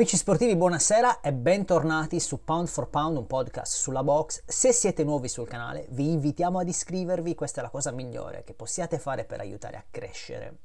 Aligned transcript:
Amici 0.00 0.16
sportivi, 0.16 0.56
buonasera 0.56 1.20
e 1.20 1.30
bentornati 1.30 2.20
su 2.20 2.42
Pound 2.42 2.68
for 2.68 2.88
Pound, 2.88 3.18
un 3.18 3.26
podcast 3.26 3.76
sulla 3.76 4.02
box. 4.02 4.44
Se 4.46 4.72
siete 4.72 5.04
nuovi 5.04 5.28
sul 5.28 5.46
canale, 5.46 5.88
vi 5.90 6.10
invitiamo 6.10 6.58
ad 6.58 6.66
iscrivervi, 6.66 7.34
questa 7.34 7.60
è 7.60 7.62
la 7.62 7.68
cosa 7.68 7.90
migliore 7.90 8.42
che 8.42 8.54
possiate 8.54 8.98
fare 8.98 9.24
per 9.24 9.40
aiutare 9.40 9.76
a 9.76 9.84
crescere. 9.90 10.60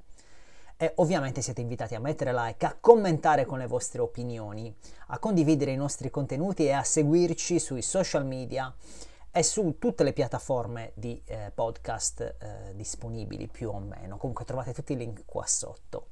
E 0.78 0.94
ovviamente 0.96 1.42
siete 1.42 1.60
invitati 1.60 1.96
a 1.96 2.00
mettere 2.00 2.32
like, 2.34 2.66
a 2.66 2.78
commentare 2.80 3.44
con 3.44 3.60
le 3.60 3.68
vostre 3.68 4.00
opinioni, 4.00 4.74
a 5.08 5.20
condividere 5.20 5.72
i 5.72 5.76
nostri 5.76 6.10
contenuti 6.10 6.68
e 6.68 6.72
a 6.72 6.84
seguirci 6.84 7.60
sui 7.60 7.82
social 7.82 8.26
media 8.26 8.74
e 9.32 9.44
su 9.44 9.76
tutte 9.78 10.06
le 10.06 10.14
piattaforme 10.14 10.94
di 10.96 11.22
eh, 11.26 11.52
podcast 11.54 12.22
eh, 12.22 12.74
disponibili 12.74 13.48
più 13.48 13.70
o 13.70 13.80
meno. 13.80 14.16
Comunque 14.16 14.46
trovate 14.46 14.72
tutti 14.72 14.94
i 14.94 14.96
link 14.96 15.24
qua 15.26 15.46
sotto. 15.46 16.08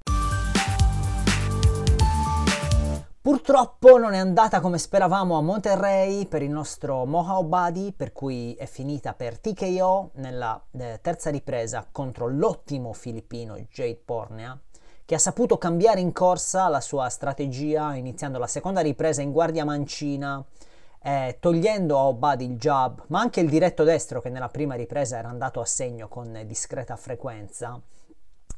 Purtroppo 3.23 3.97
non 3.97 4.11
è 4.11 4.17
andata 4.17 4.59
come 4.59 4.77
speravamo 4.77 5.38
a 5.38 5.41
Monterrey 5.41 6.25
per 6.25 6.41
il 6.41 6.49
nostro 6.49 7.05
Mohawk 7.05 7.45
Buddy, 7.45 7.93
per 7.93 8.11
cui 8.11 8.53
è 8.55 8.66
finita 8.66 9.13
per 9.13 9.39
TKO 9.39 10.11
nella 10.16 10.61
eh, 10.71 10.99
terza 11.02 11.29
ripresa 11.29 11.88
contro 11.89 12.27
l'ottimo 12.27 12.91
filippino 12.91 13.57
Jade 13.71 14.01
Pornea, 14.03 14.59
che 15.05 15.16
ha 15.16 15.19
saputo 15.19 15.57
cambiare 15.57 16.01
in 16.01 16.11
corsa 16.11 16.67
la 16.67 16.81
sua 16.81 17.07
strategia 17.07 17.95
iniziando 17.95 18.39
la 18.39 18.47
seconda 18.47 18.81
ripresa 18.81 19.21
in 19.21 19.31
guardia 19.31 19.63
mancina, 19.63 20.44
eh, 21.01 21.38
togliendo 21.39 21.97
a 21.97 22.07
Obadi 22.07 22.44
il 22.44 22.57
jab, 22.57 23.05
ma 23.07 23.21
anche 23.21 23.39
il 23.39 23.49
diretto 23.49 23.85
destro 23.85 24.19
che 24.19 24.27
nella 24.27 24.49
prima 24.49 24.75
ripresa 24.75 25.17
era 25.17 25.29
andato 25.29 25.61
a 25.61 25.66
segno 25.66 26.09
con 26.09 26.41
discreta 26.45 26.97
frequenza, 26.97 27.79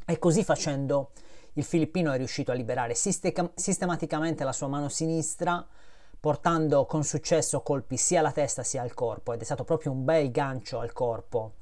e 0.07 0.17
così 0.17 0.43
facendo 0.43 1.11
il 1.57 1.63
filippino 1.63 2.11
è 2.11 2.17
riuscito 2.17 2.51
a 2.51 2.55
liberare 2.55 2.95
sistem- 2.95 3.51
sistematicamente 3.55 4.43
la 4.43 4.53
sua 4.53 4.67
mano 4.67 4.89
sinistra, 4.89 5.65
portando 6.19 6.85
con 6.85 7.03
successo 7.03 7.61
colpi 7.61 7.97
sia 7.97 8.19
alla 8.19 8.31
testa 8.31 8.63
sia 8.63 8.81
al 8.81 8.93
corpo 8.93 9.33
ed 9.33 9.41
è 9.41 9.43
stato 9.43 9.63
proprio 9.63 9.91
un 9.91 10.03
bel 10.03 10.31
gancio 10.31 10.79
al 10.79 10.91
corpo, 10.91 11.55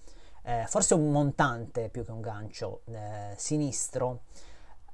eh, 0.44 0.66
forse 0.68 0.94
un 0.94 1.12
montante 1.12 1.90
più 1.90 2.04
che 2.04 2.12
un 2.12 2.22
gancio 2.22 2.82
eh, 2.86 3.34
sinistro 3.36 4.22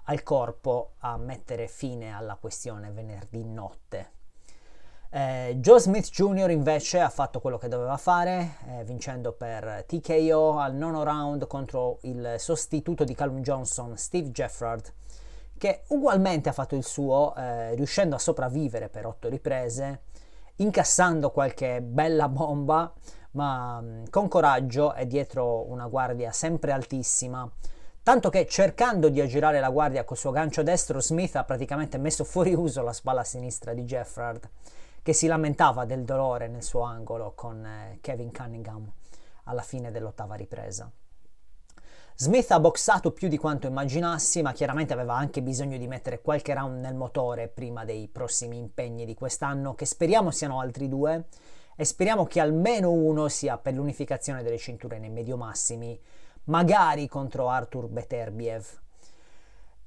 al 0.04 0.24
corpo 0.24 0.94
a 1.00 1.18
mettere 1.18 1.68
fine 1.68 2.14
alla 2.14 2.36
questione 2.36 2.90
venerdì 2.90 3.44
notte. 3.44 4.18
Eh, 5.12 5.56
Joe 5.60 5.80
Smith 5.80 6.12
Jr. 6.12 6.52
invece 6.52 7.00
ha 7.00 7.10
fatto 7.10 7.40
quello 7.40 7.58
che 7.58 7.68
doveva 7.68 7.98
fare, 7.98 8.58
eh, 8.68 8.84
vincendo 8.84 9.32
per 9.32 9.84
TKO 9.88 10.60
al 10.60 10.76
nono 10.76 11.02
round 11.02 11.48
contro 11.48 11.98
il 12.02 12.36
sostituto 12.38 13.04
di 13.04 13.16
Calum 13.16 13.42
Johnson, 13.42 13.98
Steve 13.98 14.30
Jeffrard, 14.30 14.94
che 15.58 15.82
ugualmente 15.88 16.50
ha 16.50 16.52
fatto 16.52 16.76
il 16.76 16.84
suo, 16.84 17.34
eh, 17.36 17.74
riuscendo 17.74 18.16
a 18.16 18.20
sopravvivere 18.20 18.88
per 18.90 19.08
otto 19.08 19.30
riprese, 19.30 20.02
incassando 20.58 21.32
qualche 21.32 21.82
bella 21.82 22.30
bomba, 22.30 22.94
ma 23.32 23.82
mh, 23.82 24.12
con 24.12 24.28
coraggio 24.28 24.94
e 24.94 25.08
dietro 25.08 25.68
una 25.72 25.88
guardia 25.88 26.32
sempre 26.32 26.72
altissima. 26.72 27.50
Tanto 28.04 28.30
che 28.30 28.46
cercando 28.46 29.10
di 29.10 29.20
aggirare 29.22 29.60
la 29.60 29.70
guardia 29.72 30.04
col 30.04 30.18
suo 30.18 30.30
gancio 30.30 30.62
destro, 30.62 31.02
Smith 31.02 31.36
ha 31.36 31.44
praticamente 31.44 31.98
messo 31.98 32.24
fuori 32.24 32.54
uso 32.54 32.84
la 32.84 32.94
spalla 32.94 33.24
sinistra 33.24 33.74
di 33.74 33.84
Jeffrard 33.86 34.48
che 35.02 35.14
si 35.14 35.28
lamentava 35.28 35.86
del 35.86 36.04
dolore 36.04 36.48
nel 36.48 36.64
suo 36.64 36.82
angolo 36.82 37.34
con 37.36 37.66
eh, 37.66 37.98
Kevin 38.02 38.32
Cunningham 38.32 38.92
alla 39.44 39.62
fine 39.62 39.92
dell'ottava 39.92 40.36
ripresa. 40.36 40.92
Smith 42.16 42.52
ha 42.52 42.60
boxato 42.60 43.12
più 43.12 43.30
di 43.30 43.38
quanto 43.38 43.68
immaginassi, 43.68 44.42
ma 44.42 44.52
chiaramente 44.52 44.92
aveva 44.92 45.16
anche 45.16 45.42
bisogno 45.42 45.78
di 45.78 45.88
mettere 45.88 46.22
qualche 46.22 46.54
round 46.54 46.82
nel 46.82 46.94
motore 46.94 47.48
prima 47.48 47.86
dei 47.86 48.10
prossimi 48.10 48.58
impegni 48.58 49.06
di 49.06 49.14
quest'anno, 49.14 49.74
che 49.74 49.86
speriamo 49.86 50.30
siano 50.30 50.60
altri 50.60 50.90
due, 50.90 51.28
e 51.78 51.86
speriamo 51.86 52.26
che 52.26 52.42
almeno 52.42 52.92
uno 52.92 53.30
sia 53.30 53.58
per 53.58 53.74
l'unificazione 53.74 54.44
delle 54.44 54.58
cinture 54.58 55.00
nei 55.00 55.10
medio 55.10 55.38
massimi, 55.38 55.98
magari 56.46 57.08
contro 57.08 57.48
Artur 57.48 57.88
Beterbiev, 57.88 58.68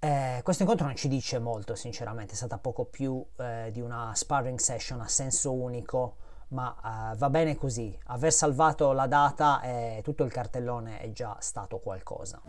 eh, 0.04 0.40
questo 0.42 0.64
incontro 0.64 0.86
non 0.86 0.96
ci 0.96 1.06
dice 1.06 1.38
molto, 1.38 1.76
sinceramente, 1.76 2.32
è 2.32 2.36
stata 2.36 2.58
poco 2.58 2.86
più 2.86 3.24
eh, 3.36 3.70
di 3.70 3.80
una 3.80 4.10
sparring 4.12 4.58
session 4.58 5.00
a 5.00 5.06
senso 5.06 5.52
unico, 5.52 6.16
ma 6.48 7.12
eh, 7.12 7.16
va 7.16 7.30
bene 7.30 7.54
così. 7.54 7.96
Aver 8.06 8.32
salvato 8.32 8.90
la 8.90 9.06
data 9.06 9.60
e 9.62 10.00
tutto 10.02 10.24
il 10.24 10.32
cartellone 10.32 10.98
è 10.98 11.12
già 11.12 11.36
stato 11.38 11.78
qualcosa. 11.78 12.42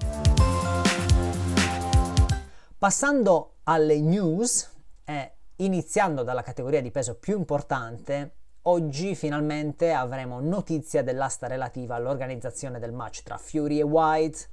Passando 2.76 3.58
alle 3.66 4.02
news 4.02 4.72
e 5.06 5.34
iniziando 5.58 6.24
dalla 6.24 6.42
categoria 6.42 6.82
di 6.82 6.90
peso 6.90 7.20
più 7.20 7.38
importante, 7.38 8.36
oggi 8.64 9.14
finalmente 9.14 9.92
avremo 9.92 10.40
notizia 10.40 11.04
dell'asta 11.04 11.46
relativa 11.46 11.94
all'organizzazione 11.94 12.80
del 12.80 12.94
match 12.94 13.22
tra 13.22 13.38
Fury 13.38 13.78
e 13.78 13.84
White 13.84 14.50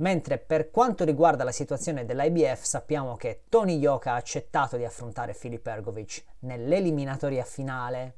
mentre 0.00 0.38
per 0.38 0.70
quanto 0.70 1.04
riguarda 1.04 1.44
la 1.44 1.52
situazione 1.52 2.04
dell'IBF 2.04 2.62
sappiamo 2.62 3.16
che 3.16 3.42
Tony 3.48 3.76
Yoka 3.78 4.12
ha 4.12 4.16
accettato 4.16 4.76
di 4.76 4.84
affrontare 4.84 5.34
Filip 5.34 5.66
Ergovic 5.66 6.24
nell'eliminatoria 6.40 7.44
finale. 7.44 8.16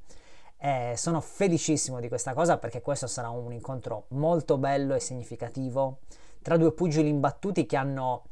Eh, 0.58 0.94
sono 0.96 1.20
felicissimo 1.20 1.98
di 1.98 2.08
questa 2.08 2.34
cosa 2.34 2.56
perché 2.56 2.80
questo 2.80 3.08
sarà 3.08 3.30
un 3.30 3.52
incontro 3.52 4.04
molto 4.08 4.58
bello 4.58 4.94
e 4.94 5.00
significativo 5.00 5.98
tra 6.40 6.56
due 6.56 6.72
pugili 6.72 7.08
imbattuti 7.08 7.66
che 7.66 7.76
hanno 7.76 8.24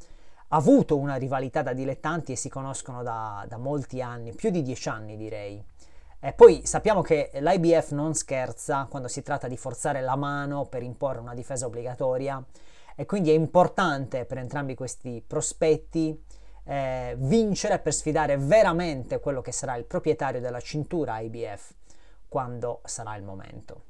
avuto 0.48 0.96
una 0.96 1.16
rivalità 1.16 1.62
da 1.62 1.72
dilettanti 1.72 2.32
e 2.32 2.36
si 2.36 2.48
conoscono 2.48 3.02
da, 3.02 3.44
da 3.48 3.56
molti 3.56 4.00
anni, 4.00 4.32
più 4.32 4.50
di 4.50 4.62
dieci 4.62 4.88
anni 4.88 5.16
direi. 5.16 5.62
E 6.20 6.32
poi 6.32 6.66
sappiamo 6.66 7.02
che 7.02 7.30
l'IBF 7.34 7.92
non 7.92 8.14
scherza 8.14 8.86
quando 8.88 9.08
si 9.08 9.22
tratta 9.22 9.48
di 9.48 9.56
forzare 9.56 10.00
la 10.00 10.16
mano 10.16 10.66
per 10.66 10.82
imporre 10.82 11.18
una 11.18 11.34
difesa 11.34 11.66
obbligatoria 11.66 12.44
e 13.00 13.06
quindi 13.06 13.30
è 13.30 13.32
importante 13.32 14.26
per 14.26 14.36
entrambi 14.36 14.74
questi 14.74 15.24
prospetti 15.26 16.22
eh, 16.64 17.14
vincere 17.16 17.78
per 17.78 17.94
sfidare 17.94 18.36
veramente 18.36 19.20
quello 19.20 19.40
che 19.40 19.52
sarà 19.52 19.74
il 19.76 19.86
proprietario 19.86 20.38
della 20.38 20.60
cintura 20.60 21.18
IBF 21.20 21.72
quando 22.28 22.82
sarà 22.84 23.16
il 23.16 23.22
momento. 23.22 23.84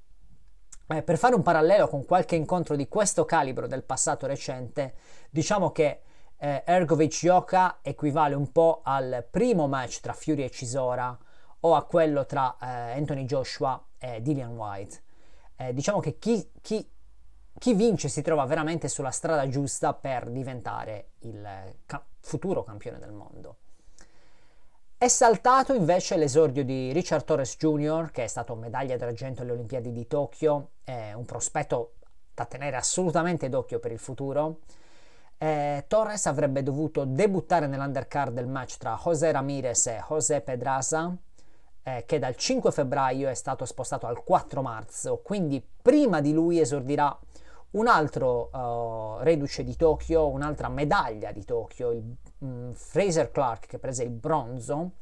Eh, 0.86 1.02
per 1.02 1.18
fare 1.18 1.34
un 1.34 1.42
parallelo 1.42 1.88
con 1.88 2.04
qualche 2.04 2.36
incontro 2.36 2.76
di 2.76 2.86
questo 2.86 3.24
calibro 3.24 3.66
del 3.66 3.82
passato 3.82 4.28
recente, 4.28 4.94
diciamo 5.28 5.72
che 5.72 6.02
eh, 6.36 6.62
Ergovic 6.64 7.24
Yoka 7.24 7.78
equivale 7.82 8.36
un 8.36 8.52
po' 8.52 8.80
al 8.84 9.26
primo 9.28 9.66
match 9.66 9.98
tra 9.98 10.12
Fury 10.12 10.44
e 10.44 10.50
Cisora 10.52 11.18
o 11.62 11.74
a 11.74 11.82
quello 11.82 12.26
tra 12.26 12.56
eh, 12.62 12.96
Anthony 12.96 13.24
Joshua 13.24 13.84
e 13.98 14.22
Dillian 14.22 14.56
White. 14.56 15.02
Eh, 15.56 15.74
diciamo 15.74 15.98
che 15.98 16.16
chi, 16.16 16.48
chi 16.62 16.88
chi 17.58 17.74
vince 17.74 18.08
si 18.08 18.22
trova 18.22 18.44
veramente 18.44 18.88
sulla 18.88 19.10
strada 19.10 19.48
giusta 19.48 19.92
per 19.94 20.28
diventare 20.30 21.10
il 21.20 21.46
ca- 21.86 22.04
futuro 22.20 22.62
campione 22.62 22.98
del 22.98 23.12
mondo. 23.12 23.56
È 24.96 25.08
saltato 25.08 25.72
invece 25.72 26.16
l'esordio 26.16 26.62
di 26.62 26.92
Richard 26.92 27.24
Torres 27.24 27.56
Jr., 27.56 28.10
che 28.10 28.24
è 28.24 28.26
stato 28.26 28.54
medaglia 28.54 28.98
d'argento 28.98 29.40
alle 29.40 29.52
Olimpiadi 29.52 29.92
di 29.92 30.06
Tokyo, 30.06 30.72
è 30.84 31.12
un 31.14 31.24
prospetto 31.24 31.94
da 32.34 32.44
tenere 32.44 32.76
assolutamente 32.76 33.48
d'occhio 33.48 33.78
per 33.78 33.92
il 33.92 33.98
futuro. 33.98 34.58
Eh, 35.38 35.86
Torres 35.88 36.26
avrebbe 36.26 36.62
dovuto 36.62 37.06
debuttare 37.06 37.66
nell'undercard 37.66 38.34
del 38.34 38.46
match 38.46 38.76
tra 38.76 39.00
José 39.02 39.32
Ramirez 39.32 39.86
e 39.86 40.04
José 40.06 40.42
Pedraza, 40.42 41.16
eh, 41.82 42.04
che 42.06 42.18
dal 42.18 42.36
5 42.36 42.70
febbraio 42.70 43.28
è 43.30 43.34
stato 43.34 43.64
spostato 43.64 44.06
al 44.06 44.22
4 44.22 44.60
marzo, 44.60 45.20
quindi 45.24 45.66
prima 45.80 46.20
di 46.20 46.34
lui 46.34 46.60
esordirà 46.60 47.18
un 47.72 47.86
altro 47.86 48.50
uh, 48.52 49.22
reduce 49.22 49.62
di 49.62 49.76
Tokyo, 49.76 50.28
un'altra 50.28 50.68
medaglia 50.68 51.30
di 51.30 51.44
Tokyo, 51.44 51.92
il 51.92 52.16
um, 52.38 52.72
Fraser 52.72 53.30
Clark 53.30 53.66
che 53.66 53.78
prese 53.78 54.02
il 54.02 54.10
bronzo, 54.10 54.92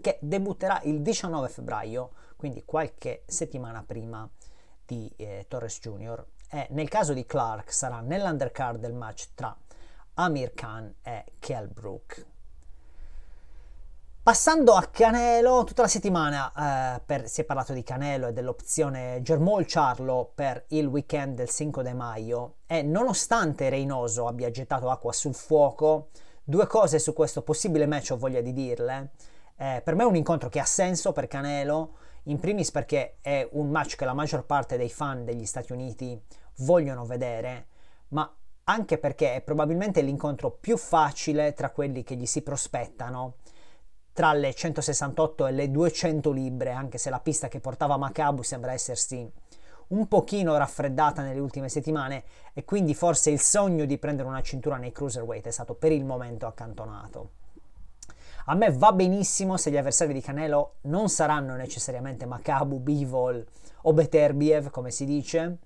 che 0.00 0.18
debutterà 0.20 0.80
il 0.84 1.02
19 1.02 1.48
febbraio, 1.48 2.10
quindi 2.36 2.64
qualche 2.64 3.22
settimana 3.26 3.82
prima 3.82 4.28
di 4.86 5.12
eh, 5.16 5.46
Torres 5.48 5.78
Jr. 5.80 6.24
E 6.50 6.66
nel 6.70 6.88
caso 6.88 7.12
di 7.12 7.24
Clark 7.24 7.72
sarà 7.72 8.00
nell'undercard 8.00 8.78
del 8.80 8.94
match 8.94 9.30
tra 9.34 9.56
Amir 10.14 10.52
Khan 10.54 10.94
e 11.02 11.24
Kell 11.38 11.70
Brook. 11.72 12.26
Passando 14.24 14.72
a 14.72 14.86
Canelo, 14.86 15.64
tutta 15.64 15.82
la 15.82 15.88
settimana 15.88 16.96
eh, 16.96 17.02
per, 17.04 17.28
si 17.28 17.42
è 17.42 17.44
parlato 17.44 17.74
di 17.74 17.82
Canelo 17.82 18.28
e 18.28 18.32
dell'opzione 18.32 19.20
Germol 19.20 19.66
Charlo 19.66 20.32
per 20.34 20.64
il 20.68 20.86
weekend 20.86 21.36
del 21.36 21.50
5 21.50 21.84
di 21.84 21.92
maggio 21.92 22.54
e 22.66 22.80
nonostante 22.80 23.68
Reynoso 23.68 24.26
abbia 24.26 24.50
gettato 24.50 24.88
acqua 24.88 25.12
sul 25.12 25.34
fuoco, 25.34 26.08
due 26.42 26.66
cose 26.66 26.98
su 27.00 27.12
questo 27.12 27.42
possibile 27.42 27.84
match 27.84 28.12
ho 28.12 28.16
voglia 28.16 28.40
di 28.40 28.54
dirle. 28.54 29.10
Eh, 29.58 29.82
per 29.84 29.94
me 29.94 30.04
è 30.04 30.06
un 30.06 30.16
incontro 30.16 30.48
che 30.48 30.58
ha 30.58 30.64
senso 30.64 31.12
per 31.12 31.26
Canelo, 31.26 31.96
in 32.22 32.40
primis 32.40 32.70
perché 32.70 33.18
è 33.20 33.46
un 33.52 33.68
match 33.68 33.94
che 33.94 34.06
la 34.06 34.14
maggior 34.14 34.46
parte 34.46 34.78
dei 34.78 34.88
fan 34.88 35.26
degli 35.26 35.44
Stati 35.44 35.72
Uniti 35.72 36.18
vogliono 36.60 37.04
vedere, 37.04 37.66
ma 38.08 38.34
anche 38.64 38.96
perché 38.96 39.34
è 39.34 39.42
probabilmente 39.42 40.00
l'incontro 40.00 40.50
più 40.50 40.78
facile 40.78 41.52
tra 41.52 41.68
quelli 41.68 42.02
che 42.02 42.14
gli 42.14 42.24
si 42.24 42.40
prospettano 42.40 43.34
tra 44.14 44.32
le 44.32 44.54
168 44.54 45.48
e 45.48 45.52
le 45.52 45.70
200 45.72 46.30
libbre, 46.30 46.70
anche 46.70 46.98
se 46.98 47.10
la 47.10 47.18
pista 47.18 47.48
che 47.48 47.58
portava 47.58 47.96
Macabu 47.96 48.42
sembra 48.42 48.72
essersi 48.72 49.28
un 49.88 50.06
pochino 50.06 50.56
raffreddata 50.56 51.20
nelle 51.20 51.40
ultime 51.40 51.68
settimane 51.68 52.22
e 52.54 52.64
quindi 52.64 52.94
forse 52.94 53.30
il 53.30 53.40
sogno 53.40 53.84
di 53.84 53.98
prendere 53.98 54.28
una 54.28 54.40
cintura 54.40 54.76
nei 54.76 54.92
cruiserweight 54.92 55.48
è 55.48 55.50
stato 55.50 55.74
per 55.74 55.90
il 55.90 56.04
momento 56.04 56.46
accantonato. 56.46 57.30
A 58.46 58.54
me 58.54 58.70
va 58.70 58.92
benissimo 58.92 59.56
se 59.56 59.70
gli 59.70 59.76
avversari 59.76 60.12
di 60.12 60.20
Canelo 60.20 60.74
non 60.82 61.08
saranno 61.08 61.56
necessariamente 61.56 62.24
Macabu, 62.24 62.78
Bivol 62.78 63.44
o 63.82 63.92
Beterbiev, 63.92 64.70
come 64.70 64.92
si 64.92 65.04
dice, 65.06 65.58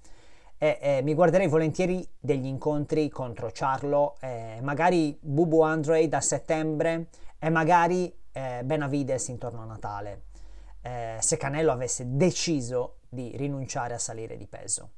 e, 0.57 0.79
e 0.81 1.03
mi 1.03 1.13
guarderei 1.13 1.49
volentieri 1.49 2.09
degli 2.19 2.47
incontri 2.47 3.11
contro 3.11 3.51
Charlo, 3.53 4.17
eh, 4.21 4.59
magari 4.63 5.19
Bubu 5.21 5.61
Andre 5.61 6.09
da 6.09 6.21
settembre 6.21 7.09
e 7.39 7.51
magari 7.51 8.13
eh, 8.39 8.63
Benavides 8.65 9.29
intorno 9.29 9.63
a 9.63 9.65
Natale, 9.65 10.23
eh, 10.83 11.17
se 11.19 11.37
Canelo 11.37 11.73
avesse 11.73 12.05
deciso 12.17 12.99
di 13.09 13.37
rinunciare 13.37 13.95
a 13.95 13.99
salire 13.99 14.37
di 14.37 14.47
peso. 14.47 14.91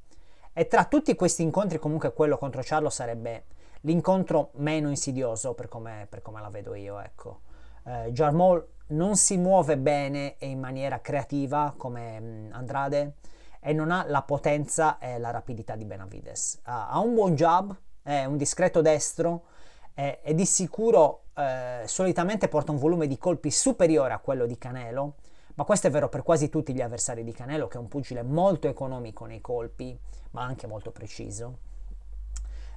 E 0.52 0.66
tra 0.66 0.84
tutti 0.84 1.14
questi 1.14 1.42
incontri 1.42 1.78
comunque 1.78 2.12
quello 2.12 2.36
contro 2.36 2.60
Charlo 2.62 2.90
sarebbe 2.90 3.46
l'incontro 3.82 4.50
meno 4.56 4.90
insidioso 4.90 5.54
per 5.54 5.68
come, 5.68 6.06
per 6.08 6.20
come 6.20 6.40
la 6.40 6.50
vedo 6.50 6.74
io, 6.74 7.00
ecco. 7.00 7.40
Eh, 7.84 8.12
Jarmol 8.12 8.66
non 8.88 9.16
si 9.16 9.38
muove 9.38 9.78
bene 9.78 10.36
e 10.36 10.48
in 10.48 10.58
maniera 10.58 11.00
creativa 11.00 11.72
come 11.76 12.20
mm, 12.20 12.52
Andrade 12.52 13.14
e 13.58 13.72
non 13.72 13.90
ha 13.90 14.04
la 14.06 14.22
potenza 14.22 14.98
e 14.98 15.18
la 15.18 15.30
rapidità 15.30 15.76
di 15.76 15.84
Benavides. 15.86 16.60
Uh, 16.66 16.70
ha 16.70 16.98
un 16.98 17.14
buon 17.14 17.34
jab, 17.34 17.74
è 18.02 18.24
un 18.24 18.36
discreto 18.36 18.82
destro 18.82 19.44
e, 19.94 20.20
e 20.22 20.34
di 20.34 20.44
sicuro 20.44 21.24
eh, 21.40 21.82
solitamente 21.86 22.48
porta 22.48 22.72
un 22.72 22.78
volume 22.78 23.06
di 23.06 23.18
colpi 23.18 23.50
superiore 23.50 24.12
a 24.12 24.18
quello 24.18 24.46
di 24.46 24.58
Canelo, 24.58 25.14
ma 25.54 25.64
questo 25.64 25.88
è 25.88 25.90
vero 25.90 26.08
per 26.08 26.22
quasi 26.22 26.48
tutti 26.48 26.72
gli 26.72 26.80
avversari 26.80 27.24
di 27.24 27.32
Canelo, 27.32 27.68
che 27.68 27.76
è 27.76 27.80
un 27.80 27.88
pugile 27.88 28.22
molto 28.22 28.68
economico 28.68 29.24
nei 29.24 29.40
colpi, 29.40 29.98
ma 30.30 30.42
anche 30.42 30.66
molto 30.66 30.90
preciso. 30.90 31.58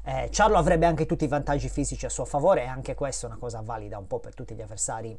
Eh, 0.06 0.28
Charlo 0.32 0.58
avrebbe 0.58 0.86
anche 0.86 1.06
tutti 1.06 1.24
i 1.24 1.30
vantaggi 1.30 1.70
fisici 1.70 2.06
a 2.06 2.10
suo 2.10 2.26
favore 2.26 2.64
e 2.64 2.68
anche 2.68 2.94
questa 2.94 3.28
è 3.28 3.30
una 3.30 3.40
cosa 3.40 3.62
valida 3.62 3.98
un 3.98 4.08
po' 4.08 4.20
per 4.20 4.34
tutti 4.34 4.54
gli 4.54 4.62
avversari 4.62 5.18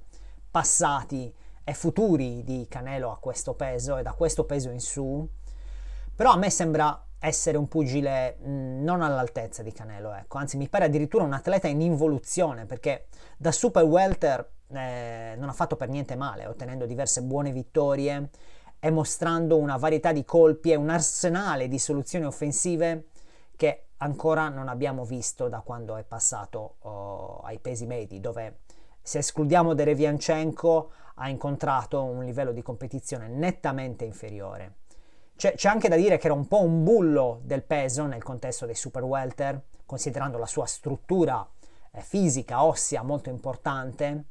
passati 0.50 1.34
e 1.64 1.72
futuri 1.72 2.44
di 2.44 2.66
Canelo 2.68 3.10
a 3.10 3.16
questo 3.18 3.54
peso 3.54 3.96
e 3.96 4.02
da 4.02 4.12
questo 4.12 4.44
peso 4.44 4.68
in 4.68 4.80
su. 4.80 5.26
Però 6.14 6.30
a 6.30 6.36
me 6.36 6.50
sembra 6.50 7.02
essere 7.26 7.56
un 7.56 7.68
pugile 7.68 8.36
non 8.42 9.00
all'altezza 9.00 9.62
di 9.62 9.72
Canelo, 9.72 10.12
ecco. 10.12 10.36
anzi 10.36 10.58
mi 10.58 10.68
pare 10.68 10.84
addirittura 10.84 11.24
un 11.24 11.32
atleta 11.32 11.68
in 11.68 11.80
involuzione 11.80 12.66
perché 12.66 13.06
da 13.38 13.50
super 13.50 13.82
welter 13.84 14.46
eh, 14.68 15.34
non 15.38 15.48
ha 15.48 15.52
fatto 15.52 15.76
per 15.76 15.88
niente 15.88 16.16
male, 16.16 16.46
ottenendo 16.46 16.84
diverse 16.84 17.22
buone 17.22 17.50
vittorie 17.50 18.28
e 18.78 18.90
mostrando 18.90 19.56
una 19.56 19.78
varietà 19.78 20.12
di 20.12 20.24
colpi 20.26 20.72
e 20.72 20.76
un 20.76 20.90
arsenale 20.90 21.66
di 21.66 21.78
soluzioni 21.78 22.26
offensive 22.26 23.06
che 23.56 23.86
ancora 23.98 24.50
non 24.50 24.68
abbiamo 24.68 25.06
visto 25.06 25.48
da 25.48 25.60
quando 25.60 25.96
è 25.96 26.04
passato 26.04 26.76
oh, 26.80 27.38
ai 27.38 27.58
pesi 27.58 27.86
medi, 27.86 28.20
dove 28.20 28.58
se 29.00 29.18
escludiamo 29.18 29.72
Derevianchenko 29.72 30.92
ha 31.14 31.28
incontrato 31.30 32.02
un 32.02 32.22
livello 32.22 32.52
di 32.52 32.60
competizione 32.60 33.28
nettamente 33.28 34.04
inferiore. 34.04 34.82
C'è, 35.36 35.54
c'è, 35.54 35.68
anche 35.68 35.88
da 35.88 35.96
dire 35.96 36.16
che 36.16 36.26
era 36.26 36.34
un 36.34 36.46
po' 36.46 36.62
un 36.62 36.84
bullo 36.84 37.40
del 37.42 37.62
peso 37.62 38.06
nel 38.06 38.22
contesto 38.22 38.66
dei 38.66 38.74
super 38.74 39.02
welter, 39.02 39.60
considerando 39.84 40.38
la 40.38 40.46
sua 40.46 40.66
struttura 40.66 41.46
eh, 41.90 42.00
fisica, 42.00 42.64
ossea 42.64 43.02
molto 43.02 43.30
importante, 43.30 44.24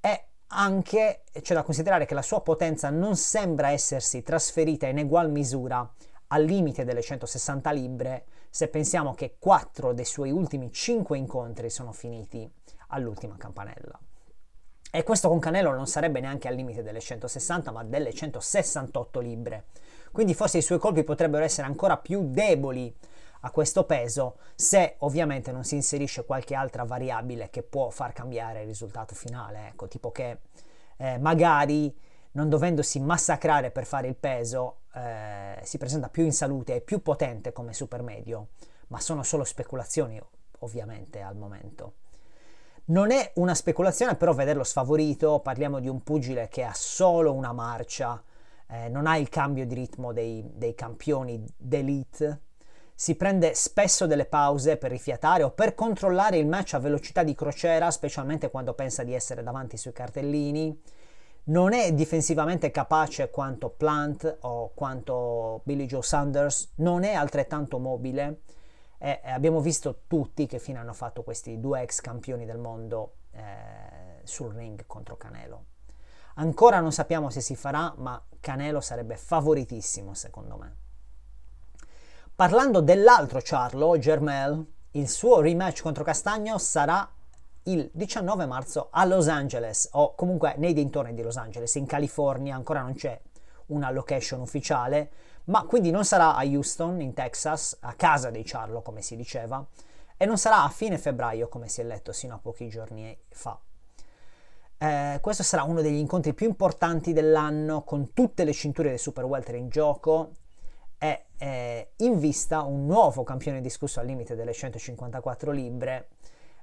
e 0.00 0.24
anche 0.48 1.22
c'è 1.40 1.54
da 1.54 1.62
considerare 1.62 2.06
che 2.06 2.14
la 2.14 2.22
sua 2.22 2.40
potenza 2.40 2.90
non 2.90 3.16
sembra 3.16 3.70
essersi 3.70 4.22
trasferita 4.22 4.86
in 4.86 4.98
egual 4.98 5.30
misura 5.30 5.88
al 6.32 6.44
limite 6.44 6.84
delle 6.84 7.02
160 7.02 7.70
libbre 7.70 8.24
se 8.50 8.68
pensiamo 8.68 9.14
che 9.14 9.36
4 9.38 9.92
dei 9.92 10.04
suoi 10.04 10.32
ultimi 10.32 10.72
5 10.72 11.16
incontri 11.16 11.70
sono 11.70 11.92
finiti 11.92 12.50
all'ultima 12.88 13.36
campanella. 13.36 13.98
E 14.92 15.04
questo 15.04 15.28
con 15.28 15.38
Canelo 15.38 15.72
non 15.72 15.86
sarebbe 15.86 16.18
neanche 16.18 16.48
al 16.48 16.56
limite 16.56 16.82
delle 16.82 16.98
160 16.98 17.70
ma 17.70 17.84
delle 17.84 18.12
168 18.12 19.20
libbre. 19.20 19.66
Quindi 20.12 20.34
forse 20.34 20.58
i 20.58 20.62
suoi 20.62 20.78
colpi 20.78 21.04
potrebbero 21.04 21.44
essere 21.44 21.66
ancora 21.66 21.96
più 21.96 22.30
deboli 22.30 22.94
a 23.42 23.50
questo 23.50 23.84
peso 23.84 24.36
se 24.54 24.96
ovviamente 24.98 25.52
non 25.52 25.64
si 25.64 25.74
inserisce 25.74 26.24
qualche 26.24 26.54
altra 26.54 26.84
variabile 26.84 27.48
che 27.48 27.62
può 27.62 27.88
far 27.90 28.12
cambiare 28.12 28.60
il 28.62 28.66
risultato 28.66 29.14
finale. 29.14 29.68
Ecco, 29.68 29.88
tipo 29.88 30.10
che 30.10 30.38
eh, 30.96 31.18
magari 31.18 31.96
non 32.32 32.48
dovendosi 32.48 33.00
massacrare 33.00 33.70
per 33.70 33.86
fare 33.86 34.08
il 34.08 34.14
peso, 34.14 34.80
eh, 34.94 35.58
si 35.62 35.78
presenta 35.78 36.08
più 36.08 36.24
in 36.24 36.32
salute 36.32 36.76
e 36.76 36.80
più 36.80 37.02
potente 37.02 37.52
come 37.52 37.72
supermedio, 37.72 38.48
ma 38.88 39.00
sono 39.00 39.22
solo 39.22 39.44
speculazioni 39.44 40.20
ovviamente 40.60 41.20
al 41.20 41.36
momento. 41.36 41.94
Non 42.86 43.10
è 43.12 43.32
una 43.36 43.54
speculazione 43.54 44.16
però 44.16 44.32
vederlo 44.32 44.64
sfavorito, 44.64 45.40
parliamo 45.40 45.80
di 45.80 45.88
un 45.88 46.02
pugile 46.02 46.48
che 46.48 46.64
ha 46.64 46.74
solo 46.74 47.32
una 47.32 47.52
marcia, 47.52 48.22
eh, 48.70 48.88
non 48.88 49.06
ha 49.06 49.16
il 49.16 49.28
cambio 49.28 49.66
di 49.66 49.74
ritmo 49.74 50.12
dei, 50.12 50.44
dei 50.54 50.74
campioni 50.74 51.44
d'elite, 51.56 52.42
si 52.94 53.14
prende 53.16 53.54
spesso 53.54 54.06
delle 54.06 54.26
pause 54.26 54.76
per 54.76 54.90
rifiatare 54.90 55.42
o 55.42 55.50
per 55.50 55.74
controllare 55.74 56.36
il 56.36 56.46
match 56.46 56.74
a 56.74 56.78
velocità 56.78 57.22
di 57.22 57.34
crociera, 57.34 57.90
specialmente 57.90 58.50
quando 58.50 58.74
pensa 58.74 59.02
di 59.04 59.14
essere 59.14 59.42
davanti 59.42 59.76
sui 59.76 59.92
cartellini 59.92 60.78
non 61.44 61.72
è 61.72 61.92
difensivamente 61.92 62.70
capace 62.70 63.30
quanto 63.30 63.70
Plant 63.70 64.38
o 64.40 64.72
quanto 64.74 65.62
Billy 65.64 65.86
Joe 65.86 66.02
Sanders, 66.02 66.72
non 66.76 67.02
è 67.02 67.14
altrettanto 67.14 67.78
mobile. 67.78 68.42
E 68.98 69.20
abbiamo 69.24 69.60
visto 69.60 70.02
tutti 70.06 70.46
che 70.46 70.58
fine 70.58 70.78
hanno 70.78 70.92
fatto 70.92 71.22
questi 71.22 71.58
due 71.58 71.80
ex 71.80 72.00
campioni 72.00 72.44
del 72.44 72.58
mondo 72.58 73.14
eh, 73.32 74.20
sul 74.24 74.52
ring 74.52 74.84
contro 74.86 75.16
Canelo. 75.16 75.69
Ancora 76.34 76.80
non 76.80 76.92
sappiamo 76.92 77.30
se 77.30 77.40
si 77.40 77.56
farà, 77.56 77.92
ma 77.96 78.22
Canelo 78.40 78.80
sarebbe 78.80 79.16
favoritissimo 79.16 80.14
secondo 80.14 80.56
me. 80.56 80.76
Parlando 82.34 82.80
dell'altro 82.80 83.40
Charlo, 83.42 83.98
Germel, 83.98 84.64
il 84.92 85.08
suo 85.08 85.40
rematch 85.40 85.82
contro 85.82 86.02
Castagno 86.02 86.58
sarà 86.58 87.08
il 87.64 87.90
19 87.92 88.46
marzo 88.46 88.88
a 88.90 89.04
Los 89.04 89.28
Angeles 89.28 89.90
o 89.92 90.14
comunque 90.14 90.54
nei 90.56 90.72
dintorni 90.72 91.12
di 91.14 91.22
Los 91.22 91.36
Angeles, 91.36 91.74
in 91.74 91.86
California, 91.86 92.54
ancora 92.54 92.80
non 92.80 92.94
c'è 92.94 93.20
una 93.66 93.90
location 93.90 94.40
ufficiale, 94.40 95.10
ma 95.44 95.64
quindi 95.64 95.90
non 95.90 96.04
sarà 96.04 96.34
a 96.34 96.44
Houston, 96.44 97.00
in 97.00 97.12
Texas, 97.12 97.76
a 97.80 97.92
casa 97.94 98.30
dei 98.30 98.42
Charlo, 98.44 98.82
come 98.82 99.02
si 99.02 99.16
diceva, 99.16 99.64
e 100.16 100.24
non 100.24 100.38
sarà 100.38 100.62
a 100.64 100.68
fine 100.68 100.98
febbraio, 100.98 101.48
come 101.48 101.68
si 101.68 101.80
è 101.80 101.84
letto 101.84 102.12
sino 102.12 102.34
a 102.34 102.38
pochi 102.38 102.68
giorni 102.68 103.16
fa. 103.28 103.58
Eh, 104.82 105.18
questo 105.20 105.42
sarà 105.42 105.62
uno 105.64 105.82
degli 105.82 105.98
incontri 105.98 106.32
più 106.32 106.46
importanti 106.46 107.12
dell'anno, 107.12 107.82
con 107.84 108.14
tutte 108.14 108.44
le 108.44 108.54
cinture 108.54 108.88
del 108.88 108.98
Super 108.98 109.24
Welter 109.24 109.56
in 109.56 109.68
gioco 109.68 110.30
e 110.96 111.26
eh, 111.36 111.90
in 111.96 112.18
vista 112.18 112.62
un 112.62 112.86
nuovo 112.86 113.22
campione 113.22 113.60
discusso 113.60 114.00
al 114.00 114.06
limite 114.06 114.34
delle 114.34 114.54
154 114.54 115.50
libbre, 115.52 116.08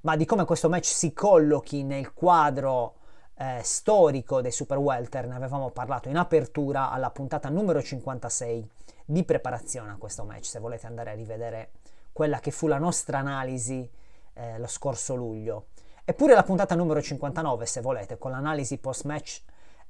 ma 0.01 0.15
di 0.15 0.25
come 0.25 0.45
questo 0.45 0.67
match 0.67 0.85
si 0.85 1.13
collochi 1.13 1.83
nel 1.83 2.11
quadro 2.15 2.95
eh, 3.35 3.59
storico 3.61 4.41
dei 4.41 4.51
Super 4.51 4.79
Welter 4.79 5.27
ne 5.27 5.35
avevamo 5.35 5.69
parlato 5.69 6.09
in 6.09 6.17
apertura 6.17 6.89
alla 6.89 7.11
puntata 7.11 7.49
numero 7.49 7.83
56 7.83 8.67
di 9.05 9.23
preparazione 9.25 9.91
a 9.91 9.97
questo 9.97 10.23
match, 10.23 10.45
se 10.45 10.57
volete 10.57 10.87
andare 10.87 11.11
a 11.11 11.13
rivedere 11.13 11.69
quella 12.13 12.39
che 12.39 12.49
fu 12.49 12.65
la 12.65 12.79
nostra 12.79 13.19
analisi 13.19 13.87
eh, 14.33 14.57
lo 14.57 14.65
scorso 14.65 15.13
luglio. 15.13 15.67
Eppure 16.09 16.35
la 16.35 16.43
puntata 16.43 16.73
numero 16.73 17.01
59, 17.01 17.65
se 17.65 17.81
volete, 17.81 18.17
con 18.17 18.31
l'analisi 18.31 18.77
post-match 18.77 19.41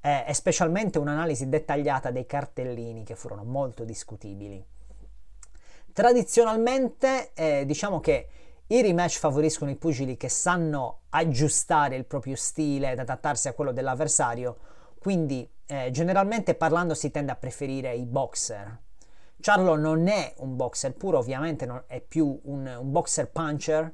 eh, 0.01 0.24
e 0.25 0.33
specialmente 0.33 0.97
un'analisi 0.97 1.47
dettagliata 1.47 2.09
dei 2.09 2.25
cartellini 2.25 3.03
che 3.03 3.13
furono 3.13 3.43
molto 3.43 3.83
discutibili. 3.83 4.65
Tradizionalmente 5.93 7.33
eh, 7.36 7.65
diciamo 7.67 8.00
che 8.00 8.29
i 8.65 8.81
rematch 8.81 9.19
favoriscono 9.19 9.69
i 9.69 9.75
pugili 9.75 10.17
che 10.17 10.27
sanno 10.27 11.01
aggiustare 11.09 11.95
il 11.95 12.05
proprio 12.05 12.36
stile 12.36 12.93
ed 12.93 12.97
adattarsi 12.97 13.47
a 13.47 13.53
quello 13.53 13.71
dell'avversario, 13.71 14.57
quindi 14.97 15.47
eh, 15.67 15.91
generalmente 15.91 16.55
parlando 16.55 16.95
si 16.95 17.12
tende 17.12 17.31
a 17.31 17.36
preferire 17.36 17.93
i 17.93 18.05
boxer. 18.05 18.75
Charlo 19.39 19.75
non 19.75 20.07
è 20.07 20.33
un 20.38 20.55
boxer 20.55 20.95
puro, 20.95 21.19
ovviamente 21.19 21.83
è 21.86 22.01
più 22.01 22.39
un, 22.45 22.65
un 22.65 22.91
boxer 22.91 23.29
puncher 23.29 23.93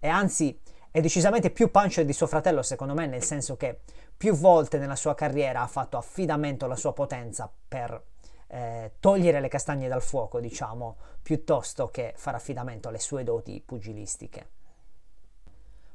e 0.00 0.08
anzi 0.08 0.58
è 0.90 1.00
decisamente 1.00 1.50
più 1.50 1.70
puncher 1.70 2.04
di 2.04 2.12
suo 2.12 2.26
fratello 2.26 2.62
secondo 2.62 2.94
me, 2.94 3.06
nel 3.06 3.22
senso 3.22 3.56
che 3.56 3.80
più 4.16 4.34
volte 4.34 4.78
nella 4.78 4.96
sua 4.96 5.14
carriera 5.14 5.62
ha 5.62 5.66
fatto 5.66 5.96
affidamento 5.96 6.64
alla 6.64 6.76
sua 6.76 6.92
potenza 6.92 7.50
per 7.68 8.02
eh, 8.48 8.92
togliere 8.98 9.40
le 9.40 9.48
castagne 9.48 9.88
dal 9.88 10.02
fuoco, 10.02 10.40
diciamo, 10.40 10.96
piuttosto 11.22 11.88
che 11.88 12.14
fare 12.16 12.36
affidamento 12.36 12.88
alle 12.88 12.98
sue 12.98 13.22
doti 13.22 13.62
pugilistiche. 13.64 14.48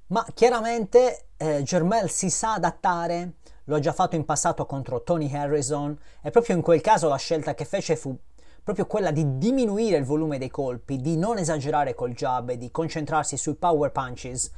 Ma 0.07 0.25
chiaramente 0.33 1.25
eh, 1.37 1.63
Germel 1.63 2.09
si 2.09 2.29
sa 2.29 2.53
adattare, 2.53 3.33
lo 3.65 3.75
ha 3.75 3.79
già 3.79 3.93
fatto 3.93 4.15
in 4.15 4.25
passato 4.25 4.65
contro 4.65 5.01
Tony 5.01 5.33
Harrison 5.33 5.97
e 6.21 6.29
proprio 6.29 6.55
in 6.55 6.61
quel 6.61 6.81
caso 6.81 7.07
la 7.07 7.17
scelta 7.17 7.55
che 7.55 7.65
fece 7.65 7.95
fu 7.95 8.15
proprio 8.63 8.85
quella 8.85 9.11
di 9.11 9.37
diminuire 9.37 9.97
il 9.97 10.05
volume 10.05 10.37
dei 10.37 10.49
colpi, 10.49 10.97
di 10.97 11.17
non 11.17 11.37
esagerare 11.37 11.95
col 11.95 12.13
jab 12.13 12.49
e 12.49 12.57
di 12.57 12.71
concentrarsi 12.71 13.35
sui 13.35 13.55
power 13.55 13.91
punches 13.91 14.51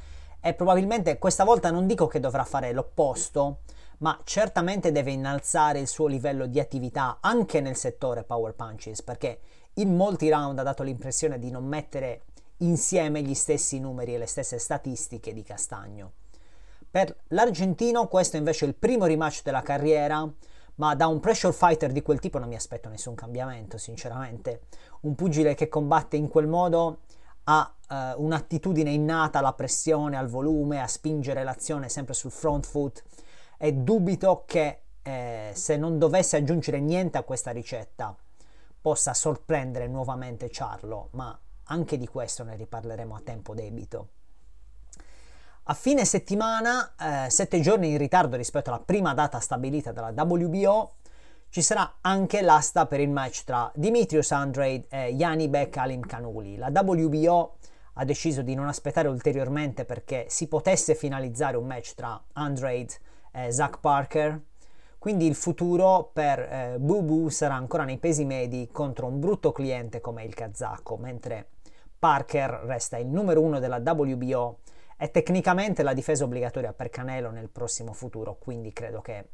e 0.45 0.53
probabilmente 0.53 1.17
questa 1.17 1.43
volta 1.43 1.71
non 1.71 1.87
dico 1.87 2.05
che 2.05 2.19
dovrà 2.19 2.43
fare 2.43 2.71
l'opposto, 2.71 3.61
ma 3.97 4.21
certamente 4.23 4.91
deve 4.91 5.09
innalzare 5.09 5.79
il 5.79 5.87
suo 5.87 6.05
livello 6.05 6.45
di 6.45 6.59
attività 6.59 7.17
anche 7.19 7.61
nel 7.61 7.75
settore 7.75 8.23
power 8.23 8.53
punches 8.53 9.01
perché 9.01 9.39
in 9.75 9.95
molti 9.95 10.29
round 10.29 10.59
ha 10.59 10.61
dato 10.61 10.83
l'impressione 10.83 11.39
di 11.39 11.49
non 11.49 11.65
mettere 11.65 12.25
insieme 12.57 13.23
gli 13.23 13.33
stessi 13.33 13.79
numeri 13.79 14.13
e 14.13 14.19
le 14.19 14.27
stesse 14.27 14.59
statistiche 14.59 15.33
di 15.33 15.41
Castagno. 15.41 16.11
Per 16.91 17.23
l'argentino 17.29 18.07
questo 18.07 18.37
invece 18.37 18.65
è 18.65 18.67
il 18.67 18.75
primo 18.75 19.07
rematch 19.07 19.41
della 19.41 19.63
carriera, 19.63 20.31
ma 20.75 20.93
da 20.93 21.07
un 21.07 21.19
pressure 21.19 21.53
fighter 21.53 21.91
di 21.91 22.03
quel 22.03 22.19
tipo 22.19 22.37
non 22.37 22.49
mi 22.49 22.55
aspetto 22.55 22.87
nessun 22.87 23.15
cambiamento, 23.15 23.79
sinceramente. 23.79 24.61
Un 25.01 25.15
pugile 25.15 25.55
che 25.55 25.69
combatte 25.69 26.17
in 26.17 26.27
quel 26.27 26.45
modo 26.45 26.99
ha 27.45 27.73
eh, 27.89 28.13
un'attitudine 28.17 28.91
innata 28.91 29.39
alla 29.39 29.53
pressione, 29.53 30.17
al 30.17 30.27
volume, 30.27 30.81
a 30.81 30.87
spingere 30.87 31.43
l'azione 31.43 31.89
sempre 31.89 32.13
sul 32.13 32.31
front 32.31 32.65
foot 32.65 33.03
e 33.57 33.73
dubito 33.73 34.43
che 34.45 34.81
eh, 35.01 35.51
se 35.53 35.77
non 35.77 35.97
dovesse 35.97 36.37
aggiungere 36.37 36.79
niente 36.79 37.17
a 37.17 37.23
questa 37.23 37.51
ricetta 37.51 38.15
possa 38.81 39.13
sorprendere 39.13 39.87
nuovamente 39.87 40.47
Charlo, 40.51 41.09
ma 41.11 41.37
anche 41.65 41.97
di 41.97 42.07
questo 42.07 42.43
ne 42.43 42.55
riparleremo 42.55 43.15
a 43.15 43.21
tempo 43.23 43.53
debito. 43.53 44.09
A 45.67 45.73
fine 45.73 46.05
settimana, 46.05 46.93
eh, 47.25 47.29
sette 47.31 47.59
giorni 47.59 47.89
in 47.89 47.97
ritardo 47.97 48.35
rispetto 48.35 48.69
alla 48.69 48.79
prima 48.79 49.15
data 49.15 49.39
stabilita 49.39 49.91
dalla 49.91 50.13
WBO, 50.23 50.93
ci 51.55 51.61
sarà 51.61 51.99
anche 52.01 52.41
l'asta 52.41 52.85
per 52.85 52.99
il 52.99 53.09
match 53.09 53.45
tra 53.45 53.71
Dimitrios 53.73 54.33
Andrade 54.33 54.87
e 54.89 55.13
Janibek 55.13 55.77
Alim 55.77 56.01
Kanuli. 56.01 56.57
La 56.57 56.69
WBO 56.69 57.55
ha 57.93 58.03
deciso 58.03 58.41
di 58.41 58.55
non 58.55 58.67
aspettare 58.67 59.07
ulteriormente 59.07 59.85
perché 59.85 60.25
si 60.27 60.49
potesse 60.49 60.95
finalizzare 60.95 61.55
un 61.55 61.65
match 61.65 61.93
tra 61.93 62.21
Andrade 62.33 62.89
e 63.31 63.53
Zach 63.53 63.79
Parker. 63.79 64.37
Quindi 64.99 65.27
il 65.27 65.35
futuro 65.35 66.09
per 66.11 66.39
eh, 66.39 66.75
Bubu 66.77 67.29
sarà 67.29 67.53
ancora 67.53 67.85
nei 67.85 67.99
pesi 67.99 68.25
medi 68.25 68.67
contro 68.69 69.07
un 69.07 69.21
brutto 69.21 69.53
cliente 69.53 70.01
come 70.01 70.25
il 70.25 70.33
kazako, 70.33 70.97
mentre 70.97 71.51
Parker 71.97 72.63
resta 72.65 72.97
il 72.97 73.07
numero 73.07 73.39
uno 73.39 73.59
della 73.59 73.77
WBO 73.77 74.57
è 74.97 75.09
tecnicamente 75.09 75.83
la 75.83 75.93
difesa 75.93 76.25
obbligatoria 76.25 76.73
per 76.73 76.89
Canelo 76.89 77.31
nel 77.31 77.47
prossimo 77.47 77.93
futuro, 77.93 78.35
quindi 78.37 78.73
credo 78.73 78.99
che 78.99 79.29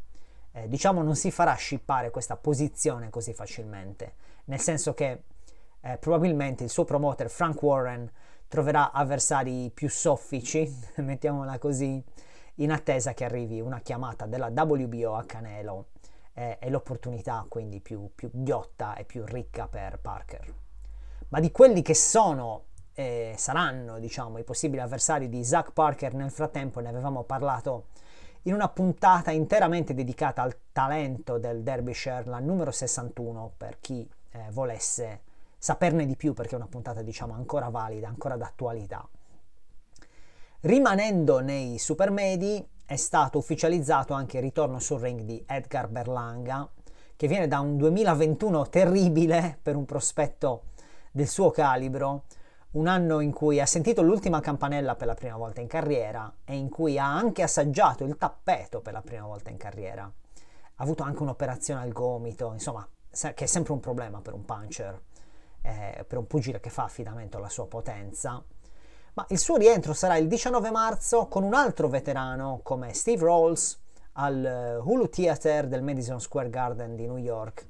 eh, 0.54 0.68
diciamo 0.68 1.02
non 1.02 1.16
si 1.16 1.32
farà 1.32 1.54
scippare 1.54 2.12
questa 2.12 2.36
posizione 2.36 3.10
così 3.10 3.34
facilmente, 3.34 4.16
nel 4.46 4.60
senso 4.60 4.94
che 4.94 5.24
eh, 5.82 5.98
probabilmente 5.98 6.64
il 6.64 6.70
suo 6.70 6.84
promoter 6.84 7.30
Frank 7.30 7.62
Warren 7.62 8.12
troverà 8.48 8.92
avversari 8.92 9.72
più 9.74 9.90
soffici, 9.90 10.70
mettiamola 10.98 11.58
così, 11.58 12.04
in 12.56 12.72
attesa 12.72 13.14
che 13.14 13.24
arrivi 13.24 13.62
una 13.62 13.80
chiamata 13.80 14.26
della 14.26 14.52
WBO 14.54 15.16
a 15.16 15.24
Canelo 15.24 15.88
eh, 16.34 16.58
e 16.60 16.70
l'opportunità 16.70 17.46
quindi 17.48 17.80
più, 17.80 18.12
più 18.14 18.30
ghiotta 18.32 18.96
e 18.96 19.06
più 19.06 19.24
ricca 19.26 19.68
per 19.68 20.00
Parker. 20.00 20.54
Ma 21.30 21.40
di 21.40 21.52
quelli 21.52 21.82
che 21.82 21.96
sono 21.96 22.66
eh, 22.94 23.34
saranno 23.38 24.00
diciamo, 24.00 24.38
i 24.38 24.44
possibili 24.44 24.82
avversari 24.82 25.30
di 25.30 25.44
Zach 25.44 25.72
Parker 25.72 26.14
nel 26.14 26.30
frattempo 26.30 26.82
ne 26.82 26.90
avevamo 26.90 27.24
parlato 27.24 27.88
in 28.44 28.54
una 28.54 28.70
puntata 28.70 29.32
interamente 29.32 29.94
dedicata 29.94 30.42
al 30.42 30.56
talento 30.72 31.38
del 31.38 31.62
Derbyshire, 31.62 32.24
la 32.26 32.40
numero 32.40 32.72
61 32.72 33.54
per 33.56 33.80
chi 33.80 34.10
eh, 34.32 34.46
volesse 34.52 35.22
saperne 35.58 36.06
di 36.08 36.16
più 36.16 36.34
perché 36.34 36.54
è 36.54 36.58
una 36.58 36.68
puntata 36.68 37.02
diciamo 37.04 37.34
ancora 37.34 37.70
valida, 37.70 38.08
ancora 38.08 38.36
d'attualità. 38.36 39.08
Rimanendo 40.62 41.40
nei 41.40 41.78
supermedi 41.78 42.66
è 42.86 42.96
stato 42.96 43.38
ufficializzato 43.38 44.14
anche 44.14 44.38
il 44.38 44.44
ritorno 44.44 44.80
sul 44.80 45.00
ring 45.00 45.22
di 45.22 45.44
Edgar 45.48 45.88
Berlanga 45.88 46.68
che 47.16 47.28
viene 47.28 47.48
da 47.48 47.60
un 47.60 47.78
2021 47.78 48.70
terribile 48.70 49.60
per 49.62 49.76
un 49.76 49.86
prospetto 49.86 50.64
del 51.12 51.28
suo 51.28 51.52
calibro, 51.52 52.24
un 52.72 52.88
anno 52.88 53.20
in 53.20 53.34
cui 53.34 53.60
ha 53.60 53.66
sentito 53.66 54.02
l'ultima 54.02 54.40
campanella 54.40 54.96
per 54.96 55.08
la 55.08 55.14
prima 55.14 55.36
volta 55.36 55.60
in 55.60 55.68
carriera 55.68 56.34
e 56.46 56.56
in 56.56 56.70
cui 56.70 56.98
ha 56.98 57.06
anche 57.06 57.44
assaggiato 57.44 58.06
il 58.06 58.18
tappeto 58.18 58.80
per 58.80 58.94
la 58.94 59.02
prima 59.02 59.26
volta 59.26 59.50
in 59.50 59.58
carriera. 59.58 60.04
Ha 60.04 60.84
avuto 60.84 61.04
anche 61.04 61.22
un'operazione 61.22 61.82
al 61.82 61.92
gomito, 61.92 62.54
insomma, 62.54 62.88
che 63.10 63.34
è 63.34 63.46
sempre 63.46 63.74
un 63.74 63.82
problema 63.82 64.22
per 64.22 64.34
un 64.34 64.46
puncher, 64.46 65.02
eh, 65.64 66.06
per 66.08 66.18
un 66.18 66.28
pugile 66.28 66.62
che 66.62 66.70
fa 66.70 66.84
affidamento 66.84 67.38
alla 67.38 67.50
sua 67.50 67.68
potenza. 67.68 68.42
Ma 69.14 69.26
il 69.28 69.38
suo 69.38 69.58
rientro 69.58 69.94
sarà 69.94 70.16
il 70.16 70.30
19 70.30 70.72
marzo 70.72 71.28
con 71.28 71.44
un 71.44 71.54
altro 71.54 71.90
veterano 71.90 72.62
come 72.64 72.94
Steve 72.94 73.26
Rolls 73.26 73.80
al 74.14 74.46
eh, 74.46 74.76
Hulu 74.78 75.10
Theater 75.10 75.68
del 75.68 75.84
Madison 75.84 76.22
Square 76.22 76.50
Garden 76.50 76.96
di 76.96 77.06
New 77.06 77.18
York 77.18 77.68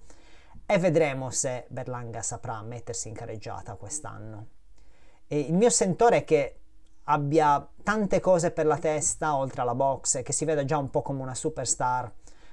e 0.68 0.78
vedremo 0.78 1.32
se 1.32 1.66
Berlanga 1.70 2.22
saprà 2.22 2.62
mettersi 2.62 3.08
in 3.08 3.16
careggiata 3.16 3.74
quest'anno. 3.74 4.61
E 5.34 5.40
il 5.40 5.54
mio 5.54 5.70
sentore 5.70 6.18
è 6.18 6.24
che 6.26 6.60
abbia 7.06 7.66
tante 7.84 8.20
cose 8.20 8.52
per 8.52 8.66
la 8.66 8.78
testa 8.78 9.38
oltre 9.38 9.62
alla 9.62 9.76
box 9.76 10.16
e 10.16 10.24
che 10.24 10.34
si 10.34 10.44
veda 10.44 10.66
già 10.66 10.78
un 10.78 10.90
po' 10.90 11.02
come 11.02 11.22
una 11.22 11.34
superstar 11.34 12.12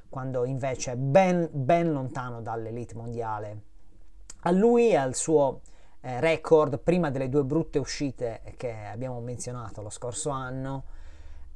quando 0.09 0.45
invece 0.45 0.93
è 0.93 0.97
ben, 0.97 1.49
ben 1.51 1.91
lontano 1.91 2.41
dall'elite 2.41 2.95
mondiale. 2.95 3.63
A 4.43 4.53
lui 4.53 4.91
e 4.91 4.97
al 4.97 5.17
suo 5.17 5.63
eh, 6.03 6.21
record 6.21 6.79
prima 6.79 7.11
delle 7.11 7.29
due 7.29 7.43
brutte 7.43 7.81
uscite 7.81 8.43
che 8.57 8.73
abbiamo 8.85 9.19
menzionato 9.19 9.83
lo 9.83 9.91
scorso 9.91 10.31
anno, 10.31 10.85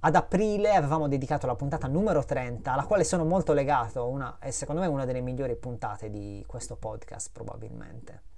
ad 0.00 0.16
aprile 0.16 0.74
avevamo 0.74 1.06
dedicato 1.06 1.46
la 1.46 1.54
puntata 1.54 1.86
numero 1.86 2.24
30, 2.24 2.72
alla 2.72 2.84
quale 2.84 3.04
sono 3.04 3.24
molto 3.24 3.52
legato, 3.52 4.08
una, 4.08 4.38
è 4.40 4.50
secondo 4.50 4.80
me 4.80 4.88
una 4.88 5.04
delle 5.04 5.20
migliori 5.20 5.54
puntate 5.54 6.10
di 6.10 6.42
questo 6.48 6.74
podcast 6.74 7.30
probabilmente. 7.32 8.31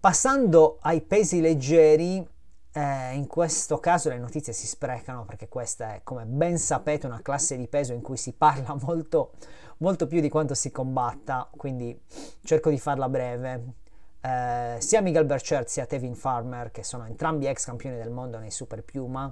Passando 0.00 0.78
ai 0.80 1.02
pesi 1.02 1.42
leggeri, 1.42 2.26
eh, 2.72 3.12
in 3.12 3.26
questo 3.26 3.80
caso 3.80 4.08
le 4.08 4.16
notizie 4.16 4.54
si 4.54 4.66
sprecano 4.66 5.26
perché 5.26 5.46
questa 5.46 5.96
è, 5.96 6.00
come 6.02 6.24
ben 6.24 6.56
sapete, 6.56 7.04
una 7.04 7.20
classe 7.20 7.54
di 7.58 7.68
peso 7.68 7.92
in 7.92 8.00
cui 8.00 8.16
si 8.16 8.32
parla 8.32 8.74
molto, 8.80 9.32
molto 9.80 10.06
più 10.06 10.22
di 10.22 10.30
quanto 10.30 10.54
si 10.54 10.70
combatta, 10.70 11.46
quindi 11.54 12.00
cerco 12.42 12.70
di 12.70 12.78
farla 12.78 13.10
breve. 13.10 13.74
Eh, 14.22 14.76
sia 14.78 15.02
Miguel 15.02 15.26
Berchert 15.26 15.68
sia 15.68 15.84
Tevin 15.84 16.14
Farmer, 16.14 16.70
che 16.70 16.82
sono 16.82 17.04
entrambi 17.04 17.44
ex 17.44 17.66
campioni 17.66 17.98
del 17.98 18.10
mondo 18.10 18.38
nei 18.38 18.50
Super 18.50 18.82
Piuma, 18.82 19.30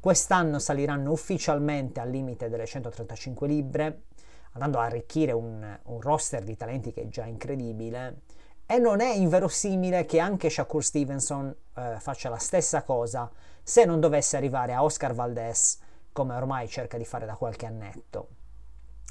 quest'anno 0.00 0.58
saliranno 0.58 1.12
ufficialmente 1.12 2.00
al 2.00 2.08
limite 2.08 2.48
delle 2.48 2.64
135 2.64 3.46
libbre, 3.46 4.04
andando 4.52 4.78
a 4.78 4.84
arricchire 4.84 5.32
un, 5.32 5.78
un 5.84 6.00
roster 6.00 6.42
di 6.42 6.56
talenti 6.56 6.90
che 6.90 7.02
è 7.02 7.08
già 7.08 7.26
incredibile 7.26 8.22
e 8.70 8.78
non 8.78 9.00
è 9.00 9.12
inverosimile 9.12 10.06
che 10.06 10.20
anche 10.20 10.48
Shakur 10.48 10.84
Stevenson 10.84 11.52
eh, 11.74 11.96
faccia 11.98 12.28
la 12.28 12.38
stessa 12.38 12.84
cosa 12.84 13.28
se 13.64 13.84
non 13.84 13.98
dovesse 13.98 14.36
arrivare 14.36 14.74
a 14.74 14.84
Oscar 14.84 15.12
Valdez, 15.12 15.80
come 16.12 16.36
ormai 16.36 16.68
cerca 16.68 16.96
di 16.96 17.04
fare 17.04 17.26
da 17.26 17.34
qualche 17.34 17.66
annetto. 17.66 18.28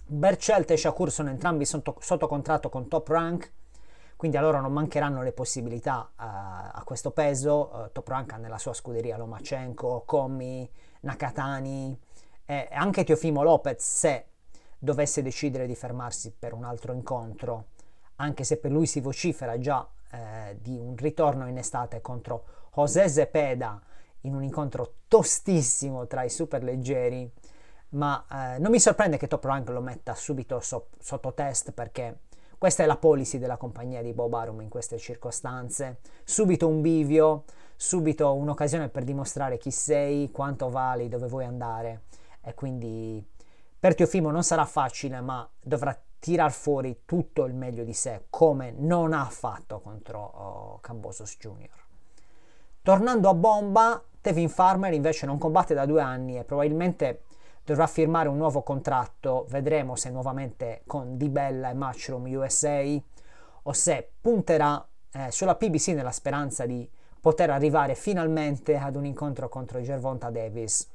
Bercelt 0.06 0.72
e 0.72 0.78
Shakur 0.78 1.12
sono 1.12 1.28
entrambi 1.28 1.66
sotto, 1.66 1.98
sotto 2.00 2.30
contratto 2.30 2.70
con 2.70 2.88
Top 2.88 3.06
Rank, 3.10 3.52
quindi 4.16 4.38
a 4.38 4.42
loro 4.42 4.62
non 4.62 4.72
mancheranno 4.72 5.22
le 5.24 5.34
possibilità 5.34 6.10
uh, 6.10 6.14
a 6.16 6.82
questo 6.86 7.12
peso. 7.12 7.70
Uh, 7.74 7.92
Top 7.92 8.08
Rank 8.08 8.32
ha 8.32 8.38
nella 8.38 8.60
sua 8.60 8.72
scuderia 8.72 9.18
Lomachenko, 9.18 10.04
Commi, 10.06 10.72
Nakatani 11.02 12.00
e 12.46 12.70
anche 12.72 13.04
Teofimo 13.04 13.44
Lopez 13.44 13.84
se 13.84 14.26
dovesse 14.78 15.22
decidere 15.22 15.68
di 15.68 15.76
fermarsi 15.76 16.32
per 16.32 16.54
un 16.54 16.64
altro 16.64 16.94
incontro 16.94 17.66
anche 18.22 18.44
se 18.44 18.58
per 18.58 18.72
lui 18.72 18.86
si 18.86 19.00
vocifera 19.00 19.58
già 19.60 19.88
eh, 20.12 20.58
di 20.62 20.78
un 20.78 20.96
ritorno 20.96 21.48
in 21.48 21.58
estate 21.58 22.02
contro 22.02 22.46
José 22.74 23.08
Zepeda 23.08 23.82
in 24.22 24.36
un 24.36 24.44
incontro 24.44 24.94
tostissimo 25.08 26.06
tra 26.08 26.24
i 26.24 26.30
superleggeri, 26.30 27.32
ma 27.90 28.26
eh, 28.30 28.60
non 28.60 28.72
mi 28.72 28.80
sorprende 28.80 29.18
che 29.18 29.28
Top 29.28 29.44
Rank 29.44 29.70
lo 29.70 29.82
metta 29.82 30.14
subito 30.16 30.60
so- 30.60 30.90
sotto 31.00 31.34
test 31.34 31.72
perché 31.72 32.20
questa 32.58 32.84
è 32.84 32.86
la 32.86 32.98
policy 32.98 33.40
della 33.40 33.56
compagnia 33.56 34.02
di 34.02 34.12
Bob 34.12 34.34
Arum 34.34 34.60
in 34.60 34.70
queste 34.70 34.98
circostanze. 34.98 36.00
Subito 36.26 36.68
un 36.68 36.82
bivio, 36.82 37.46
subito 37.78 38.34
un'occasione 38.34 38.90
per 38.90 39.06
dimostrare 39.06 39.58
chi 39.58 39.72
sei, 39.72 40.30
quanto 40.30 40.70
vali, 40.70 41.08
dove 41.08 41.28
vuoi 41.28 41.46
andare 41.46 42.02
e 42.42 42.54
quindi 42.54 43.26
per 43.80 43.96
Teofimo 43.96 44.30
non 44.30 44.44
sarà 44.44 44.66
facile, 44.66 45.22
ma 45.22 45.50
dovrà 45.62 45.98
tirar 46.20 46.52
fuori 46.52 47.02
tutto 47.06 47.46
il 47.46 47.54
meglio 47.54 47.84
di 47.84 47.94
sé, 47.94 48.26
come 48.30 48.72
non 48.72 49.14
ha 49.14 49.26
fatto 49.26 49.80
contro 49.80 50.20
oh, 50.20 50.80
Cambosos 50.80 51.38
Jr. 51.40 51.70
Tornando 52.82 53.30
a 53.30 53.34
bomba, 53.34 54.04
Tevin 54.22 54.50
Farmer 54.50 54.94
invece 54.94 55.26
non 55.26 55.38
combatte 55.38 55.74
da 55.74 55.86
due 55.86 56.02
anni 56.02 56.38
e 56.38 56.44
probabilmente 56.44 57.24
dovrà 57.64 57.88
firmare 57.88 58.28
un 58.28 58.38
nuovo 58.38 58.64
contratto, 58.64 59.46
vedremo 59.50 59.96
se 59.96 60.10
nuovamente 60.10 60.82
con 60.86 61.18
Di 61.18 61.30
Bella 61.30 61.70
e 61.70 61.74
Mushroom 61.74 62.26
USA 62.26 62.84
o 63.64 63.74
se 63.74 64.12
punterà 64.20 64.86
eh, 65.12 65.32
sulla 65.32 65.56
PBC 65.56 65.90
nella 65.90 66.12
speranza 66.12 66.66
di 66.66 66.90
poter 67.20 67.50
arrivare 67.50 67.96
finalmente 67.96 68.78
ad 68.78 68.96
un 68.96 69.06
incontro 69.06 69.50
contro 69.50 69.82
Gervonta 69.82 70.30
Davis. 70.30 70.90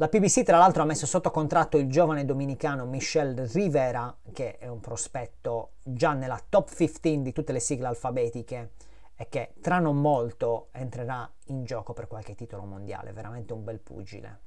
La 0.00 0.08
PBC 0.08 0.44
tra 0.44 0.58
l'altro 0.58 0.82
ha 0.82 0.86
messo 0.86 1.06
sotto 1.06 1.32
contratto 1.32 1.76
il 1.76 1.90
giovane 1.90 2.24
dominicano 2.24 2.84
Michel 2.84 3.48
Rivera, 3.48 4.16
che 4.32 4.56
è 4.56 4.68
un 4.68 4.78
prospetto 4.78 5.70
già 5.82 6.12
nella 6.12 6.40
top 6.48 6.72
15 6.72 7.20
di 7.20 7.32
tutte 7.32 7.50
le 7.50 7.58
sigle 7.58 7.88
alfabetiche 7.88 8.70
e 9.16 9.28
che 9.28 9.54
tra 9.60 9.80
non 9.80 10.00
molto 10.00 10.68
entrerà 10.70 11.28
in 11.46 11.64
gioco 11.64 11.94
per 11.94 12.06
qualche 12.06 12.36
titolo 12.36 12.62
mondiale, 12.62 13.10
veramente 13.10 13.52
un 13.54 13.64
bel 13.64 13.80
pugile. 13.80 14.38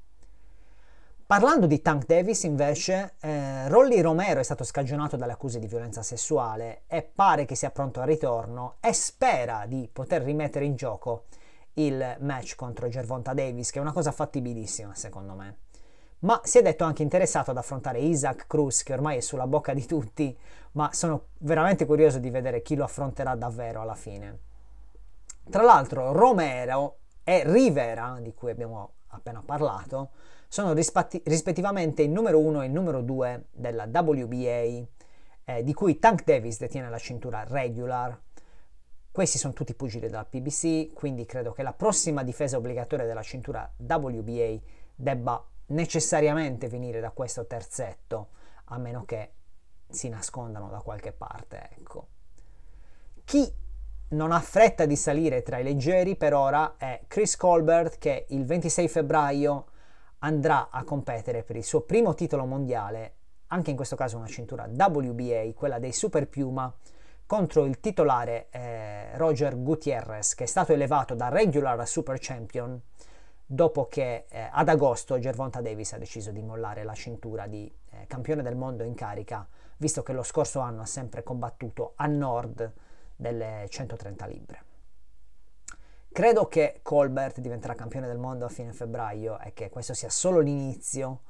Parlando 1.25 1.65
di 1.65 1.81
Tank 1.81 2.05
Davis, 2.05 2.43
invece, 2.43 3.15
eh, 3.19 3.67
Rolly 3.67 3.99
Romero 3.99 4.39
è 4.39 4.43
stato 4.43 4.63
scagionato 4.63 5.17
dalle 5.17 5.33
accuse 5.33 5.59
di 5.59 5.67
violenza 5.67 6.01
sessuale 6.01 6.83
e 6.87 7.01
pare 7.03 7.43
che 7.43 7.55
sia 7.55 7.71
pronto 7.71 7.99
al 7.99 8.07
ritorno 8.07 8.75
e 8.79 8.93
spera 8.93 9.65
di 9.67 9.89
poter 9.91 10.21
rimettere 10.21 10.63
in 10.63 10.75
gioco 10.75 11.25
il 11.75 12.17
match 12.19 12.55
contro 12.55 12.89
Gervonta 12.89 13.33
Davis, 13.33 13.71
che 13.71 13.79
è 13.79 13.81
una 13.81 13.93
cosa 13.93 14.11
fattibilissima 14.11 14.93
secondo 14.95 15.33
me. 15.33 15.57
Ma 16.19 16.39
si 16.43 16.59
è 16.59 16.61
detto 16.61 16.83
anche 16.83 17.01
interessato 17.01 17.51
ad 17.51 17.57
affrontare 17.57 17.99
Isaac 17.99 18.45
Cruz, 18.45 18.83
che 18.83 18.93
ormai 18.93 19.17
è 19.17 19.21
sulla 19.21 19.47
bocca 19.47 19.73
di 19.73 19.85
tutti, 19.85 20.37
ma 20.73 20.93
sono 20.93 21.27
veramente 21.39 21.85
curioso 21.85 22.19
di 22.19 22.29
vedere 22.29 22.61
chi 22.61 22.75
lo 22.75 22.83
affronterà 22.83 23.35
davvero 23.35 23.81
alla 23.81 23.95
fine. 23.95 24.39
Tra 25.49 25.63
l'altro, 25.63 26.11
Romero 26.11 26.97
e 27.23 27.43
Rivera, 27.45 28.19
di 28.21 28.33
cui 28.33 28.51
abbiamo 28.51 28.93
appena 29.07 29.41
parlato, 29.43 30.11
sono 30.47 30.73
rispatti- 30.73 31.21
rispettivamente 31.25 32.03
il 32.03 32.09
numero 32.11 32.37
1 32.39 32.61
e 32.61 32.65
il 32.65 32.71
numero 32.71 33.01
2 33.01 33.47
della 33.51 33.85
WBA, 33.85 34.85
eh, 35.45 35.63
di 35.63 35.73
cui 35.73 35.97
Tank 35.97 36.23
Davis 36.23 36.59
detiene 36.59 36.89
la 36.89 36.99
cintura 36.99 37.43
regular. 37.47 38.19
Questi 39.11 39.37
sono 39.37 39.51
tutti 39.51 39.73
pugili 39.73 40.07
della 40.07 40.23
PBC, 40.23 40.93
quindi 40.93 41.25
credo 41.25 41.51
che 41.51 41.63
la 41.63 41.73
prossima 41.73 42.23
difesa 42.23 42.55
obbligatoria 42.55 43.05
della 43.05 43.21
cintura 43.21 43.69
WBA 43.75 44.57
debba 44.95 45.45
necessariamente 45.67 46.69
venire 46.69 47.01
da 47.01 47.11
questo 47.11 47.45
terzetto, 47.45 48.29
a 48.65 48.77
meno 48.77 49.03
che 49.03 49.33
si 49.89 50.07
nascondano 50.07 50.69
da 50.69 50.79
qualche 50.79 51.11
parte, 51.11 51.71
ecco. 51.77 52.07
Chi 53.25 53.53
non 54.11 54.31
ha 54.31 54.39
fretta 54.39 54.85
di 54.85 54.95
salire 54.95 55.41
tra 55.41 55.57
i 55.57 55.63
leggeri 55.63 56.15
per 56.15 56.33
ora 56.33 56.75
è 56.77 57.01
Chris 57.07 57.35
Colbert 57.35 57.97
che 57.97 58.27
il 58.29 58.45
26 58.45 58.87
febbraio 58.87 59.65
andrà 60.19 60.69
a 60.69 60.85
competere 60.85 61.43
per 61.43 61.57
il 61.57 61.65
suo 61.65 61.81
primo 61.81 62.13
titolo 62.13 62.45
mondiale, 62.45 63.15
anche 63.47 63.71
in 63.71 63.75
questo 63.75 63.97
caso 63.97 64.15
una 64.15 64.27
cintura 64.27 64.69
WBA, 64.71 65.51
quella 65.53 65.79
dei 65.79 65.91
Super 65.91 66.29
Piuma, 66.29 66.73
contro 67.31 67.63
il 67.63 67.79
titolare 67.79 68.49
eh, 68.49 69.15
Roger 69.15 69.57
Gutierrez, 69.57 70.35
che 70.35 70.43
è 70.43 70.47
stato 70.47 70.73
elevato 70.73 71.15
da 71.15 71.29
regular 71.29 71.79
a 71.79 71.85
Super 71.85 72.17
Champion 72.19 72.77
dopo 73.45 73.87
che 73.87 74.25
eh, 74.27 74.49
ad 74.51 74.67
agosto 74.67 75.17
Gervonta 75.17 75.61
Davis 75.61 75.93
ha 75.93 75.97
deciso 75.97 76.31
di 76.31 76.41
mollare 76.41 76.83
la 76.83 76.93
cintura 76.93 77.47
di 77.47 77.73
eh, 77.91 78.05
campione 78.07 78.41
del 78.41 78.57
mondo 78.57 78.83
in 78.83 78.95
carica, 78.95 79.47
visto 79.77 80.03
che 80.03 80.11
lo 80.11 80.23
scorso 80.23 80.59
anno 80.59 80.81
ha 80.81 80.85
sempre 80.85 81.23
combattuto 81.23 81.93
a 81.95 82.05
nord 82.05 82.69
delle 83.15 83.65
130 83.69 84.25
libbre. 84.25 84.63
Credo 86.11 86.49
che 86.49 86.81
Colbert 86.81 87.39
diventerà 87.39 87.75
campione 87.75 88.07
del 88.07 88.17
mondo 88.17 88.43
a 88.43 88.49
fine 88.49 88.73
febbraio 88.73 89.39
e 89.39 89.53
che 89.53 89.69
questo 89.69 89.93
sia 89.93 90.09
solo 90.09 90.39
l'inizio, 90.39 91.21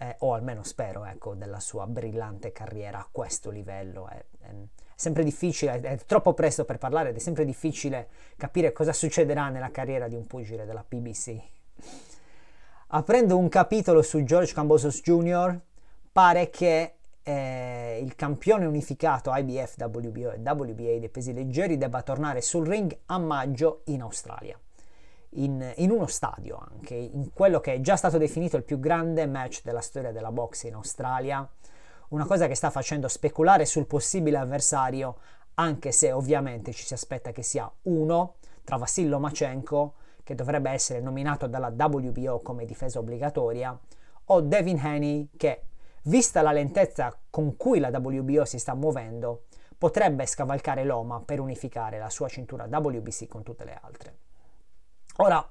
eh, 0.00 0.16
o 0.18 0.34
almeno 0.34 0.62
spero, 0.64 1.06
ecco, 1.06 1.32
della 1.34 1.60
sua 1.60 1.86
brillante 1.86 2.52
carriera 2.52 2.98
a 2.98 3.08
questo 3.10 3.48
livello. 3.48 4.06
Sempre 4.98 5.24
difficile, 5.24 5.78
è, 5.78 5.98
troppo 6.06 6.32
presto 6.32 6.64
per 6.64 6.78
parlare 6.78 7.10
ed 7.10 7.16
è 7.16 7.18
sempre 7.18 7.44
difficile 7.44 8.08
capire 8.38 8.72
cosa 8.72 8.94
succederà 8.94 9.50
nella 9.50 9.70
carriera 9.70 10.08
di 10.08 10.14
un 10.14 10.26
pugile 10.26 10.64
della 10.64 10.82
PBC. 10.82 11.38
Aprendo 12.88 13.36
un 13.36 13.50
capitolo 13.50 14.00
su 14.00 14.24
George 14.24 14.54
Cambosos 14.54 15.02
Jr., 15.02 15.60
pare 16.10 16.48
che 16.48 16.94
eh, 17.22 18.00
il 18.02 18.14
campione 18.14 18.64
unificato 18.64 19.30
IBF, 19.34 19.74
WBO 19.78 20.30
e 20.30 20.38
WBA 20.38 20.98
dei 20.98 21.10
pesi 21.10 21.34
leggeri 21.34 21.76
debba 21.76 22.00
tornare 22.00 22.40
sul 22.40 22.66
ring 22.66 22.96
a 23.06 23.18
maggio 23.18 23.82
in 23.86 24.00
Australia. 24.00 24.58
In, 25.30 25.74
in, 25.76 25.90
uno 25.90 26.06
stadio 26.06 26.56
anche, 26.70 26.94
in 26.94 27.32
quello 27.34 27.60
che 27.60 27.74
è 27.74 27.80
già 27.80 27.96
stato 27.96 28.16
definito 28.16 28.56
il 28.56 28.62
più 28.62 28.78
grande 28.78 29.26
match 29.26 29.60
della 29.62 29.82
storia 29.82 30.10
della 30.10 30.32
box 30.32 30.62
in 30.62 30.74
Australia, 30.74 31.46
una 32.10 32.24
cosa 32.24 32.46
che 32.46 32.54
sta 32.54 32.70
facendo 32.70 33.08
speculare 33.08 33.64
sul 33.64 33.86
possibile 33.86 34.38
avversario, 34.38 35.16
anche 35.54 35.92
se 35.92 36.12
ovviamente 36.12 36.72
ci 36.72 36.84
si 36.84 36.94
aspetta 36.94 37.32
che 37.32 37.42
sia 37.42 37.70
uno 37.82 38.36
tra 38.64 38.76
Vassil 38.76 39.08
Lomachenko, 39.08 39.94
che 40.22 40.34
dovrebbe 40.34 40.70
essere 40.70 41.00
nominato 41.00 41.46
dalla 41.46 41.72
WBO 41.76 42.40
come 42.40 42.64
difesa 42.64 42.98
obbligatoria, 42.98 43.78
o 44.26 44.40
Devin 44.40 44.78
Haney, 44.78 45.30
che 45.36 45.62
vista 46.02 46.42
la 46.42 46.52
lentezza 46.52 47.16
con 47.30 47.56
cui 47.56 47.78
la 47.78 47.88
WBO 47.88 48.44
si 48.44 48.58
sta 48.58 48.74
muovendo, 48.74 49.44
potrebbe 49.78 50.26
scavalcare 50.26 50.84
l'OMA 50.84 51.20
per 51.20 51.40
unificare 51.40 51.98
la 51.98 52.10
sua 52.10 52.28
cintura 52.28 52.66
WBC 52.68 53.26
con 53.28 53.42
tutte 53.42 53.64
le 53.64 53.78
altre. 53.80 54.18
Ora, 55.18 55.48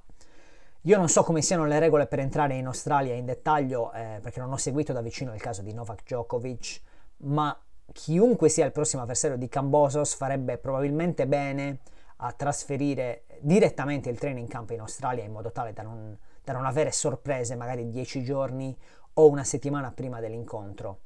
io 0.88 0.98
non 0.98 1.10
so 1.10 1.24
come 1.24 1.41
siano 1.41 1.65
le 1.65 1.80
regole 1.80 2.06
per 2.06 2.19
entrare 2.19 2.56
in 2.56 2.67
Australia 2.67 3.15
in 3.15 3.26
dettaglio, 3.26 3.91
eh, 3.91 4.19
perché 4.21 4.39
non 4.39 4.52
ho 4.52 4.58
seguito 4.58 4.93
da 4.93 5.02
vicino 5.02 5.34
il 5.34 5.41
caso 5.41 5.63
di 5.63 5.74
Novak 5.74 6.04
Djokovic, 6.04 6.82
ma 7.17 7.58
chiunque 7.91 8.50
sia 8.50 8.65
il 8.65 8.71
prossimo 8.71 9.02
avversario 9.02 9.36
di 9.36 9.48
Cambosos 9.48 10.13
farebbe 10.13 10.60
probabilmente 10.60 11.26
bene 11.26 11.80
a 12.17 12.32
trasferire 12.34 13.24
direttamente 13.39 14.12
il 14.12 14.19
training 14.19 14.48
camp 14.48 14.69
in 14.71 14.82
Australia 14.82 15.24
in 15.24 15.32
modo 15.32 15.52
tale 15.52 15.74
da 15.74 15.82
non, 15.82 16.15
da 16.43 16.54
non 16.54 16.65
avere 16.65 16.91
sorprese 16.91 17.56
magari 17.56 17.89
dieci 17.89 18.24
giorni 18.24 18.78
o 19.13 19.28
una 19.28 19.43
settimana 19.43 19.91
prima 19.91 20.19
dell'incontro, 20.19 21.00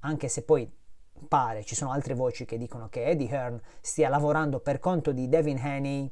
anche 0.00 0.28
se 0.28 0.42
poi 0.42 0.70
pare, 1.28 1.64
ci 1.64 1.74
sono 1.74 1.90
altre 1.90 2.14
voci 2.14 2.46
che 2.46 2.56
dicono 2.56 2.88
che 2.88 3.04
Eddie 3.04 3.28
Hearn 3.28 3.60
stia 3.82 4.08
lavorando 4.08 4.60
per 4.60 4.78
conto 4.78 5.12
di 5.12 5.28
Devin 5.28 5.58
Haney 5.58 6.10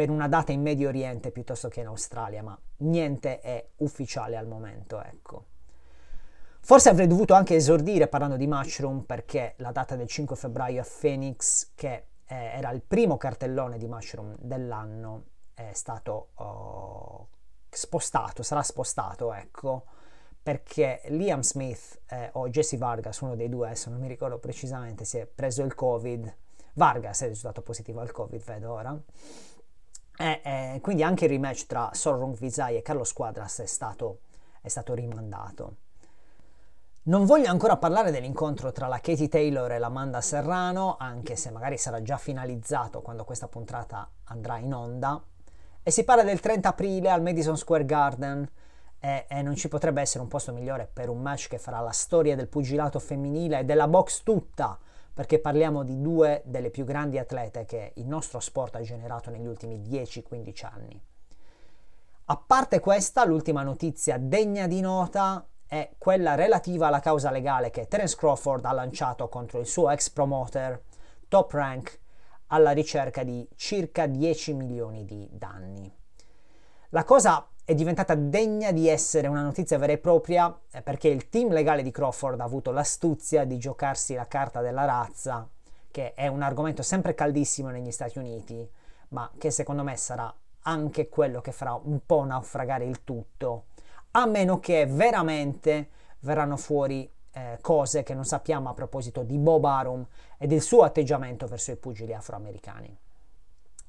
per 0.00 0.08
una 0.08 0.28
data 0.28 0.50
in 0.50 0.62
Medio 0.62 0.88
Oriente 0.88 1.30
piuttosto 1.30 1.68
che 1.68 1.80
in 1.80 1.86
Australia, 1.88 2.42
ma 2.42 2.58
niente 2.78 3.40
è 3.40 3.68
ufficiale 3.80 4.38
al 4.38 4.46
momento, 4.46 4.98
ecco. 5.02 5.44
Forse 6.58 6.88
avrei 6.88 7.06
dovuto 7.06 7.34
anche 7.34 7.54
esordire 7.54 8.08
parlando 8.08 8.36
di 8.36 8.46
Mushroom 8.46 9.00
perché 9.00 9.56
la 9.58 9.72
data 9.72 9.96
del 9.96 10.06
5 10.06 10.36
febbraio 10.36 10.80
a 10.80 10.86
Phoenix, 11.00 11.72
che 11.74 12.06
eh, 12.24 12.34
era 12.34 12.70
il 12.70 12.80
primo 12.80 13.18
cartellone 13.18 13.76
di 13.76 13.86
Mushroom 13.88 14.36
dell'anno, 14.38 15.24
è 15.52 15.68
stato 15.74 16.28
oh, 16.36 17.28
spostato, 17.68 18.42
sarà 18.42 18.62
spostato, 18.62 19.34
ecco, 19.34 19.84
perché 20.42 21.02
Liam 21.08 21.42
Smith 21.42 22.00
eh, 22.08 22.30
o 22.32 22.48
Jesse 22.48 22.78
Vargas, 22.78 23.20
uno 23.20 23.36
dei 23.36 23.50
due, 23.50 23.66
adesso 23.66 23.90
non 23.90 24.00
mi 24.00 24.08
ricordo 24.08 24.38
precisamente, 24.38 25.04
si 25.04 25.18
è 25.18 25.26
preso 25.26 25.62
il 25.62 25.74
Covid. 25.74 26.36
Vargas 26.72 27.20
è 27.20 27.26
risultato 27.26 27.60
positivo 27.60 28.00
al 28.00 28.12
Covid, 28.12 28.42
vedo 28.42 28.72
ora. 28.72 28.98
E, 30.20 30.40
e 30.44 30.80
quindi 30.82 31.02
anche 31.02 31.24
il 31.24 31.30
rematch 31.30 31.64
tra 31.64 31.88
Sorrong 31.94 32.36
Vizai 32.36 32.76
e 32.76 32.82
Carlo 32.82 33.04
Squadras 33.04 33.60
è 33.60 33.66
stato, 33.66 34.18
è 34.60 34.68
stato 34.68 34.92
rimandato. 34.92 35.76
Non 37.04 37.24
voglio 37.24 37.48
ancora 37.48 37.78
parlare 37.78 38.10
dell'incontro 38.10 38.70
tra 38.70 38.86
la 38.86 39.00
Katie 39.00 39.28
Taylor 39.28 39.72
e 39.72 39.78
l'Amanda 39.78 40.20
Serrano, 40.20 40.96
anche 40.98 41.36
se 41.36 41.50
magari 41.50 41.78
sarà 41.78 42.02
già 42.02 42.18
finalizzato 42.18 43.00
quando 43.00 43.24
questa 43.24 43.48
puntata 43.48 44.06
andrà 44.24 44.58
in 44.58 44.74
onda. 44.74 45.22
E 45.82 45.90
si 45.90 46.04
parla 46.04 46.22
del 46.22 46.40
30 46.40 46.68
aprile 46.68 47.08
al 47.08 47.22
Madison 47.22 47.56
Square 47.56 47.86
Garden 47.86 48.46
e, 48.98 49.24
e, 49.26 49.40
non 49.40 49.56
ci 49.56 49.68
potrebbe 49.68 50.02
essere 50.02 50.22
un 50.22 50.28
posto 50.28 50.52
migliore 50.52 50.86
per 50.92 51.08
un 51.08 51.22
match 51.22 51.48
che 51.48 51.58
farà 51.58 51.80
la 51.80 51.92
storia 51.92 52.36
del 52.36 52.48
pugilato 52.48 52.98
femminile 52.98 53.60
e 53.60 53.64
della 53.64 53.88
box 53.88 54.22
tutta, 54.22 54.78
perché 55.20 55.38
parliamo 55.38 55.82
di 55.82 56.00
due 56.00 56.40
delle 56.46 56.70
più 56.70 56.86
grandi 56.86 57.18
atlete 57.18 57.66
che 57.66 57.92
il 57.96 58.06
nostro 58.06 58.40
sport 58.40 58.76
ha 58.76 58.80
generato 58.80 59.28
negli 59.28 59.44
ultimi 59.44 59.78
10-15 59.78 60.64
anni. 60.64 60.98
A 62.24 62.36
parte 62.38 62.80
questa, 62.80 63.26
l'ultima 63.26 63.62
notizia 63.62 64.16
degna 64.16 64.66
di 64.66 64.80
nota 64.80 65.46
è 65.66 65.90
quella 65.98 66.36
relativa 66.36 66.86
alla 66.86 67.00
causa 67.00 67.30
legale 67.30 67.68
che 67.68 67.86
Terence 67.86 68.16
Crawford 68.16 68.64
ha 68.64 68.72
lanciato 68.72 69.28
contro 69.28 69.60
il 69.60 69.66
suo 69.66 69.90
ex 69.90 70.08
promoter 70.08 70.82
Top 71.28 71.52
Rank 71.52 72.00
alla 72.46 72.70
ricerca 72.70 73.22
di 73.22 73.46
circa 73.56 74.06
10 74.06 74.54
milioni 74.54 75.04
di 75.04 75.28
danni. 75.30 75.94
La 76.92 77.04
cosa 77.04 77.46
è 77.70 77.74
diventata 77.74 78.16
degna 78.16 78.72
di 78.72 78.88
essere 78.88 79.28
una 79.28 79.42
notizia 79.42 79.78
vera 79.78 79.92
e 79.92 79.98
propria 79.98 80.52
eh, 80.72 80.82
perché 80.82 81.06
il 81.06 81.28
team 81.28 81.52
legale 81.52 81.84
di 81.84 81.92
Crawford 81.92 82.40
ha 82.40 82.42
avuto 82.42 82.72
l'astuzia 82.72 83.44
di 83.44 83.58
giocarsi 83.58 84.14
la 84.14 84.26
carta 84.26 84.60
della 84.60 84.84
razza, 84.84 85.48
che 85.88 86.14
è 86.14 86.26
un 86.26 86.42
argomento 86.42 86.82
sempre 86.82 87.14
caldissimo 87.14 87.68
negli 87.68 87.92
Stati 87.92 88.18
Uniti, 88.18 88.68
ma 89.10 89.30
che 89.38 89.52
secondo 89.52 89.84
me 89.84 89.96
sarà 89.96 90.34
anche 90.62 91.08
quello 91.08 91.40
che 91.40 91.52
farà 91.52 91.74
un 91.80 92.00
po' 92.04 92.24
naufragare 92.24 92.86
il 92.86 93.04
tutto, 93.04 93.66
a 94.10 94.26
meno 94.26 94.58
che 94.58 94.86
veramente 94.86 95.90
verranno 96.22 96.56
fuori 96.56 97.08
eh, 97.30 97.58
cose 97.60 98.02
che 98.02 98.14
non 98.14 98.24
sappiamo 98.24 98.68
a 98.68 98.74
proposito 98.74 99.22
di 99.22 99.38
Bob 99.38 99.64
Arum 99.64 100.04
e 100.38 100.48
del 100.48 100.60
suo 100.60 100.82
atteggiamento 100.82 101.46
verso 101.46 101.70
i 101.70 101.76
pugili 101.76 102.14
afroamericani. 102.14 102.98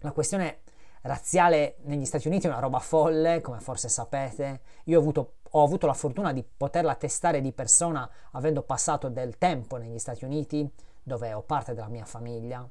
La 0.02 0.12
questione 0.12 0.60
razziale 1.02 1.78
negli 1.84 2.06
Stati 2.06 2.28
Uniti 2.28 2.48
è 2.48 2.50
una 2.50 2.60
roba 2.60 2.80
folle, 2.80 3.42
come 3.42 3.60
forse 3.60 3.90
sapete. 3.90 4.62
Io 4.86 4.98
ho 4.98 5.02
avuto, 5.02 5.36
ho 5.50 5.64
avuto 5.64 5.88
la 5.88 5.94
fortuna 5.94 6.34
di 6.34 6.44
poterla 6.44 6.96
testare 6.96 7.42
di 7.42 7.52
persona 7.52 8.10
avendo 8.32 8.64
passato 8.64 9.10
del 9.10 9.38
tempo 9.38 9.78
negli 9.78 10.00
Stati 10.00 10.26
Uniti, 10.26 10.70
dove 11.04 11.34
ho 11.34 11.42
parte 11.42 11.74
della 11.74 11.88
mia 11.90 12.06
famiglia. 12.06 12.68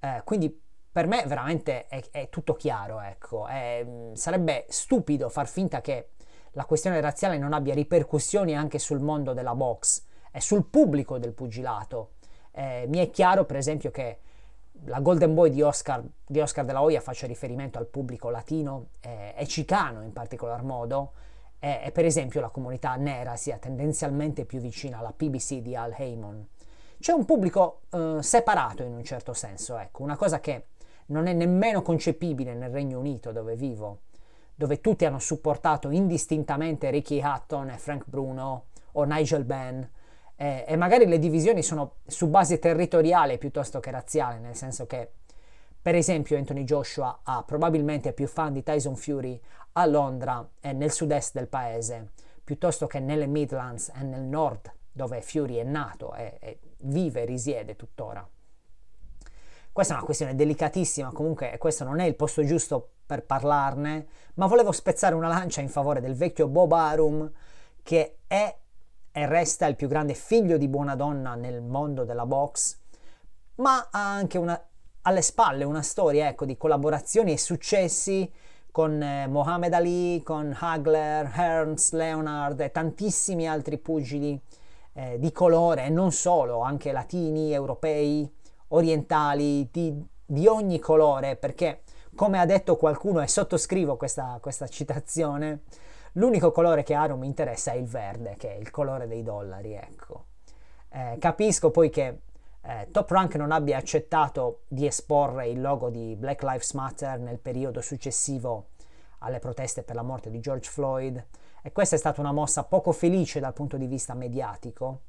Eh, 0.00 0.22
quindi 0.24 0.68
per 0.92 1.06
me 1.06 1.24
veramente 1.26 1.86
è, 1.86 2.02
è 2.10 2.28
tutto 2.28 2.54
chiaro, 2.54 3.00
ecco. 3.00 3.46
È, 3.46 3.86
sarebbe 4.14 4.66
stupido 4.68 5.28
far 5.28 5.48
finta 5.48 5.80
che 5.80 6.10
la 6.52 6.64
questione 6.64 7.00
razziale 7.00 7.38
non 7.38 7.52
abbia 7.52 7.74
ripercussioni 7.74 8.56
anche 8.56 8.78
sul 8.78 9.00
mondo 9.00 9.32
della 9.32 9.54
box 9.54 10.04
e 10.32 10.40
sul 10.40 10.64
pubblico 10.66 11.18
del 11.18 11.32
pugilato. 11.32 12.14
Eh, 12.52 12.86
mi 12.88 12.98
è 12.98 13.10
chiaro, 13.10 13.44
per 13.44 13.56
esempio, 13.56 13.90
che 13.90 14.18
la 14.84 15.00
Golden 15.00 15.34
Boy 15.34 15.50
di 15.50 15.62
Oscar, 15.62 16.02
di 16.26 16.40
Oscar 16.40 16.64
de 16.64 16.72
la 16.72 16.82
Hoya 16.82 17.00
faccia 17.00 17.26
riferimento 17.26 17.78
al 17.78 17.86
pubblico 17.86 18.30
latino 18.30 18.88
eh, 19.00 19.34
e 19.36 19.46
cicano 19.46 20.02
in 20.02 20.12
particolar 20.12 20.62
modo, 20.62 21.12
e, 21.58 21.80
e, 21.84 21.90
per 21.92 22.04
esempio 22.04 22.40
la 22.40 22.48
comunità 22.48 22.94
nera 22.96 23.36
sia 23.36 23.58
tendenzialmente 23.58 24.44
più 24.44 24.60
vicina 24.60 24.98
alla 24.98 25.12
PBC 25.14 25.56
di 25.56 25.76
Al 25.76 25.94
Heyman. 25.96 26.46
C'è 26.98 27.12
un 27.12 27.24
pubblico 27.24 27.82
eh, 27.90 28.18
separato 28.20 28.82
in 28.82 28.92
un 28.92 29.04
certo 29.04 29.32
senso, 29.32 29.78
ecco, 29.78 30.02
una 30.02 30.16
cosa 30.16 30.40
che 30.40 30.66
non 31.06 31.26
è 31.26 31.32
nemmeno 31.32 31.82
concepibile 31.82 32.54
nel 32.54 32.70
Regno 32.70 32.98
Unito 32.98 33.32
dove 33.32 33.56
vivo, 33.56 34.00
dove 34.54 34.80
tutti 34.80 35.04
hanno 35.04 35.18
supportato 35.18 35.90
indistintamente 35.90 36.90
Ricky 36.90 37.22
Hutton 37.22 37.70
e 37.70 37.78
Frank 37.78 38.04
Bruno 38.06 38.66
o 38.92 39.04
Nigel 39.04 39.44
Benn, 39.44 39.82
eh, 40.40 40.64
e 40.66 40.74
magari 40.76 41.04
le 41.04 41.18
divisioni 41.18 41.62
sono 41.62 41.96
su 42.06 42.28
base 42.28 42.58
territoriale 42.58 43.36
piuttosto 43.36 43.78
che 43.78 43.90
razziale, 43.90 44.38
nel 44.38 44.56
senso 44.56 44.86
che 44.86 45.10
per 45.82 45.94
esempio 45.94 46.38
Anthony 46.38 46.64
Joshua 46.64 47.20
ha 47.22 47.42
probabilmente 47.42 48.14
più 48.14 48.26
fan 48.26 48.54
di 48.54 48.62
Tyson 48.62 48.96
Fury 48.96 49.38
a 49.72 49.84
Londra 49.84 50.48
e 50.58 50.72
nel 50.72 50.92
sud-est 50.92 51.34
del 51.34 51.46
paese, 51.46 52.12
piuttosto 52.42 52.86
che 52.86 53.00
nelle 53.00 53.26
Midlands 53.26 53.92
e 53.94 54.02
nel 54.02 54.22
nord 54.22 54.72
dove 54.90 55.20
Fury 55.20 55.56
è 55.56 55.62
nato 55.62 56.14
e, 56.14 56.38
e 56.40 56.58
vive 56.78 57.20
e 57.20 57.26
risiede 57.26 57.76
tuttora. 57.76 58.26
Questa 59.70 59.92
è 59.92 59.96
una 59.96 60.06
questione 60.06 60.34
delicatissima, 60.34 61.12
comunque 61.12 61.54
questo 61.58 61.84
non 61.84 62.00
è 62.00 62.06
il 62.06 62.14
posto 62.14 62.42
giusto 62.46 62.92
per 63.04 63.24
parlarne, 63.24 64.06
ma 64.34 64.46
volevo 64.46 64.72
spezzare 64.72 65.14
una 65.14 65.28
lancia 65.28 65.60
in 65.60 65.68
favore 65.68 66.00
del 66.00 66.14
vecchio 66.14 66.48
Bob 66.48 66.72
Arum 66.72 67.30
che 67.82 68.20
è 68.26 68.56
e 69.12 69.26
resta 69.26 69.66
il 69.66 69.76
più 69.76 69.88
grande 69.88 70.14
figlio 70.14 70.56
di 70.56 70.68
buona 70.68 70.94
donna 70.94 71.34
nel 71.34 71.62
mondo 71.62 72.04
della 72.04 72.26
box, 72.26 72.78
ma 73.56 73.88
ha 73.90 74.12
anche 74.12 74.38
una, 74.38 74.60
alle 75.02 75.22
spalle 75.22 75.64
una 75.64 75.82
storia 75.82 76.28
ecco, 76.28 76.44
di 76.44 76.56
collaborazioni 76.56 77.32
e 77.32 77.38
successi 77.38 78.30
con 78.70 79.02
eh, 79.02 79.26
Mohamed 79.26 79.72
Ali, 79.72 80.22
con 80.22 80.56
Hagler, 80.58 81.30
Hearns, 81.34 81.92
Leonard 81.92 82.60
e 82.60 82.70
tantissimi 82.70 83.48
altri 83.48 83.78
pugili 83.78 84.40
eh, 84.92 85.18
di 85.18 85.32
colore 85.32 85.86
e 85.86 85.88
non 85.88 86.12
solo, 86.12 86.60
anche 86.60 86.92
latini, 86.92 87.52
europei, 87.52 88.32
orientali, 88.68 89.68
di, 89.70 90.04
di, 90.24 90.46
ogni 90.46 90.78
colore, 90.78 91.36
perché 91.36 91.82
come 92.14 92.38
ha 92.38 92.46
detto 92.46 92.76
qualcuno, 92.76 93.20
e 93.20 93.28
sottoscrivo 93.28 93.96
questa, 93.96 94.38
questa 94.40 94.68
citazione, 94.68 95.62
L'unico 96.14 96.50
colore 96.50 96.82
che 96.82 96.94
a 96.94 97.02
Arum 97.02 97.22
interessa 97.24 97.72
è 97.72 97.76
il 97.76 97.86
verde, 97.86 98.34
che 98.36 98.54
è 98.54 98.58
il 98.58 98.70
colore 98.70 99.06
dei 99.06 99.22
dollari, 99.22 99.74
ecco. 99.74 100.26
Eh, 100.88 101.16
capisco 101.18 101.70
poi 101.70 101.88
che 101.88 102.22
eh, 102.62 102.88
Top 102.90 103.10
Rank 103.10 103.36
non 103.36 103.52
abbia 103.52 103.78
accettato 103.78 104.62
di 104.68 104.86
esporre 104.86 105.48
il 105.48 105.60
logo 105.60 105.88
di 105.88 106.16
Black 106.16 106.42
Lives 106.42 106.72
Matter 106.72 107.18
nel 107.18 107.38
periodo 107.38 107.80
successivo 107.80 108.70
alle 109.18 109.38
proteste 109.38 109.82
per 109.82 109.94
la 109.94 110.02
morte 110.02 110.30
di 110.30 110.40
George 110.40 110.68
Floyd 110.68 111.26
e 111.62 111.72
questa 111.72 111.94
è 111.94 111.98
stata 111.98 112.20
una 112.20 112.32
mossa 112.32 112.64
poco 112.64 112.92
felice 112.92 113.38
dal 113.38 113.52
punto 113.52 113.76
di 113.76 113.86
vista 113.86 114.14
mediatico. 114.14 115.02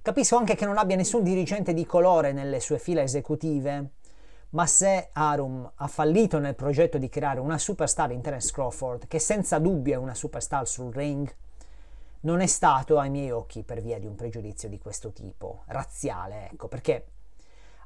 Capisco 0.00 0.36
anche 0.36 0.54
che 0.54 0.64
non 0.64 0.78
abbia 0.78 0.96
nessun 0.96 1.22
dirigente 1.22 1.74
di 1.74 1.86
colore 1.86 2.32
nelle 2.32 2.60
sue 2.60 2.78
file 2.78 3.02
esecutive 3.02 3.90
ma 4.52 4.66
se 4.66 5.08
Arum 5.12 5.70
ha 5.74 5.86
fallito 5.86 6.38
nel 6.38 6.54
progetto 6.54 6.98
di 6.98 7.08
creare 7.08 7.40
una 7.40 7.58
superstar 7.58 8.12
in 8.12 8.20
Terence 8.20 8.52
Crawford, 8.52 9.06
che 9.06 9.18
senza 9.18 9.58
dubbio 9.58 9.94
è 9.94 9.96
una 9.96 10.14
superstar 10.14 10.66
sul 10.66 10.92
ring, 10.92 11.34
non 12.20 12.40
è 12.40 12.46
stato 12.46 12.98
ai 12.98 13.10
miei 13.10 13.30
occhi 13.30 13.62
per 13.62 13.80
via 13.80 13.98
di 13.98 14.06
un 14.06 14.14
pregiudizio 14.14 14.68
di 14.68 14.78
questo 14.78 15.10
tipo, 15.12 15.62
razziale, 15.66 16.50
ecco, 16.52 16.68
perché 16.68 17.06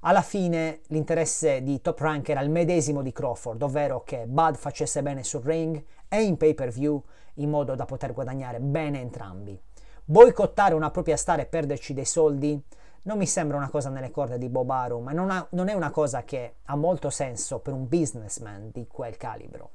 alla 0.01 0.23
fine 0.23 0.81
l'interesse 0.89 1.63
di 1.63 1.81
Top 1.81 1.99
Rank 2.01 2.29
era 2.29 2.41
il 2.41 2.51
medesimo 2.51 3.01
di 3.01 3.13
Crawford, 3.13 3.63
ovvero 3.63 4.03
che 4.03 4.27
Bud 4.27 4.57
facesse 4.57 5.03
bene 5.03 5.23
sul 5.23 5.43
ring 5.43 5.83
e 6.09 6.23
in 6.23 6.37
pay 6.37 6.55
per 6.55 6.71
view 6.71 7.03
in 7.35 7.49
modo 7.49 7.75
da 7.75 7.85
poter 7.85 8.13
guadagnare 8.13 8.61
bene 8.61 9.01
entrambi. 9.01 9.59
Boicottare 10.05 10.75
una 10.75 10.91
propria 10.91 11.17
star 11.17 11.41
e 11.41 11.47
perderci 11.47 11.95
dei 11.95 12.05
soldi 12.05 12.61
non 13.07 13.19
mi 13.19 13.27
sembra 13.27 13.57
una 13.57 13.71
cosa 13.71 13.89
nelle 13.89 14.11
corde 14.11 14.37
di 14.37 14.49
Bob 14.49 14.69
Arum, 14.69 15.09
e 15.09 15.13
non, 15.13 15.31
ha, 15.31 15.47
non 15.51 15.69
è 15.69 15.73
una 15.73 15.91
cosa 15.91 16.25
che 16.25 16.57
ha 16.65 16.77
molto 16.77 17.09
senso 17.09 17.61
per 17.61 17.73
un 17.73 17.89
businessman 17.89 18.71
di 18.73 18.87
quel 18.87 19.17
calibro. 19.17 19.71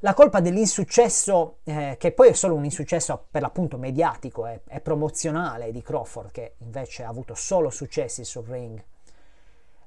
La 0.00 0.14
colpa 0.14 0.40
dell'insuccesso, 0.40 1.58
eh, 1.64 1.96
che 1.98 2.12
poi 2.12 2.30
è 2.30 2.32
solo 2.32 2.54
un 2.54 2.64
insuccesso 2.64 3.26
per 3.30 3.42
l'appunto 3.42 3.76
mediatico 3.76 4.46
e, 4.46 4.62
e 4.66 4.80
promozionale 4.80 5.70
di 5.70 5.82
Crawford, 5.82 6.30
che 6.32 6.54
invece 6.58 7.04
ha 7.04 7.08
avuto 7.08 7.34
solo 7.34 7.70
successi 7.70 8.24
sul 8.24 8.46
ring, 8.46 8.82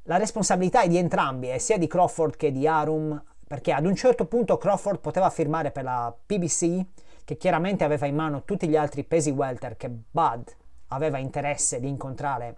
la 0.04 0.18
responsabilità 0.18 0.84
è 0.84 0.88
di 0.88 0.98
entrambi, 0.98 1.48
è 1.48 1.58
sia 1.58 1.80
di 1.80 1.88
Crawford 1.88 2.38
che 2.38 2.52
di 2.52 2.68
Arum, 2.68 3.22
perché 3.48 3.72
ad 3.72 3.86
un 3.86 3.96
certo 3.96 4.26
punto 4.26 4.58
Crawford 4.58 5.00
poteva 5.00 5.32
firmare 5.32 5.72
per 5.72 5.84
la 5.84 6.16
PBC, 6.26 6.86
che 7.26 7.38
chiaramente 7.38 7.84
aveva 7.84 8.06
in 8.06 8.16
mano 8.16 8.44
tutti 8.44 8.68
gli 8.68 8.76
altri 8.76 9.04
pesi 9.04 9.32
welter 9.32 9.76
che 9.76 9.90
Bud 9.90 10.56
aveva 10.88 11.18
interesse 11.18 11.80
di 11.80 11.88
incontrare 11.88 12.58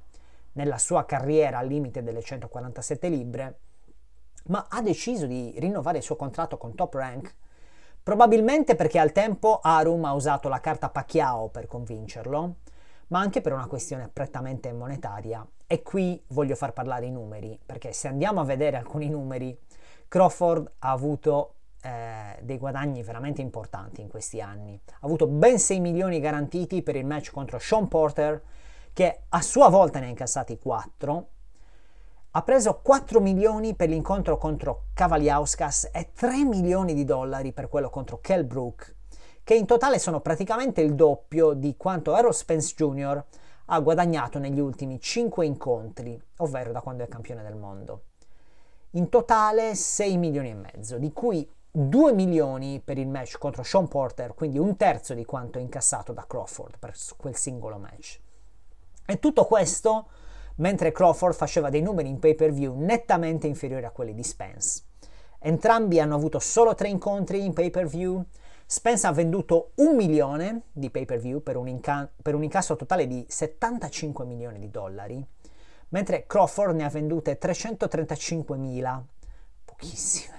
nella 0.53 0.77
sua 0.77 1.05
carriera 1.05 1.59
al 1.59 1.67
limite 1.67 2.03
delle 2.03 2.21
147 2.21 3.09
libbre, 3.09 3.59
ma 4.45 4.67
ha 4.69 4.81
deciso 4.81 5.25
di 5.25 5.53
rinnovare 5.57 5.97
il 5.97 6.03
suo 6.03 6.15
contratto 6.15 6.57
con 6.57 6.75
Top 6.75 6.93
Rank, 6.93 7.35
probabilmente 8.01 8.75
perché 8.75 8.99
al 8.99 9.11
tempo 9.11 9.59
Arum 9.61 10.05
ha 10.05 10.13
usato 10.13 10.49
la 10.49 10.59
carta 10.59 10.89
Pacquiao 10.89 11.49
per 11.49 11.67
convincerlo, 11.67 12.55
ma 13.07 13.19
anche 13.19 13.41
per 13.41 13.53
una 13.53 13.67
questione 13.67 14.09
prettamente 14.11 14.71
monetaria. 14.73 15.45
E 15.65 15.81
qui 15.83 16.23
voglio 16.29 16.55
far 16.55 16.73
parlare 16.73 17.05
i 17.05 17.11
numeri, 17.11 17.59
perché 17.63 17.91
se 17.93 18.07
andiamo 18.07 18.39
a 18.39 18.45
vedere 18.45 18.77
alcuni 18.77 19.09
numeri, 19.09 19.57
Crawford 20.07 20.71
ha 20.79 20.91
avuto 20.91 21.55
eh, 21.87 22.39
dei 22.41 22.57
guadagni 22.57 23.01
veramente 23.01 23.41
importanti 23.41 24.01
in 24.01 24.09
questi 24.09 24.41
anni. 24.41 24.79
Ha 24.85 24.97
avuto 24.99 25.25
ben 25.25 25.57
6 25.57 25.79
milioni 25.79 26.19
garantiti 26.19 26.81
per 26.81 26.97
il 26.97 27.05
match 27.05 27.31
contro 27.31 27.59
Sean 27.59 27.87
Porter, 27.87 28.41
che 28.91 29.21
a 29.29 29.41
sua 29.41 29.69
volta 29.69 29.99
ne 29.99 30.07
ha 30.07 30.09
incassati 30.09 30.57
4. 30.57 31.27
Ha 32.31 32.41
preso 32.41 32.81
4 32.81 33.21
milioni 33.21 33.73
per 33.73 33.87
l'incontro 33.87 34.37
contro 34.37 34.87
Cavaliauskas 34.93 35.89
e 35.93 36.11
3 36.13 36.43
milioni 36.43 36.93
di 36.93 37.05
dollari 37.05 37.53
per 37.53 37.69
quello 37.69 37.89
contro 37.89 38.19
Kell 38.19 38.45
Brook, 38.45 38.95
che 39.43 39.55
in 39.55 39.65
totale 39.65 39.97
sono 39.97 40.19
praticamente 40.19 40.81
il 40.81 40.93
doppio 40.93 41.53
di 41.53 41.77
quanto 41.77 42.17
Errol 42.17 42.35
Spence 42.35 42.73
Jr. 42.75 43.23
ha 43.65 43.79
guadagnato 43.79 44.39
negli 44.39 44.59
ultimi 44.59 44.99
5 44.99 45.45
incontri, 45.45 46.21
ovvero 46.37 46.73
da 46.73 46.81
quando 46.81 47.03
è 47.03 47.07
campione 47.07 47.43
del 47.43 47.55
mondo. 47.55 48.03
In 48.91 49.09
totale 49.09 49.73
6 49.73 50.17
milioni 50.17 50.49
e 50.49 50.55
mezzo, 50.55 50.97
di 50.97 51.11
cui 51.13 51.49
2 51.71 52.13
milioni 52.13 52.81
per 52.83 52.97
il 52.97 53.07
match 53.07 53.37
contro 53.37 53.63
Sean 53.63 53.87
Porter, 53.87 54.33
quindi 54.33 54.57
un 54.57 54.75
terzo 54.75 55.13
di 55.13 55.25
quanto 55.25 55.59
incassato 55.59 56.13
da 56.13 56.25
Crawford 56.27 56.79
per 56.79 56.93
quel 57.17 57.35
singolo 57.35 57.77
match. 57.77 58.19
E 59.05 59.19
tutto 59.19 59.45
questo 59.45 60.07
mentre 60.57 60.91
Crawford 60.91 61.35
faceva 61.35 61.69
dei 61.69 61.81
numeri 61.81 62.09
in 62.09 62.19
pay 62.19 62.35
per 62.35 62.51
view 62.51 62.75
nettamente 62.75 63.47
inferiori 63.47 63.85
a 63.85 63.91
quelli 63.91 64.13
di 64.13 64.23
Spence. 64.23 64.83
Entrambi 65.39 65.99
hanno 65.99 66.15
avuto 66.15 66.39
solo 66.39 66.73
tre 66.73 66.87
incontri 66.87 67.43
in 67.43 67.53
pay 67.53 67.69
per 67.69 67.87
view. 67.87 68.23
Spence 68.65 69.07
ha 69.07 69.11
venduto 69.11 69.71
un 69.75 69.95
milione 69.95 70.63
di 70.71 70.89
pay 70.89 71.05
per 71.05 71.19
view 71.19 71.41
per 71.41 71.55
un, 71.55 71.67
inca- 71.67 72.09
per 72.21 72.35
un 72.35 72.43
incasso 72.43 72.75
totale 72.75 73.07
di 73.07 73.25
75 73.27 74.25
milioni 74.25 74.59
di 74.59 74.69
dollari, 74.69 75.25
mentre 75.89 76.25
Crawford 76.25 76.75
ne 76.75 76.83
ha 76.83 76.89
vendute 76.89 77.37
335 77.37 78.57
mila, 78.57 79.01
pochissime 79.63 80.36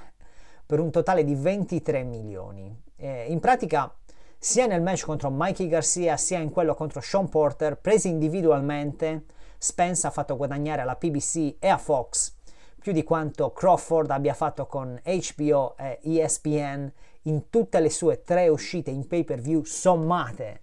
per 0.69 0.81
un 0.81 0.91
totale 0.91 1.25
di 1.25 1.35
23 1.35 2.03
milioni. 2.03 2.79
Eh, 2.97 3.25
in 3.31 3.41
pratica, 3.41 3.91
sia 4.37 4.67
nel 4.67 4.83
match 4.83 5.07
contro 5.07 5.31
Mikey 5.31 5.67
Garcia 5.67 6.19
sia 6.19 6.41
in 6.41 6.51
quello 6.51 6.75
contro 6.75 7.01
Sean 7.01 7.31
Porter, 7.31 7.79
presi 7.79 8.09
individualmente, 8.09 9.25
Spence 9.57 10.07
ha 10.07 10.11
fatto 10.11 10.37
guadagnare 10.37 10.83
alla 10.83 10.95
PBC 10.97 11.57
e 11.59 11.69
a 11.69 11.79
Fox 11.79 12.37
più 12.79 12.93
di 12.93 13.03
quanto 13.03 13.53
Crawford 13.53 14.11
abbia 14.11 14.35
fatto 14.35 14.67
con 14.67 15.01
HBO 15.03 15.77
e 15.77 15.99
ESPN 16.03 16.93
in 17.23 17.51
tutte 17.51 17.81
le 17.81 17.91
sue 17.91 18.23
tre 18.23 18.49
uscite 18.49 18.91
in 18.91 19.07
pay 19.07 19.25
per 19.25 19.41
view 19.41 19.65
sommate. 19.65 20.63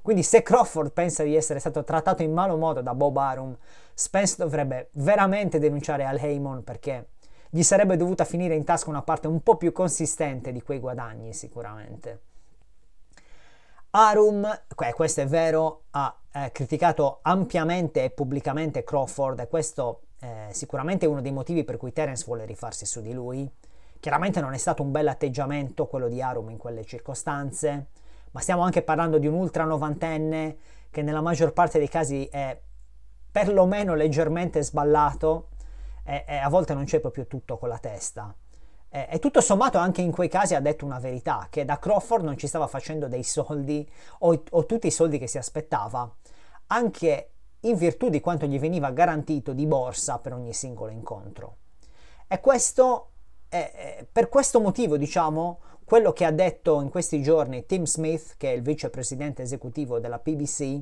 Quindi 0.00 0.22
se 0.22 0.42
Crawford 0.42 0.92
pensa 0.92 1.22
di 1.22 1.34
essere 1.34 1.58
stato 1.58 1.82
trattato 1.82 2.22
in 2.22 2.32
malo 2.32 2.56
modo 2.56 2.82
da 2.82 2.94
Bob 2.94 3.16
Arum, 3.16 3.56
Spence 3.94 4.36
dovrebbe 4.38 4.90
veramente 4.92 5.58
denunciare 5.58 6.04
Al 6.04 6.18
Heyman 6.18 6.62
perché 6.62 7.08
gli 7.54 7.62
sarebbe 7.62 7.96
dovuta 7.96 8.24
finire 8.24 8.56
in 8.56 8.64
tasca 8.64 8.90
una 8.90 9.02
parte 9.02 9.28
un 9.28 9.40
po' 9.40 9.56
più 9.56 9.70
consistente 9.70 10.50
di 10.50 10.60
quei 10.60 10.80
guadagni 10.80 11.32
sicuramente. 11.32 12.22
Arum, 13.90 14.62
questo 14.92 15.20
è 15.20 15.26
vero, 15.28 15.82
ha 15.90 16.18
eh, 16.32 16.50
criticato 16.50 17.20
ampiamente 17.22 18.02
e 18.02 18.10
pubblicamente 18.10 18.82
Crawford 18.82 19.38
e 19.38 19.46
questo 19.46 20.00
eh, 20.18 20.48
sicuramente 20.50 21.06
uno 21.06 21.20
dei 21.20 21.30
motivi 21.30 21.62
per 21.62 21.76
cui 21.76 21.92
Terence 21.92 22.24
vuole 22.26 22.44
rifarsi 22.44 22.86
su 22.86 23.00
di 23.00 23.12
lui. 23.12 23.48
Chiaramente 24.00 24.40
non 24.40 24.52
è 24.52 24.58
stato 24.58 24.82
un 24.82 24.90
bel 24.90 25.06
atteggiamento 25.06 25.86
quello 25.86 26.08
di 26.08 26.20
Arum 26.20 26.50
in 26.50 26.56
quelle 26.56 26.84
circostanze, 26.84 27.86
ma 28.32 28.40
stiamo 28.40 28.62
anche 28.62 28.82
parlando 28.82 29.18
di 29.18 29.28
un 29.28 29.34
ultra 29.34 29.62
novantenne 29.62 30.56
che 30.90 31.02
nella 31.02 31.20
maggior 31.20 31.52
parte 31.52 31.78
dei 31.78 31.88
casi 31.88 32.24
è 32.24 32.60
perlomeno 33.30 33.94
leggermente 33.94 34.60
sballato 34.60 35.50
e, 36.04 36.24
e 36.26 36.36
a 36.36 36.48
volte 36.48 36.74
non 36.74 36.84
c'è 36.84 37.00
proprio 37.00 37.26
tutto 37.26 37.58
con 37.58 37.68
la 37.68 37.78
testa. 37.78 38.34
E, 38.88 39.18
tutto 39.18 39.40
sommato 39.40 39.78
anche 39.78 40.02
in 40.02 40.12
quei 40.12 40.28
casi 40.28 40.54
ha 40.54 40.60
detto 40.60 40.84
una 40.84 41.00
verità, 41.00 41.48
che 41.50 41.64
da 41.64 41.78
Crawford 41.78 42.24
non 42.24 42.36
ci 42.38 42.46
stava 42.46 42.68
facendo 42.68 43.08
dei 43.08 43.24
soldi 43.24 43.88
o, 44.20 44.42
o 44.50 44.66
tutti 44.66 44.86
i 44.86 44.92
soldi 44.92 45.18
che 45.18 45.26
si 45.26 45.38
aspettava, 45.38 46.08
anche 46.68 47.30
in 47.60 47.76
virtù 47.76 48.08
di 48.08 48.20
quanto 48.20 48.46
gli 48.46 48.58
veniva 48.58 48.90
garantito 48.90 49.52
di 49.52 49.66
borsa 49.66 50.18
per 50.18 50.34
ogni 50.34 50.52
singolo 50.52 50.92
incontro. 50.92 51.56
E 52.28 52.40
questo, 52.40 53.10
è, 53.48 54.06
per 54.10 54.28
questo 54.28 54.60
motivo, 54.60 54.96
diciamo, 54.96 55.60
quello 55.84 56.12
che 56.12 56.24
ha 56.24 56.30
detto 56.30 56.80
in 56.80 56.88
questi 56.88 57.22
giorni 57.22 57.66
Tim 57.66 57.84
Smith, 57.84 58.34
che 58.36 58.52
è 58.52 58.54
il 58.54 58.62
vicepresidente 58.62 59.42
esecutivo 59.42 59.98
della 59.98 60.18
PBC, 60.18 60.80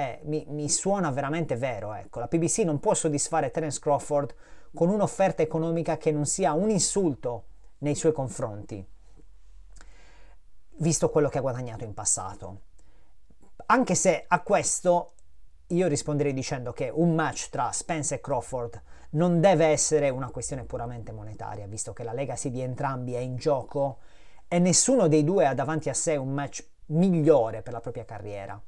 eh, 0.00 0.20
mi, 0.24 0.44
mi, 0.48 0.68
suona 0.68 1.10
veramente 1.10 1.56
vero. 1.56 1.94
Ecco. 1.94 2.20
La 2.20 2.28
PBC 2.28 2.58
non 2.58 2.80
può 2.80 2.94
soddisfare 2.94 3.50
Terence 3.50 3.78
Crawford 3.78 4.34
con 4.74 4.88
un'offerta 4.88 5.42
economica 5.42 5.96
che 5.96 6.12
non 6.12 6.26
sia 6.26 6.52
un 6.52 6.70
insulto 6.70 7.44
nei 7.78 7.94
suoi 7.94 8.12
confronti, 8.12 8.84
visto 10.76 11.10
quello 11.10 11.28
che 11.28 11.38
ha 11.38 11.42
guadagnato 11.42 11.84
in 11.84 11.94
passato. 11.94 12.60
Anche 13.66 13.94
se 13.94 14.24
a 14.26 14.40
questo 14.42 15.12
io 15.68 15.86
risponderei 15.86 16.32
dicendo 16.32 16.72
che 16.72 16.90
un 16.92 17.14
match 17.14 17.48
tra 17.48 17.70
Spence 17.72 18.16
e 18.16 18.20
Crawford 18.20 18.82
non 19.10 19.40
deve 19.40 19.66
essere 19.66 20.08
una 20.08 20.30
questione 20.30 20.64
puramente 20.64 21.12
monetaria, 21.12 21.66
visto 21.66 21.92
che 21.92 22.02
la 22.02 22.12
legacy 22.12 22.50
di 22.50 22.60
entrambi 22.60 23.14
è 23.14 23.18
in 23.18 23.36
gioco 23.36 23.98
e 24.48 24.58
nessuno 24.58 25.08
dei 25.08 25.24
due 25.24 25.46
ha 25.46 25.54
davanti 25.54 25.88
a 25.88 25.94
sé 25.94 26.16
un 26.16 26.32
match 26.32 26.66
migliore 26.86 27.62
per 27.62 27.72
la 27.72 27.80
propria 27.80 28.04
carriera. 28.04 28.60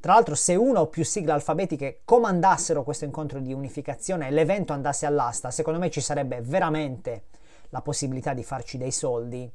Tra 0.00 0.12
l'altro, 0.12 0.36
se 0.36 0.54
una 0.54 0.80
o 0.80 0.86
più 0.86 1.04
sigle 1.04 1.32
alfabetiche 1.32 2.02
comandassero 2.04 2.84
questo 2.84 3.04
incontro 3.04 3.40
di 3.40 3.52
unificazione 3.52 4.28
e 4.28 4.30
l'evento 4.30 4.72
andasse 4.72 5.06
all'asta, 5.06 5.50
secondo 5.50 5.80
me 5.80 5.90
ci 5.90 6.00
sarebbe 6.00 6.40
veramente 6.40 7.24
la 7.70 7.82
possibilità 7.82 8.32
di 8.32 8.44
farci 8.44 8.78
dei 8.78 8.92
soldi, 8.92 9.50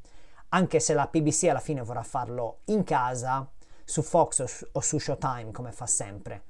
anche 0.50 0.80
se 0.80 0.94
la 0.94 1.08
PBC 1.08 1.46
alla 1.46 1.60
fine 1.60 1.82
vorrà 1.82 2.04
farlo 2.04 2.60
in 2.66 2.84
casa, 2.84 3.50
su 3.86 4.02
Fox 4.02 4.68
o 4.72 4.80
su 4.82 4.98
Showtime, 5.00 5.52
come 5.52 5.72
fa 5.72 5.86
sempre. 5.86 6.44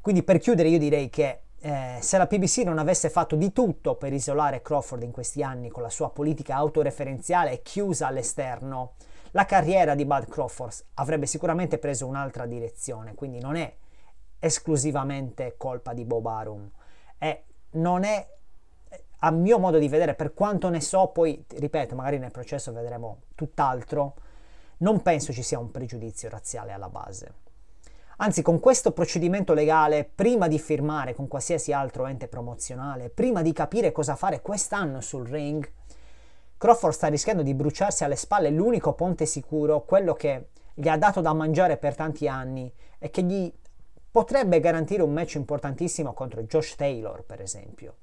Quindi 0.00 0.24
per 0.24 0.38
chiudere 0.38 0.68
io 0.68 0.78
direi 0.78 1.08
che 1.08 1.42
eh, 1.60 1.98
se 2.00 2.18
la 2.18 2.26
PBC 2.26 2.58
non 2.64 2.78
avesse 2.78 3.08
fatto 3.08 3.36
di 3.36 3.52
tutto 3.52 3.94
per 3.94 4.12
isolare 4.12 4.62
Crawford 4.62 5.04
in 5.04 5.12
questi 5.12 5.44
anni 5.44 5.70
con 5.70 5.82
la 5.82 5.90
sua 5.90 6.10
politica 6.10 6.56
autoreferenziale 6.56 7.62
chiusa 7.62 8.08
all'esterno, 8.08 8.94
la 9.32 9.44
carriera 9.44 9.94
di 9.94 10.04
Bud 10.04 10.28
Crawford 10.28 10.84
avrebbe 10.94 11.26
sicuramente 11.26 11.78
preso 11.78 12.06
un'altra 12.06 12.46
direzione, 12.46 13.14
quindi 13.14 13.40
non 13.40 13.56
è 13.56 13.74
esclusivamente 14.38 15.54
colpa 15.56 15.92
di 15.92 16.04
Bob 16.04 16.26
Arum, 16.26 16.70
e 17.18 17.44
non 17.72 18.04
è 18.04 18.26
a 19.24 19.30
mio 19.30 19.58
modo 19.58 19.78
di 19.78 19.88
vedere, 19.88 20.14
per 20.14 20.34
quanto 20.34 20.68
ne 20.68 20.80
so, 20.80 21.08
poi 21.08 21.44
ripeto, 21.48 21.94
magari 21.94 22.18
nel 22.18 22.32
processo 22.32 22.72
vedremo 22.72 23.22
tutt'altro, 23.34 24.14
non 24.78 25.00
penso 25.00 25.32
ci 25.32 25.42
sia 25.42 25.60
un 25.60 25.70
pregiudizio 25.70 26.28
razziale 26.28 26.72
alla 26.72 26.88
base. 26.88 27.40
Anzi, 28.16 28.42
con 28.42 28.58
questo 28.60 28.92
procedimento 28.92 29.54
legale, 29.54 30.04
prima 30.04 30.48
di 30.48 30.58
firmare 30.58 31.14
con 31.14 31.28
qualsiasi 31.28 31.72
altro 31.72 32.06
ente 32.06 32.28
promozionale, 32.28 33.10
prima 33.10 33.42
di 33.42 33.52
capire 33.52 33.92
cosa 33.92 34.16
fare 34.16 34.42
quest'anno 34.42 35.00
sul 35.00 35.26
ring, 35.26 35.68
Crawford 36.62 36.94
sta 36.94 37.08
rischiando 37.08 37.42
di 37.42 37.54
bruciarsi 37.54 38.04
alle 38.04 38.14
spalle 38.14 38.48
l'unico 38.48 38.92
ponte 38.92 39.26
sicuro, 39.26 39.84
quello 39.84 40.14
che 40.14 40.50
gli 40.74 40.86
ha 40.86 40.96
dato 40.96 41.20
da 41.20 41.32
mangiare 41.32 41.76
per 41.76 41.96
tanti 41.96 42.28
anni 42.28 42.72
e 43.00 43.10
che 43.10 43.24
gli 43.24 43.52
potrebbe 44.08 44.60
garantire 44.60 45.02
un 45.02 45.12
match 45.12 45.34
importantissimo 45.34 46.12
contro 46.12 46.44
Josh 46.44 46.76
Taylor, 46.76 47.24
per 47.24 47.40
esempio. 47.40 47.96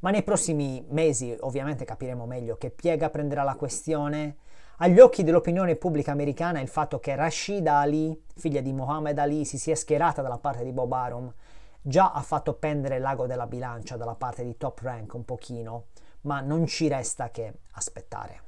Ma 0.00 0.10
nei 0.10 0.24
prossimi 0.24 0.84
mesi 0.88 1.36
ovviamente 1.42 1.84
capiremo 1.84 2.26
meglio 2.26 2.56
che 2.56 2.70
piega 2.70 3.10
prenderà 3.10 3.44
la 3.44 3.54
questione 3.54 4.38
agli 4.78 4.98
occhi 4.98 5.22
dell'opinione 5.22 5.76
pubblica 5.76 6.10
americana 6.10 6.58
il 6.58 6.66
fatto 6.66 6.98
che 6.98 7.14
Rashida 7.14 7.76
Ali, 7.76 8.24
figlia 8.34 8.60
di 8.60 8.72
Muhammad 8.72 9.16
Ali, 9.16 9.44
si 9.44 9.56
sia 9.56 9.76
schierata 9.76 10.20
dalla 10.20 10.38
parte 10.38 10.64
di 10.64 10.72
Bob 10.72 10.90
Arum, 10.90 11.32
già 11.80 12.10
ha 12.10 12.22
fatto 12.22 12.54
pendere 12.54 12.98
l'ago 12.98 13.28
della 13.28 13.46
bilancia 13.46 13.96
dalla 13.96 14.16
parte 14.16 14.42
di 14.42 14.56
Top 14.56 14.80
Rank 14.80 15.14
un 15.14 15.24
pochino, 15.24 15.84
ma 16.22 16.40
non 16.40 16.66
ci 16.66 16.88
resta 16.88 17.30
che 17.30 17.60
aspettare. 17.72 18.42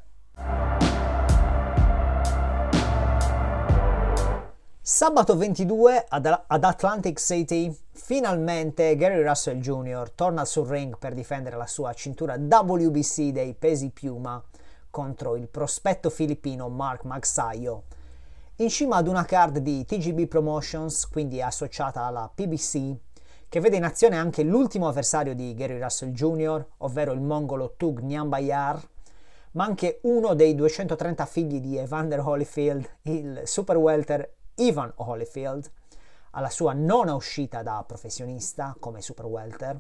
Sabato 4.85 5.37
22 5.37 6.07
ad, 6.09 6.27
Atlantic 6.49 7.21
City, 7.21 7.73
finalmente 7.93 8.97
Gary 8.97 9.23
Russell 9.23 9.59
Jr. 9.59 10.11
torna 10.11 10.45
sul 10.45 10.67
ring 10.67 10.99
per 10.99 11.15
difendere 11.15 11.57
la 11.57 11.69
sua 11.69 11.93
cintura 11.93 12.35
WBC 12.35 13.31
dei 13.31 13.55
pesi 13.55 13.91
piuma 13.91 14.43
contro 14.91 15.37
il 15.37 15.49
prospetto 15.49 16.11
filippino 16.11 16.69
Mark 16.69 17.05
Magsayo. 17.05 17.85
In 18.57 18.69
cima 18.69 18.97
ad 18.97 19.07
una 19.07 19.25
card 19.25 19.59
di 19.59 19.85
TGB 19.85 20.27
Promotions, 20.27 21.09
quindi 21.09 21.41
associata 21.41 22.03
alla 22.03 22.31
PBC, 22.33 22.95
che 23.53 23.61
vede 23.61 23.77
in 23.77 23.85
azione 23.85 24.17
anche 24.17 24.43
l'ultimo 24.43 24.89
avversario 24.89 25.35
di 25.35 25.53
Gary 25.53 25.79
Russell 25.79 26.13
Jr., 26.13 26.67
ovvero 26.79 27.13
il 27.13 27.21
mongolo 27.21 27.75
Tug 27.77 28.01
Nyambayar, 28.01 28.81
ma 29.51 29.65
anche 29.65 29.99
uno 30.05 30.33
dei 30.33 30.55
230 30.55 31.27
figli 31.27 31.61
di 31.61 31.77
Evander 31.77 32.21
Holyfield, 32.21 32.89
il 33.03 33.43
super 33.45 33.77
welter 33.77 34.37
Ivan 34.55 34.91
Holyfield, 34.97 35.71
alla 36.31 36.49
sua 36.49 36.73
nona 36.73 37.13
uscita 37.13 37.63
da 37.63 37.85
professionista 37.87 38.75
come 38.81 39.03
super 39.03 39.27
welter, 39.27 39.79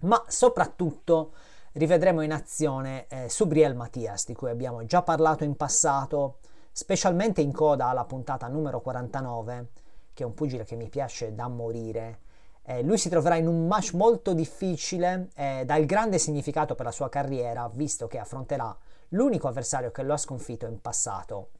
ma 0.00 0.22
soprattutto 0.26 1.32
rivedremo 1.72 2.20
in 2.20 2.32
azione 2.32 3.06
eh, 3.06 3.30
Subriel 3.30 3.74
Matias, 3.74 4.26
di 4.26 4.34
cui 4.34 4.50
abbiamo 4.50 4.84
già 4.84 5.00
parlato 5.00 5.44
in 5.44 5.56
passato, 5.56 6.40
specialmente 6.72 7.40
in 7.40 7.52
coda 7.52 7.86
alla 7.86 8.04
puntata 8.04 8.46
numero 8.48 8.82
49, 8.82 9.68
che 10.12 10.24
è 10.24 10.26
un 10.26 10.34
pugile 10.34 10.66
che 10.66 10.76
mi 10.76 10.90
piace 10.90 11.34
da 11.34 11.48
morire. 11.48 12.24
Eh, 12.68 12.82
lui 12.82 12.98
si 12.98 13.08
troverà 13.08 13.36
in 13.36 13.46
un 13.46 13.68
match 13.68 13.92
molto 13.92 14.34
difficile, 14.34 15.28
eh, 15.36 15.62
dal 15.64 15.84
grande 15.84 16.18
significato 16.18 16.74
per 16.74 16.86
la 16.86 16.90
sua 16.90 17.08
carriera, 17.08 17.70
visto 17.72 18.08
che 18.08 18.18
affronterà 18.18 18.76
l'unico 19.10 19.46
avversario 19.46 19.92
che 19.92 20.02
lo 20.02 20.14
ha 20.14 20.16
sconfitto 20.16 20.66
in 20.66 20.80
passato, 20.80 21.50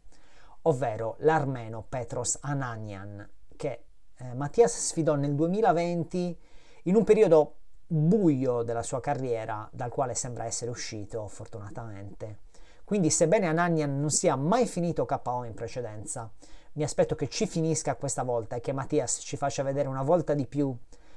ovvero 0.63 1.15
l'armeno 1.21 1.85
Petros 1.89 2.39
Ananian, 2.41 3.29
che 3.55 3.85
eh, 4.17 4.35
Mattias 4.35 4.77
sfidò 4.89 5.15
nel 5.15 5.37
2020 5.37 6.39
in 6.83 6.97
un 6.97 7.05
periodo 7.05 7.55
buio 7.87 8.63
della 8.63 8.83
sua 8.83 9.01
carriera 9.01 9.69
dal 9.73 9.91
quale 9.91 10.15
sembra 10.15 10.45
essere 10.45 10.73
uscito 10.73 11.29
fortunatamente. 11.29 12.39
Quindi 12.85 13.11
sebbene 13.11 13.47
Ananian 13.47 14.01
non 14.01 14.11
sia 14.11 14.35
mai 14.35 14.67
finito 14.67 15.07
KO 15.07 15.45
in 15.45 15.55
precedenza, 15.55 16.31
mi 16.77 16.85
aspetto 16.85 17.15
che 17.15 17.29
ci 17.29 17.47
finisca 17.47 17.97
questa 17.97 18.23
volta 18.23 18.57
e 18.57 18.61
che 18.61 18.73
Mattias 18.73 19.19
ci 19.23 19.37
faccia 19.37 19.63
vedere 19.63 19.89
una 19.89 20.03
volta 20.03 20.35
di 20.35 20.47
più 20.47 20.75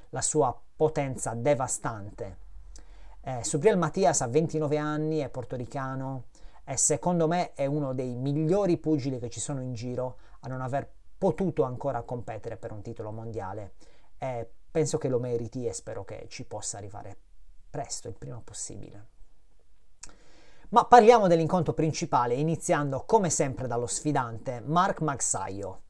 la 0.09 0.21
sua 0.21 0.57
potenza 0.75 1.33
devastante. 1.33 2.37
Eh, 3.21 3.43
Subriel 3.43 3.77
Mattias 3.77 4.21
ha 4.21 4.27
29 4.27 4.77
anni, 4.77 5.19
è 5.19 5.29
portoricano 5.29 6.25
e 6.63 6.77
secondo 6.77 7.27
me 7.27 7.53
è 7.53 7.65
uno 7.65 7.93
dei 7.93 8.15
migliori 8.15 8.77
pugili 8.77 9.19
che 9.19 9.29
ci 9.29 9.41
sono 9.41 9.61
in 9.61 9.73
giro 9.73 10.17
a 10.41 10.47
non 10.47 10.61
aver 10.61 10.89
potuto 11.17 11.63
ancora 11.63 12.03
competere 12.03 12.55
per 12.55 12.71
un 12.71 12.81
titolo 12.81 13.11
mondiale. 13.11 13.73
Eh, 14.17 14.49
penso 14.71 14.97
che 14.97 15.09
lo 15.09 15.19
meriti 15.19 15.65
e 15.65 15.73
spero 15.73 16.05
che 16.05 16.27
ci 16.29 16.45
possa 16.45 16.77
arrivare 16.77 17.17
presto, 17.69 18.07
il 18.07 18.15
prima 18.15 18.41
possibile. 18.41 19.18
Ma 20.71 20.85
parliamo 20.85 21.25
dell'incontro 21.25 21.73
principale, 21.73 22.35
iniziando 22.35 23.03
come 23.07 23.31
sempre 23.31 23.65
dallo 23.65 23.87
sfidante 23.87 24.61
Mark 24.63 25.01
Magsayo. 25.01 25.81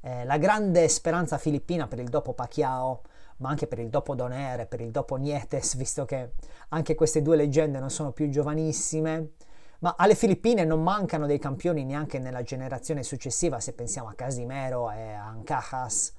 Eh, 0.00 0.24
la 0.24 0.38
grande 0.38 0.88
speranza 0.88 1.36
filippina 1.36 1.86
per 1.86 1.98
il 1.98 2.08
dopo 2.08 2.32
Pacquiao, 2.32 3.02
ma 3.38 3.50
anche 3.50 3.66
per 3.66 3.78
il 3.78 3.90
dopo 3.90 4.14
Donaire, 4.14 4.64
per 4.64 4.80
il 4.80 4.90
dopo 4.90 5.16
Nietes, 5.16 5.76
visto 5.76 6.06
che 6.06 6.32
anche 6.70 6.94
queste 6.94 7.20
due 7.20 7.36
leggende 7.36 7.78
non 7.78 7.90
sono 7.90 8.12
più 8.12 8.30
giovanissime. 8.30 9.32
Ma 9.80 9.96
alle 9.98 10.14
Filippine 10.14 10.64
non 10.64 10.82
mancano 10.82 11.26
dei 11.26 11.38
campioni 11.38 11.84
neanche 11.84 12.18
nella 12.18 12.42
generazione 12.42 13.02
successiva, 13.02 13.60
se 13.60 13.74
pensiamo 13.74 14.08
a 14.08 14.14
Casimero 14.14 14.90
e 14.92 15.12
a 15.12 15.26
Ancajas. 15.26 16.14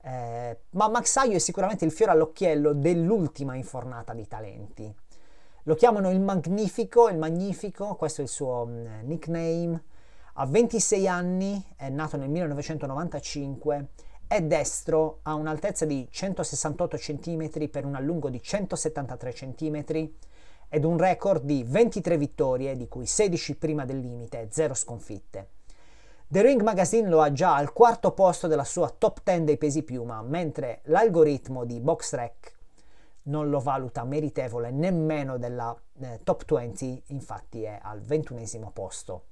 Eh, 0.00 0.58
ma 0.70 0.88
Maxaio 0.88 1.34
è 1.34 1.38
sicuramente 1.38 1.84
il 1.84 1.92
fiore 1.92 2.12
all'occhiello 2.12 2.72
dell'ultima 2.72 3.56
infornata 3.56 4.14
di 4.14 4.26
talenti. 4.26 4.94
Lo 5.68 5.74
chiamano 5.74 6.10
il 6.10 6.18
Magnifico, 6.18 7.10
il 7.10 7.18
Magnifico, 7.18 7.94
questo 7.96 8.22
è 8.22 8.24
il 8.24 8.30
suo 8.30 8.64
mm, 8.64 9.00
nickname. 9.02 9.82
Ha 10.36 10.46
26 10.46 11.06
anni, 11.06 11.62
è 11.76 11.90
nato 11.90 12.16
nel 12.16 12.30
1995, 12.30 13.88
è 14.26 14.40
destro, 14.40 15.18
ha 15.24 15.34
un'altezza 15.34 15.84
di 15.84 16.08
168 16.10 16.96
cm 16.96 17.68
per 17.68 17.84
un 17.84 17.96
allungo 17.96 18.30
di 18.30 18.40
173 18.40 19.32
cm 19.34 19.84
ed 20.70 20.84
un 20.86 20.96
record 20.96 21.44
di 21.44 21.62
23 21.62 22.16
vittorie, 22.16 22.74
di 22.74 22.88
cui 22.88 23.04
16 23.04 23.56
prima 23.56 23.84
del 23.84 23.98
limite 23.98 24.40
e 24.40 24.48
0 24.50 24.72
sconfitte. 24.72 25.48
The 26.28 26.40
Ring 26.40 26.62
Magazine 26.62 27.10
lo 27.10 27.20
ha 27.20 27.30
già 27.30 27.54
al 27.54 27.74
quarto 27.74 28.12
posto 28.12 28.46
della 28.46 28.64
sua 28.64 28.88
top 28.88 29.20
10 29.22 29.44
dei 29.44 29.58
pesi 29.58 29.82
piuma, 29.82 30.22
mentre 30.22 30.80
l'algoritmo 30.84 31.66
di 31.66 31.78
BoxRec 31.78 32.56
non 33.28 33.48
lo 33.48 33.60
valuta 33.60 34.04
meritevole 34.04 34.70
nemmeno 34.70 35.38
della 35.38 35.76
eh, 36.00 36.20
top 36.22 36.44
20, 36.46 37.04
infatti 37.06 37.62
è 37.62 37.78
al 37.82 38.00
ventunesimo 38.00 38.70
posto 38.70 39.24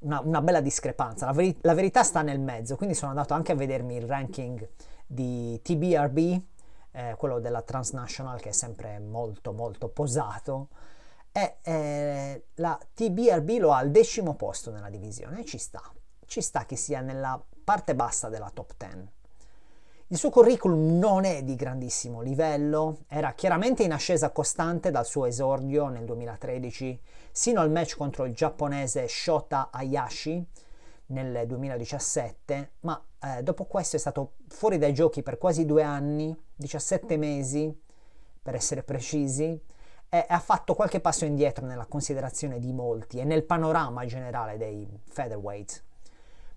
una, 0.00 0.20
una 0.20 0.42
bella 0.42 0.60
discrepanza. 0.60 1.26
La, 1.26 1.32
veri- 1.32 1.56
la, 1.62 1.74
verità 1.74 2.02
sta 2.02 2.22
nel 2.22 2.40
mezzo, 2.40 2.76
quindi 2.76 2.94
sono 2.94 3.10
andato 3.10 3.34
anche 3.34 3.52
a 3.52 3.54
vedermi 3.54 3.96
il 3.96 4.06
ranking 4.06 4.68
di 5.06 5.60
TBRB, 5.62 6.18
eh, 6.92 7.14
quello 7.16 7.40
della 7.40 7.62
Transnational 7.62 8.40
che 8.40 8.50
è 8.50 8.52
sempre 8.52 8.98
molto 8.98 9.52
molto 9.52 9.88
posato. 9.88 10.68
E 11.32 11.56
eh, 11.62 12.46
la 12.54 12.78
TBRB 12.94 13.58
lo 13.58 13.72
ha 13.72 13.78
al 13.78 13.90
decimo 13.90 14.34
posto 14.34 14.70
nella 14.70 14.88
divisione 14.88 15.44
ci 15.44 15.58
sta. 15.58 15.82
Ci 16.24 16.40
sta 16.40 16.64
che 16.64 16.76
sia 16.76 17.00
nella 17.00 17.40
parte 17.62 17.94
bassa 17.94 18.28
della 18.28 18.50
top 18.52 18.74
10. 18.76 19.08
Il 20.08 20.18
suo 20.18 20.30
curriculum 20.30 21.00
non 21.00 21.24
è 21.24 21.42
di 21.42 21.56
grandissimo 21.56 22.20
livello, 22.20 22.98
era 23.08 23.32
chiaramente 23.32 23.82
in 23.82 23.90
ascesa 23.90 24.30
costante 24.30 24.92
dal 24.92 25.04
suo 25.04 25.26
esordio 25.26 25.88
nel 25.88 26.04
2013 26.04 27.00
sino 27.32 27.60
al 27.60 27.72
match 27.72 27.96
contro 27.96 28.24
il 28.24 28.32
giapponese 28.32 29.08
Shota 29.08 29.70
Hayashi 29.72 30.46
nel 31.06 31.44
2017, 31.44 32.74
ma 32.82 33.04
eh, 33.20 33.42
dopo 33.42 33.64
questo 33.64 33.96
è 33.96 33.98
stato 33.98 34.34
fuori 34.46 34.78
dai 34.78 34.94
giochi 34.94 35.24
per 35.24 35.38
quasi 35.38 35.66
due 35.66 35.82
anni, 35.82 36.32
17 36.54 37.16
mesi 37.16 37.76
per 38.40 38.54
essere 38.54 38.84
precisi, 38.84 39.60
e 40.08 40.24
ha 40.28 40.38
fatto 40.38 40.76
qualche 40.76 41.00
passo 41.00 41.24
indietro 41.24 41.66
nella 41.66 41.86
considerazione 41.86 42.60
di 42.60 42.72
molti 42.72 43.18
e 43.18 43.24
nel 43.24 43.42
panorama 43.42 44.06
generale 44.06 44.56
dei 44.56 44.88
featherweight 45.08 45.82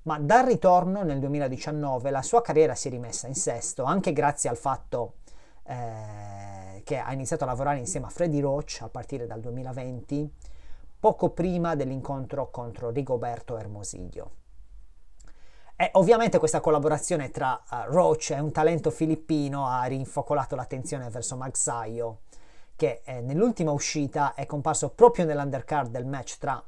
ma 0.04 0.18
dal 0.20 0.46
ritorno 0.46 1.04
nel 1.04 1.20
2019 1.20 2.10
la 2.10 2.22
sua 2.22 2.42
carriera 2.42 2.76
si 2.76 2.88
è 2.88 2.92
rimessa 2.92 3.28
in 3.28 3.36
sesto, 3.36 3.84
anche 3.84 4.14
grazie 4.14 4.50
al 4.50 4.58
fatto 4.58 5.16
eh, 5.64 6.82
che 6.84 6.98
ha 6.98 7.12
iniziato 7.14 7.44
a 7.44 7.48
lavorare 7.48 7.80
insieme 7.80 8.08
a 8.08 8.10
Freddy 8.10 8.40
Roach 8.40 8.80
a 8.82 8.90
partire 8.90 9.28
dal 9.28 9.40
2020, 9.40 10.34
poco 11.00 11.30
prima 11.30 11.76
dell'incontro 11.76 12.50
contro 12.50 12.90
Rigoberto 12.90 13.58
Hermosillo. 13.58 14.32
E 15.76 15.92
ovviamente 15.94 16.40
questa 16.40 16.60
collaborazione 16.60 17.30
tra 17.30 17.62
uh, 17.70 17.76
Roach 17.86 18.32
e 18.32 18.40
un 18.40 18.52
talento 18.52 18.92
filippino 18.92 19.68
ha 19.68 19.84
rinfocolato 19.86 20.56
l'attenzione 20.56 21.10
verso 21.10 21.38
Magsayo, 21.38 22.22
che 22.76 23.02
eh, 23.06 23.22
nell'ultima 23.22 23.72
uscita 23.72 24.34
è 24.34 24.46
comparso 24.46 24.90
proprio 24.90 25.24
nell'undercard 25.24 25.90
del 25.90 26.06
match 26.06 26.38
tra 26.38 26.62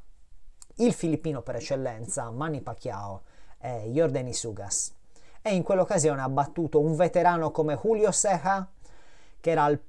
il 0.76 0.92
filippino 0.92 1.42
per 1.42 1.56
eccellenza, 1.56 2.30
Manny 2.30 2.60
Pacquiao, 2.60 3.22
e 3.58 3.90
Jordan 3.90 4.26
Isugas. 4.26 4.94
E 5.40 5.54
in 5.54 5.62
quell'occasione 5.62 6.20
ha 6.20 6.28
battuto 6.28 6.80
un 6.80 6.94
veterano 6.94 7.50
come 7.50 7.76
Julio 7.76 8.12
Ceja, 8.12 8.68
che 9.40 9.50
era 9.50 9.64
al, 9.64 9.80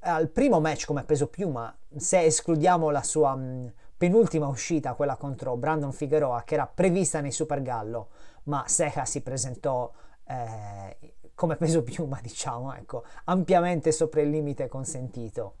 al 0.00 0.28
primo 0.28 0.60
match 0.60 0.86
come 0.86 1.04
peso 1.04 1.28
piuma, 1.28 1.74
se 1.96 2.22
escludiamo 2.22 2.90
la 2.90 3.02
sua 3.02 3.34
mh, 3.34 3.72
penultima 3.96 4.46
uscita, 4.46 4.94
quella 4.94 5.16
contro 5.16 5.56
Brandon 5.56 5.92
Figueroa, 5.92 6.42
che 6.44 6.54
era 6.54 6.66
prevista 6.66 7.20
nei 7.20 7.32
Super 7.32 7.62
Gallo, 7.62 8.08
ma 8.44 8.64
Ceja 8.66 9.04
si 9.04 9.22
presentò 9.22 9.90
eh, 10.26 11.14
come 11.34 11.56
peso 11.56 11.82
piuma, 11.82 12.20
diciamo, 12.22 12.74
ecco, 12.74 13.04
ampiamente 13.24 13.92
sopra 13.92 14.20
il 14.20 14.30
limite 14.30 14.68
consentito. 14.68 15.56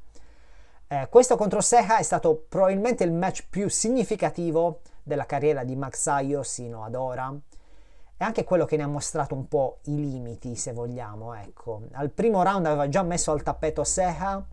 Eh, 0.86 1.08
questo 1.08 1.36
contro 1.36 1.60
Seha 1.60 1.98
è 1.98 2.02
stato 2.02 2.44
probabilmente 2.48 3.04
il 3.04 3.12
match 3.12 3.46
più 3.48 3.68
significativo 3.68 4.80
della 5.02 5.24
carriera 5.24 5.64
di 5.64 5.76
Max 5.76 6.00
Saio 6.00 6.42
sino 6.42 6.84
ad 6.84 6.94
ora 6.94 7.34
e 8.16 8.24
anche 8.24 8.44
quello 8.44 8.64
che 8.64 8.76
ne 8.76 8.82
ha 8.82 8.88
mostrato 8.88 9.34
un 9.34 9.48
po' 9.48 9.78
i 9.84 9.96
limiti, 9.96 10.54
se 10.56 10.72
vogliamo. 10.72 11.34
Ecco. 11.34 11.82
Al 11.92 12.10
primo 12.10 12.42
round 12.42 12.66
aveva 12.66 12.88
già 12.88 13.02
messo 13.02 13.32
al 13.32 13.42
tappeto 13.42 13.82
Seha 13.82 14.44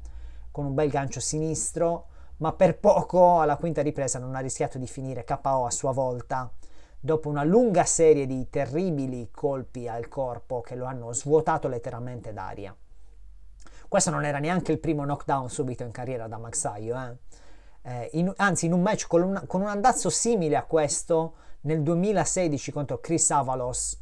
con 0.49 0.65
un 0.65 0.73
bel 0.73 0.89
gancio 0.89 1.19
sinistro, 1.19 2.07
ma 2.37 2.53
per 2.53 2.79
poco 2.79 3.39
alla 3.39 3.57
quinta 3.57 3.81
ripresa 3.81 4.17
non 4.17 4.35
ha 4.35 4.39
rischiato 4.39 4.77
di 4.77 4.87
finire 4.87 5.23
KO 5.23 5.65
a 5.65 5.71
sua 5.71 5.91
volta, 5.91 6.51
dopo 6.99 7.29
una 7.29 7.43
lunga 7.43 7.83
serie 7.83 8.25
di 8.25 8.49
terribili 8.49 9.29
colpi 9.31 9.87
al 9.87 10.07
corpo 10.07 10.61
che 10.61 10.75
lo 10.75 10.85
hanno 10.85 11.13
svuotato 11.13 11.67
letteralmente 11.67 12.33
d'aria. 12.33 12.75
Questo 13.91 14.09
non 14.09 14.23
era 14.23 14.39
neanche 14.39 14.71
il 14.71 14.79
primo 14.79 15.03
knockdown 15.03 15.49
subito 15.49 15.83
in 15.83 15.91
carriera 15.91 16.25
da 16.29 16.37
Maxaio, 16.37 16.97
eh. 16.97 17.17
Eh, 17.81 18.09
in, 18.13 18.31
anzi 18.37 18.67
in 18.67 18.71
un 18.71 18.81
match 18.81 19.05
con 19.05 19.21
un, 19.21 19.43
con 19.47 19.59
un, 19.59 19.67
andazzo 19.67 20.09
simile 20.09 20.55
a 20.55 20.63
questo 20.63 21.33
nel 21.63 21.83
2016 21.83 22.71
contro 22.71 23.01
Chris 23.01 23.29
Avalos, 23.31 24.01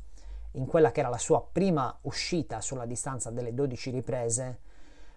in 0.51 0.67
quella 0.67 0.91
che 0.91 0.99
era 0.99 1.09
la 1.09 1.17
sua 1.17 1.43
prima 1.43 1.97
uscita 2.01 2.61
sulla 2.61 2.85
distanza 2.85 3.31
delle 3.31 3.51
12 3.55 3.89
riprese, 3.89 4.59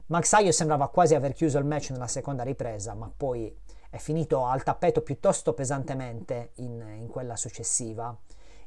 Maxaio 0.06 0.52
sembrava 0.52 0.88
quasi 0.88 1.14
aver 1.14 1.34
chiuso 1.34 1.58
il 1.58 1.66
match 1.66 1.90
nella 1.90 2.08
seconda 2.08 2.42
ripresa, 2.42 2.94
ma 2.94 3.12
poi 3.14 3.54
è 3.90 3.98
finito 3.98 4.46
al 4.46 4.62
tappeto 4.62 5.02
piuttosto 5.02 5.52
pesantemente 5.52 6.52
in, 6.54 6.82
in 6.96 7.08
quella 7.08 7.36
successiva. 7.36 8.16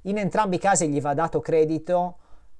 In 0.01 0.19
entrambi 0.19 0.57
i 0.57 0.59
casi 0.59 0.87
gli 0.87 1.01
va 1.01 1.15
dato 1.15 1.39
credito 1.39 2.17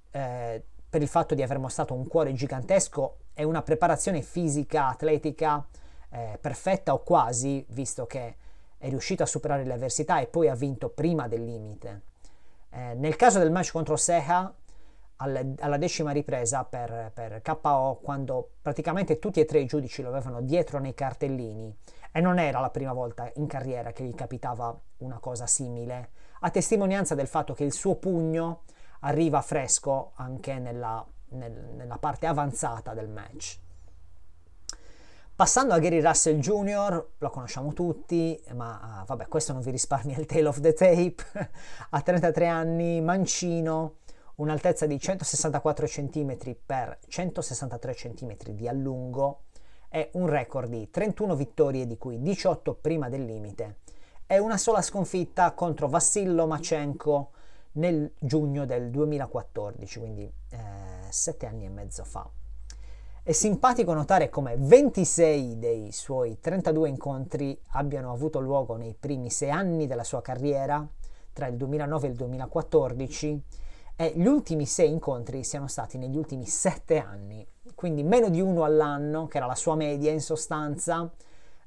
eh, 0.09 0.63
per 0.89 1.03
il 1.03 1.07
fatto 1.07 1.36
di 1.36 1.43
aver 1.43 1.59
mostrato 1.59 1.93
un 1.93 2.07
cuore 2.07 2.34
gigantesco 2.34 3.17
e 3.36 3.43
una 3.43 3.61
preparazione 3.61 4.23
fisica, 4.23 4.88
atletica 4.88 5.63
eh, 6.09 6.39
perfetta 6.41 6.93
o 6.93 7.03
quasi, 7.03 7.63
visto 7.69 8.07
che 8.07 8.36
è 8.77 8.89
riuscito 8.89 9.21
a 9.21 9.27
superare 9.27 9.63
le 9.63 9.73
avversità 9.73 10.19
e 10.19 10.27
poi 10.27 10.47
ha 10.47 10.55
vinto 10.55 10.89
prima 10.89 11.27
del 11.27 11.43
limite. 11.43 12.01
Eh, 12.71 12.93
nel 12.95 13.15
caso 13.15 13.39
del 13.39 13.51
match 13.51 13.71
contro 13.71 13.95
Seha, 13.97 14.51
alle, 15.17 15.53
alla 15.59 15.77
decima 15.77 16.11
ripresa 16.11 16.63
per, 16.63 17.11
per 17.13 17.41
KO, 17.41 17.99
quando 18.01 18.49
praticamente 18.61 19.19
tutti 19.19 19.39
e 19.39 19.45
tre 19.45 19.59
i 19.59 19.65
giudici 19.65 20.01
lo 20.01 20.09
avevano 20.09 20.41
dietro 20.41 20.79
nei 20.79 20.93
cartellini, 20.93 21.75
e 22.11 22.21
non 22.21 22.39
era 22.39 22.59
la 22.59 22.69
prima 22.69 22.93
volta 22.93 23.29
in 23.36 23.47
carriera 23.47 23.91
che 23.91 24.03
gli 24.03 24.15
capitava 24.15 24.77
una 24.97 25.19
cosa 25.19 25.45
simile, 25.47 26.09
a 26.39 26.49
testimonianza 26.49 27.15
del 27.15 27.27
fatto 27.27 27.53
che 27.53 27.63
il 27.63 27.73
suo 27.73 27.95
pugno 27.95 28.63
arriva 29.01 29.41
fresco 29.41 30.11
anche 30.15 30.59
nella, 30.59 31.05
nel, 31.30 31.51
nella 31.76 31.97
parte 31.97 32.26
avanzata 32.26 32.93
del 32.93 33.09
match. 33.09 33.59
Passando 35.36 35.73
a 35.73 35.80
Gary 35.80 35.99
Russell 35.99 36.39
Jr., 36.39 37.07
lo 37.17 37.30
conosciamo 37.30 37.73
tutti, 37.73 38.41
ma 38.53 39.01
uh, 39.01 39.05
vabbè, 39.05 39.28
questo 39.28 39.51
non 39.51 39.61
vi 39.61 39.71
risparmia 39.71 40.17
il 40.17 40.26
tail 40.26 40.47
of 40.47 40.61
the 40.61 40.71
tape. 40.71 41.17
ha 41.89 42.01
33 42.01 42.47
anni, 42.47 43.01
mancino, 43.01 43.95
un'altezza 44.36 44.86
di 44.86 44.97
164 44.97 45.88
cm 45.88 46.55
per 46.65 46.99
163 47.05 47.93
cm 47.93 48.36
di 48.51 48.67
allungo 48.69 49.41
e 49.89 50.09
un 50.13 50.28
record 50.28 50.69
di 50.69 50.89
31 50.89 51.36
vittorie, 51.36 51.86
di 51.86 51.97
cui 51.97 52.21
18 52.21 52.73
prima 52.76 53.09
del 53.09 53.26
limite, 53.26 53.80
e 54.28 54.39
una 54.39 54.57
sola 54.57 54.82
sconfitta 54.82 55.51
contro 55.51 55.89
Vassillo 55.89 56.47
Machenko 56.47 57.32
nel 57.73 58.09
giugno 58.19 58.65
del 58.65 58.89
2014, 58.89 59.99
quindi 59.99 60.32
eh, 60.49 60.95
sette 61.16 61.45
anni 61.45 61.66
e 61.66 61.70
mezzo 61.70 62.03
fa. 62.03 62.30
È 63.24 63.32
simpatico 63.32 63.93
notare 63.93 64.30
come 64.30 64.55
26 64.57 65.57
dei 65.57 65.91
suoi 65.91 66.39
32 66.39 66.89
incontri 66.89 67.59
abbiano 67.70 68.11
avuto 68.11 68.39
luogo 68.39 68.76
nei 68.76 68.93
primi 68.93 69.32
sei 69.32 69.49
anni 69.49 69.88
della 69.88 70.03
sua 70.03 70.22
carriera, 70.22 70.88
tra 71.34 71.47
il 71.47 71.55
2009 71.55 72.05
e 72.05 72.09
il 72.11 72.16
2014, 72.16 73.43
e 73.95 74.13
gli 74.16 74.28
ultimi 74.28 74.66
sei 74.66 74.91
incontri 74.91 75.43
siano 75.43 75.68
stati 75.68 75.97
negli 75.97 76.18
ultimi 76.18 76.45
sette 76.45 76.99
anni, 76.99 77.47
quindi 77.74 78.03
meno 78.03 78.30
di 78.30 78.41
uno 78.41 78.63
all'anno, 78.63 79.26
che 79.28 79.38
era 79.38 79.47
la 79.47 79.55
sua 79.55 79.76
media 79.76 80.11
in 80.11 80.22
sostanza, 80.22 81.11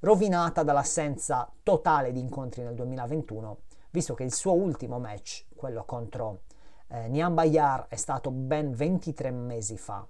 rovinata 0.01 0.62
dall'assenza 0.62 1.51
totale 1.64 2.12
di 2.12 2.20
incontri 2.20 2.62
nel 2.62 2.74
2021 2.74 3.59
visto 3.90 4.14
che 4.14 4.24
il 4.24 4.34
suo 4.34 4.53
ultimo 4.53 4.99
match, 4.99 5.44
quello 5.55 5.84
contro 5.84 6.40
eh, 6.89 7.09
Nian 7.09 7.34
Bayar, 7.34 7.86
è 7.89 7.97
stato 7.97 8.30
ben 8.30 8.72
23 8.72 9.30
mesi 9.30 9.76
fa. 9.76 10.07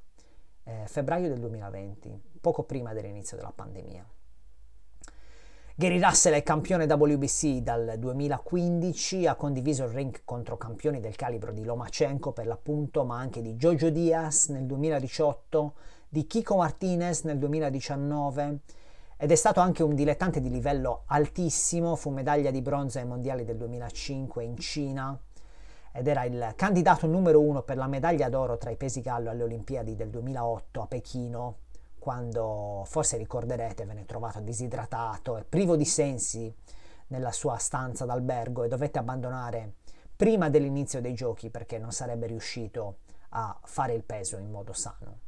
eh, 0.65 0.85
febbraio 0.87 1.29
del 1.29 1.39
2020, 1.39 2.21
poco 2.41 2.63
prima 2.65 2.93
dell'inizio 2.93 3.37
della 3.37 3.53
pandemia. 3.55 4.07
Gary 5.75 6.01
Russell 6.01 6.35
è 6.35 6.43
campione 6.43 6.85
WBC 6.85 7.59
dal 7.59 7.95
2015, 7.99 9.27
ha 9.27 9.37
condiviso 9.37 9.85
il 9.85 9.91
ring 9.91 10.23
contro 10.25 10.57
campioni 10.57 11.01
del 11.01 11.15
calibro 11.15 11.53
di 11.53 11.65
Lomachenko 11.65 12.33
per 12.33 12.47
l'appunto, 12.47 13.05
ma 13.05 13.17
anche 13.19 13.41
di 13.41 13.55
Jojo 13.55 13.89
Diaz 13.89 14.49
nel 14.49 14.67
2018, 14.67 15.75
di 16.09 16.27
Kiko 16.27 16.57
Martinez 16.57 17.23
nel 17.23 17.39
2019 17.39 18.59
ed 19.17 19.31
è 19.31 19.35
stato 19.37 19.61
anche 19.61 19.83
un 19.83 19.95
dilettante 19.95 20.41
di 20.41 20.51
livello 20.51 21.05
altissimo, 21.07 21.97
fu 21.97 22.11
medaglia 22.11 22.51
di 22.51 22.61
bronzo 22.61 22.99
ai 22.99 23.07
mondiali 23.07 23.45
del 23.45 23.57
2005 23.57 24.45
in 24.45 24.57
Cina 24.59 25.19
ed 25.93 26.07
era 26.07 26.25
il 26.25 26.53
candidato 26.57 27.07
numero 27.07 27.41
uno 27.41 27.63
per 27.63 27.77
la 27.77 27.87
medaglia 27.87 28.29
d'oro 28.29 28.59
tra 28.59 28.71
i 28.71 28.77
pesi 28.77 29.01
gallo 29.01 29.31
alle 29.31 29.43
Olimpiadi 29.43 29.97
del 29.97 30.11
2008 30.11 30.81
a 30.81 30.87
Pechino 30.87 31.57
quando 31.99 32.85
forse 32.87 33.17
ricorderete 33.17 33.85
venne 33.85 34.05
trovato 34.05 34.41
disidratato 34.41 35.37
e 35.37 35.45
privo 35.45 35.77
di 35.77 35.85
sensi 35.85 36.55
nella 37.09 37.33
sua 37.33 37.57
stanza 37.57 38.05
d'albergo 38.05 38.65
e 38.65 38.69
dovette 38.69 38.99
abbandonare 38.99 39.75
prima 40.15 40.49
dell'inizio 40.49 41.01
dei 41.01 41.15
giochi 41.15 41.51
perché 41.51 41.79
non 41.79 41.93
sarebbe 41.93 42.27
riuscito 42.27 42.99
a 43.31 43.57
fare 43.63 43.95
il 43.95 44.05
peso 44.05 44.37
in 44.37 44.51
modo 44.51 44.73
sano. 44.73 45.19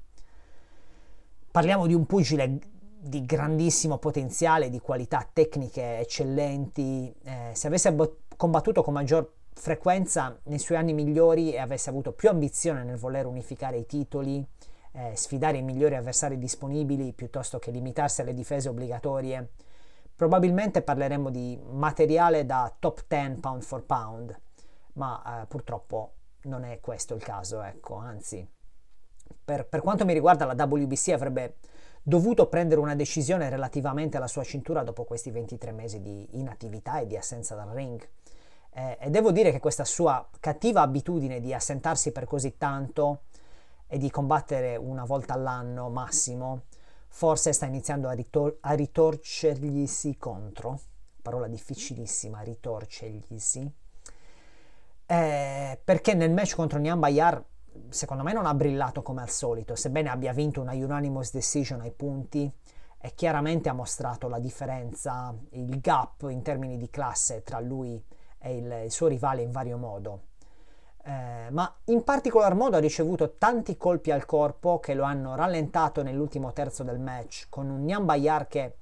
Parliamo 1.50 1.86
di 1.86 1.94
un 1.94 2.06
pugile 2.06 2.58
di 3.00 3.24
grandissimo 3.24 3.98
potenziale, 3.98 4.68
di 4.68 4.78
qualità 4.78 5.26
tecniche 5.32 5.98
eccellenti. 5.98 7.14
Eh, 7.22 7.50
se 7.54 7.66
avesse 7.66 7.94
combattuto 8.36 8.82
con 8.82 8.92
maggior 8.92 9.32
frequenza 9.52 10.38
nei 10.44 10.58
suoi 10.58 10.78
anni 10.78 10.92
migliori 10.92 11.52
e 11.52 11.58
avesse 11.58 11.90
avuto 11.90 12.12
più 12.12 12.28
ambizione 12.28 12.84
nel 12.84 12.96
voler 12.96 13.26
unificare 13.26 13.78
i 13.78 13.86
titoli, 13.86 14.46
eh, 14.92 15.14
sfidare 15.14 15.58
i 15.58 15.62
migliori 15.62 15.96
avversari 15.96 16.38
disponibili 16.38 17.12
piuttosto 17.12 17.58
che 17.58 17.70
limitarsi 17.70 18.20
alle 18.20 18.34
difese 18.34 18.68
obbligatorie, 18.68 19.50
probabilmente 20.14 20.82
parleremmo 20.82 21.30
di 21.30 21.58
materiale 21.70 22.44
da 22.44 22.74
top 22.78 23.04
10 23.06 23.40
pound 23.40 23.62
for 23.62 23.84
pound, 23.84 24.40
ma 24.94 25.42
eh, 25.42 25.46
purtroppo 25.46 26.14
non 26.42 26.64
è 26.64 26.80
questo 26.80 27.14
il 27.14 27.22
caso, 27.22 27.62
ecco, 27.62 27.96
anzi, 27.96 28.46
per, 29.44 29.66
per 29.66 29.80
quanto 29.80 30.04
mi 30.04 30.12
riguarda 30.12 30.44
la 30.44 30.64
WBC 30.64 31.08
avrebbe 31.08 31.56
dovuto 32.02 32.48
prendere 32.48 32.80
una 32.80 32.94
decisione 32.94 33.48
relativamente 33.48 34.16
alla 34.16 34.26
sua 34.26 34.42
cintura 34.42 34.82
dopo 34.82 35.04
questi 35.04 35.30
23 35.30 35.72
mesi 35.72 36.00
di 36.00 36.38
inattività 36.38 36.98
e 37.00 37.06
di 37.06 37.16
assenza 37.16 37.54
dal 37.54 37.68
ring. 37.68 38.06
Eh, 38.72 38.98
e 39.00 39.10
devo 39.10 39.32
dire 39.32 39.50
che 39.50 39.60
questa 39.60 39.84
sua 39.84 40.28
cattiva 40.38 40.82
abitudine 40.82 41.40
di 41.40 41.52
assentarsi 41.52 42.12
per 42.12 42.24
così 42.24 42.56
tanto 42.56 43.22
e 43.86 43.98
di 43.98 44.10
combattere 44.10 44.76
una 44.76 45.04
volta 45.04 45.34
all'anno 45.34 45.88
massimo, 45.88 46.62
forse 47.08 47.52
sta 47.52 47.66
iniziando 47.66 48.08
a, 48.08 48.12
ritor- 48.12 48.58
a 48.60 48.72
ritorcerglisi 48.72 50.16
contro, 50.16 50.80
parola 51.20 51.48
difficilissima, 51.48 52.40
ritorcerglisi, 52.42 53.72
eh, 55.06 55.80
perché 55.82 56.14
nel 56.14 56.30
match 56.30 56.54
contro 56.54 56.78
Nian 56.78 57.00
Bayar 57.00 57.44
secondo 57.88 58.22
me 58.22 58.32
non 58.32 58.46
ha 58.46 58.54
brillato 58.54 59.02
come 59.02 59.22
al 59.22 59.30
solito, 59.30 59.74
sebbene 59.74 60.08
abbia 60.08 60.32
vinto 60.32 60.60
una 60.60 60.72
unanimous 60.72 61.32
decision 61.32 61.80
ai 61.80 61.90
punti 61.90 62.50
e 63.02 63.14
chiaramente 63.14 63.68
ha 63.68 63.72
mostrato 63.72 64.28
la 64.28 64.38
differenza, 64.38 65.34
il 65.50 65.80
gap 65.80 66.26
in 66.28 66.42
termini 66.42 66.76
di 66.76 66.90
classe 66.90 67.42
tra 67.42 67.58
lui 67.58 67.94
e 67.96 68.19
il, 68.48 68.82
il 68.84 68.90
suo 68.90 69.06
rivale 69.06 69.42
in 69.42 69.50
vario 69.50 69.76
modo 69.76 70.28
eh, 71.02 71.50
ma 71.50 71.74
in 71.84 72.04
particolar 72.04 72.54
modo 72.54 72.76
ha 72.76 72.80
ricevuto 72.80 73.36
tanti 73.38 73.76
colpi 73.76 74.10
al 74.10 74.26
corpo 74.26 74.78
che 74.80 74.94
lo 74.94 75.02
hanno 75.02 75.34
rallentato 75.34 76.02
nell'ultimo 76.02 76.52
terzo 76.52 76.82
del 76.82 76.98
match, 76.98 77.46
con 77.48 77.68
un 77.70 77.84
Nyan 77.84 78.04
Bayar 78.04 78.46
che 78.46 78.76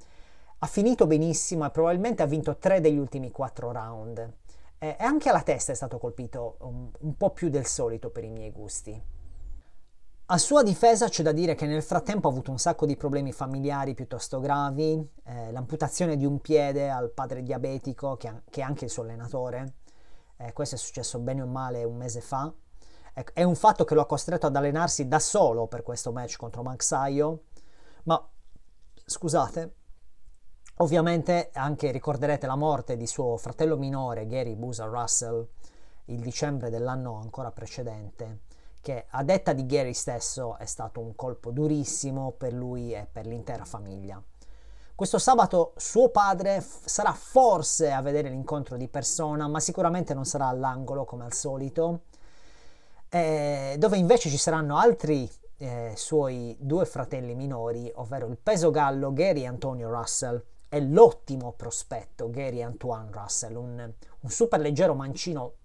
ha 0.58 0.66
finito 0.66 1.06
benissimo 1.06 1.64
e 1.64 1.70
probabilmente 1.70 2.22
ha 2.22 2.26
vinto 2.26 2.56
tre 2.56 2.80
degli 2.80 2.98
ultimi 2.98 3.30
quattro 3.30 3.70
round. 3.70 4.32
Eh, 4.78 4.96
e 4.98 5.04
anche 5.04 5.28
alla 5.28 5.42
testa 5.42 5.72
è 5.72 5.74
stato 5.74 5.98
colpito 5.98 6.56
un, 6.60 6.88
un 6.98 7.16
po' 7.16 7.30
più 7.30 7.48
del 7.48 7.66
solito 7.66 8.10
per 8.10 8.24
i 8.24 8.30
miei 8.30 8.50
gusti. 8.50 9.00
A 10.30 10.36
sua 10.36 10.62
difesa 10.62 11.08
c'è 11.08 11.22
da 11.22 11.32
dire 11.32 11.54
che 11.54 11.64
nel 11.64 11.82
frattempo 11.82 12.28
ha 12.28 12.30
avuto 12.30 12.50
un 12.50 12.58
sacco 12.58 12.84
di 12.84 12.98
problemi 12.98 13.32
familiari 13.32 13.94
piuttosto 13.94 14.40
gravi, 14.40 14.92
eh, 15.24 15.50
l'amputazione 15.50 16.18
di 16.18 16.26
un 16.26 16.38
piede 16.40 16.90
al 16.90 17.10
padre 17.12 17.42
diabetico 17.42 18.18
che, 18.18 18.42
che 18.50 18.60
è 18.60 18.62
anche 18.62 18.84
il 18.84 18.90
suo 18.90 19.04
allenatore, 19.04 19.76
eh, 20.36 20.52
questo 20.52 20.74
è 20.74 20.78
successo 20.78 21.18
bene 21.18 21.40
o 21.40 21.46
male 21.46 21.82
un 21.82 21.96
mese 21.96 22.20
fa, 22.20 22.52
è 23.32 23.42
un 23.42 23.54
fatto 23.54 23.84
che 23.84 23.94
lo 23.94 24.02
ha 24.02 24.06
costretto 24.06 24.44
ad 24.44 24.54
allenarsi 24.54 25.08
da 25.08 25.18
solo 25.18 25.66
per 25.66 25.82
questo 25.82 26.12
match 26.12 26.36
contro 26.36 26.62
Maxaio, 26.62 27.44
ma 28.02 28.28
scusate, 29.06 29.74
ovviamente 30.76 31.48
anche 31.54 31.90
ricorderete 31.90 32.46
la 32.46 32.54
morte 32.54 32.98
di 32.98 33.06
suo 33.06 33.38
fratello 33.38 33.78
minore 33.78 34.26
Gary 34.26 34.56
Busa 34.56 34.84
Russell 34.84 35.48
il 36.08 36.20
dicembre 36.20 36.70
dell'anno 36.70 37.14
ancora 37.16 37.50
precedente, 37.50 38.40
che 38.88 39.04
a 39.10 39.22
detta 39.22 39.52
di 39.52 39.66
Gary 39.66 39.92
stesso 39.92 40.56
è 40.56 40.64
stato 40.64 40.98
un 41.00 41.14
colpo 41.14 41.50
durissimo 41.50 42.32
per 42.32 42.54
lui 42.54 42.94
e 42.94 43.06
per 43.12 43.26
l'intera 43.26 43.66
famiglia. 43.66 44.22
Questo 44.94 45.18
sabato 45.18 45.74
suo 45.76 46.08
padre 46.08 46.62
f- 46.62 46.86
sarà 46.86 47.12
forse 47.12 47.92
a 47.92 48.00
vedere 48.00 48.30
l'incontro 48.30 48.78
di 48.78 48.88
persona, 48.88 49.46
ma 49.46 49.60
sicuramente 49.60 50.14
non 50.14 50.24
sarà 50.24 50.46
all'angolo 50.46 51.04
come 51.04 51.24
al 51.26 51.34
solito, 51.34 52.04
eh, 53.10 53.76
dove 53.78 53.98
invece 53.98 54.30
ci 54.30 54.38
saranno 54.38 54.78
altri 54.78 55.30
eh, 55.58 55.92
suoi 55.94 56.56
due 56.58 56.86
fratelli 56.86 57.34
minori, 57.34 57.92
ovvero 57.96 58.26
il 58.26 58.38
peso 58.38 58.70
gallo 58.70 59.12
Gary 59.12 59.44
Antonio 59.44 59.90
Russell 59.90 60.42
e 60.66 60.80
l'ottimo 60.80 61.52
prospetto 61.52 62.30
Gary 62.30 62.62
Antoine 62.62 63.10
Russell, 63.12 63.54
un, 63.54 63.92
un 64.20 64.30
super 64.30 64.60
leggero 64.60 64.94
mancino 64.94 65.56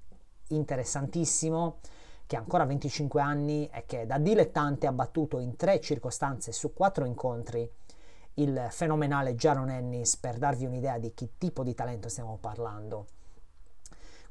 interessantissimo 0.47 1.77
che 2.33 2.39
ancora 2.39 2.65
25 2.65 3.21
anni 3.21 3.69
e 3.71 3.85
che 3.85 4.07
da 4.07 4.17
dilettante 4.17 4.87
ha 4.87 4.91
battuto 4.91 5.37
in 5.37 5.55
tre 5.55 5.79
circostanze 5.79 6.51
su 6.51 6.73
quattro 6.73 7.05
incontri 7.05 7.69
il 8.35 8.69
fenomenale 8.71 9.35
Jaron 9.35 9.69
Ennis 9.69 10.17
per 10.17 10.39
darvi 10.39 10.65
un'idea 10.65 10.97
di 10.97 11.13
che 11.13 11.33
tipo 11.37 11.61
di 11.61 11.75
talento 11.75 12.09
stiamo 12.09 12.39
parlando. 12.41 13.05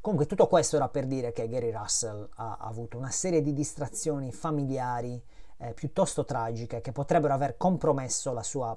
Comunque 0.01 0.27
tutto 0.27 0.49
questo 0.49 0.75
era 0.75 0.89
per 0.89 1.07
dire 1.07 1.31
che 1.31 1.49
Gary 1.49 1.71
Russell 1.71 2.29
ha, 2.35 2.57
avuto 2.59 2.99
una 2.99 3.13
serie 3.13 3.41
di 3.41 3.53
distrazioni 3.53 4.33
familiari 4.33 5.23
eh, 5.59 5.73
piuttosto 5.73 6.25
tragiche 6.25 6.81
che 6.81 6.91
potrebbero 6.91 7.35
aver 7.35 7.57
compromesso 7.57 8.33
la 8.33 8.43
sua 8.43 8.77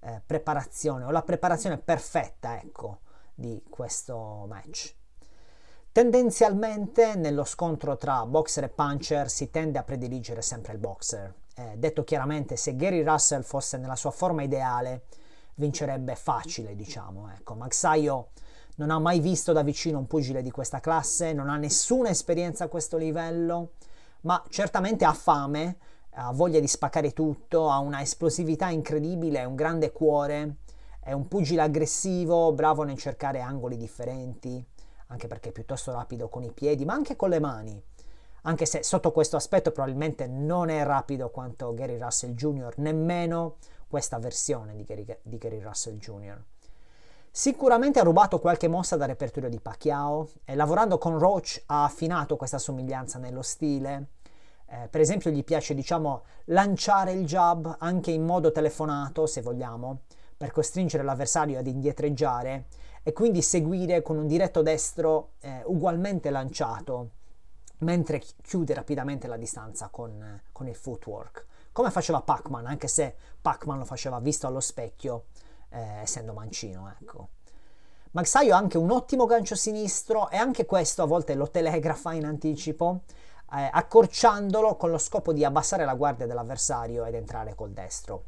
eh, 0.00 0.22
preparazione 0.24 1.04
o 1.04 1.10
la 1.10 1.22
preparazione 1.22 1.76
perfetta, 1.76 2.58
ecco, 2.58 3.00
di 3.34 3.62
questo 3.68 4.46
match. 4.48 4.94
Tendenzialmente 5.94 7.14
nello 7.14 7.44
scontro 7.44 7.96
tra 7.96 8.26
boxer 8.26 8.64
e 8.64 8.68
puncher 8.68 9.30
si 9.30 9.48
tende 9.50 9.78
a 9.78 9.84
prediligere 9.84 10.42
sempre 10.42 10.72
il 10.72 10.80
boxer, 10.80 11.32
eh, 11.54 11.74
detto 11.76 12.02
chiaramente, 12.02 12.56
se 12.56 12.74
Gary 12.74 13.04
Russell 13.04 13.42
fosse 13.42 13.78
nella 13.78 13.94
sua 13.94 14.10
forma 14.10 14.42
ideale, 14.42 15.04
vincerebbe 15.54 16.16
facile, 16.16 16.74
diciamo. 16.74 17.30
Ecco, 17.30 17.54
Maxaio 17.54 18.30
non 18.74 18.90
ha 18.90 18.98
mai 18.98 19.20
visto 19.20 19.52
da 19.52 19.62
vicino 19.62 19.98
un 19.98 20.08
pugile 20.08 20.42
di 20.42 20.50
questa 20.50 20.80
classe, 20.80 21.32
non 21.32 21.48
ha 21.48 21.56
nessuna 21.56 22.08
esperienza 22.08 22.64
a 22.64 22.68
questo 22.68 22.96
livello, 22.96 23.74
ma 24.22 24.42
certamente 24.48 25.04
ha 25.04 25.12
fame, 25.12 25.76
ha 26.14 26.32
voglia 26.32 26.58
di 26.58 26.66
spaccare 26.66 27.12
tutto, 27.12 27.70
ha 27.70 27.78
una 27.78 28.00
esplosività 28.00 28.68
incredibile, 28.68 29.44
un 29.44 29.54
grande 29.54 29.92
cuore, 29.92 30.56
è 30.98 31.12
un 31.12 31.28
pugile 31.28 31.62
aggressivo, 31.62 32.52
bravo 32.52 32.82
nel 32.82 32.98
cercare 32.98 33.38
angoli 33.38 33.76
differenti, 33.76 34.72
anche 35.14 35.26
perché 35.26 35.48
è 35.48 35.52
piuttosto 35.52 35.92
rapido 35.92 36.28
con 36.28 36.42
i 36.42 36.52
piedi, 36.52 36.84
ma 36.84 36.92
anche 36.92 37.16
con 37.16 37.30
le 37.30 37.40
mani 37.40 37.82
anche 38.46 38.66
se 38.66 38.82
sotto 38.82 39.10
questo 39.10 39.36
aspetto 39.36 39.72
probabilmente 39.72 40.26
non 40.26 40.68
è 40.68 40.84
rapido 40.84 41.30
quanto 41.30 41.72
Gary 41.72 41.98
Russell 41.98 42.34
Jr., 42.34 42.74
nemmeno 42.76 43.56
questa 43.88 44.18
versione 44.18 44.74
di 44.74 44.84
Gary, 44.84 45.06
di 45.22 45.38
Gary 45.38 45.60
Russell 45.60 45.96
Jr. 45.96 46.42
Sicuramente 47.30 47.98
ha 47.98 48.02
rubato 48.02 48.38
qualche 48.38 48.68
mossa 48.68 48.96
dal 48.96 49.08
repertorio 49.08 49.48
di 49.48 49.60
Pacquiao 49.60 50.28
e 50.44 50.54
lavorando 50.54 50.98
con 50.98 51.18
Roach 51.18 51.62
ha 51.66 51.84
affinato 51.84 52.36
questa 52.36 52.58
somiglianza 52.58 53.18
nello 53.18 53.42
stile. 53.42 54.08
Eh, 54.66 54.88
per 54.88 55.00
esempio 55.00 55.30
gli 55.30 55.42
piace 55.42 55.74
diciamo 55.74 56.22
lanciare 56.46 57.12
il 57.12 57.24
jab 57.24 57.76
anche 57.78 58.10
in 58.10 58.24
modo 58.24 58.52
telefonato 58.52 59.26
se 59.26 59.42
vogliamo 59.42 60.02
per 60.36 60.52
costringere 60.52 61.02
l'avversario 61.02 61.58
ad 61.58 61.66
indietreggiare 61.66 62.66
e 63.04 63.12
quindi 63.12 63.42
seguire 63.42 64.02
con 64.02 64.16
un 64.16 64.26
diretto 64.26 64.62
destro 64.62 65.34
eh, 65.40 65.62
ugualmente 65.66 66.30
lanciato 66.30 67.10
mentre 67.78 68.20
chiude 68.42 68.74
rapidamente 68.74 69.28
la 69.28 69.36
distanza 69.36 69.88
con, 69.88 70.40
con 70.50 70.66
il 70.66 70.74
footwork, 70.74 71.46
come 71.70 71.90
faceva 71.90 72.22
Pac-Man, 72.22 72.66
anche 72.66 72.88
se 72.88 73.14
Pac-Man 73.40 73.78
lo 73.78 73.84
faceva 73.84 74.18
visto 74.20 74.46
allo 74.46 74.60
specchio, 74.60 75.26
eh, 75.68 76.00
essendo 76.00 76.32
mancino, 76.32 76.92
ecco. 76.98 77.28
Maxaio 78.12 78.54
ha 78.54 78.58
anche 78.58 78.78
un 78.78 78.90
ottimo 78.90 79.26
gancio 79.26 79.54
sinistro 79.56 80.30
e 80.30 80.36
anche 80.36 80.66
questo 80.66 81.02
a 81.02 81.06
volte 81.06 81.34
lo 81.34 81.50
telegrafa 81.50 82.12
in 82.14 82.24
anticipo. 82.24 83.02
eh, 83.52 83.68
accorciandolo 83.70 84.76
con 84.76 84.90
lo 84.90 84.98
scopo 84.98 85.32
di 85.32 85.44
abbassare 85.44 85.84
la 85.84 85.94
guardia 85.94 86.26
dell'avversario 86.26 87.04
ed 87.04 87.14
entrare 87.14 87.54
col 87.54 87.70
destro. 87.70 88.24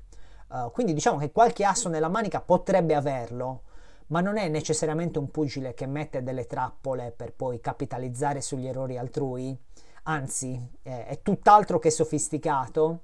Uh, 0.49 0.70
quindi 0.70 0.93
diciamo 0.93 1.18
che 1.18 1.33
qualche 1.33 1.64
asso 1.64 1.89
nella 1.89 2.09
manica 2.09 2.41
potrebbe 2.41 2.95
averlo, 2.95 3.62
ma 4.09 4.21
non 4.21 4.37
è 4.37 4.49
necessariamente 4.49 5.19
un 5.19 5.31
pugile 5.31 5.75
che 5.75 5.87
mette 5.87 6.23
delle 6.23 6.47
trappole 6.47 7.13
per 7.13 7.33
poi 7.33 7.61
capitalizzare 7.61 8.41
sugli 8.41 8.67
errori 8.67 8.97
altrui, 8.99 9.57
anzi 10.05 10.71
eh, 10.83 11.07
è 11.07 11.23
tutt'altro 11.23 11.79
che 11.79 11.91
sofisticato, 11.91 13.01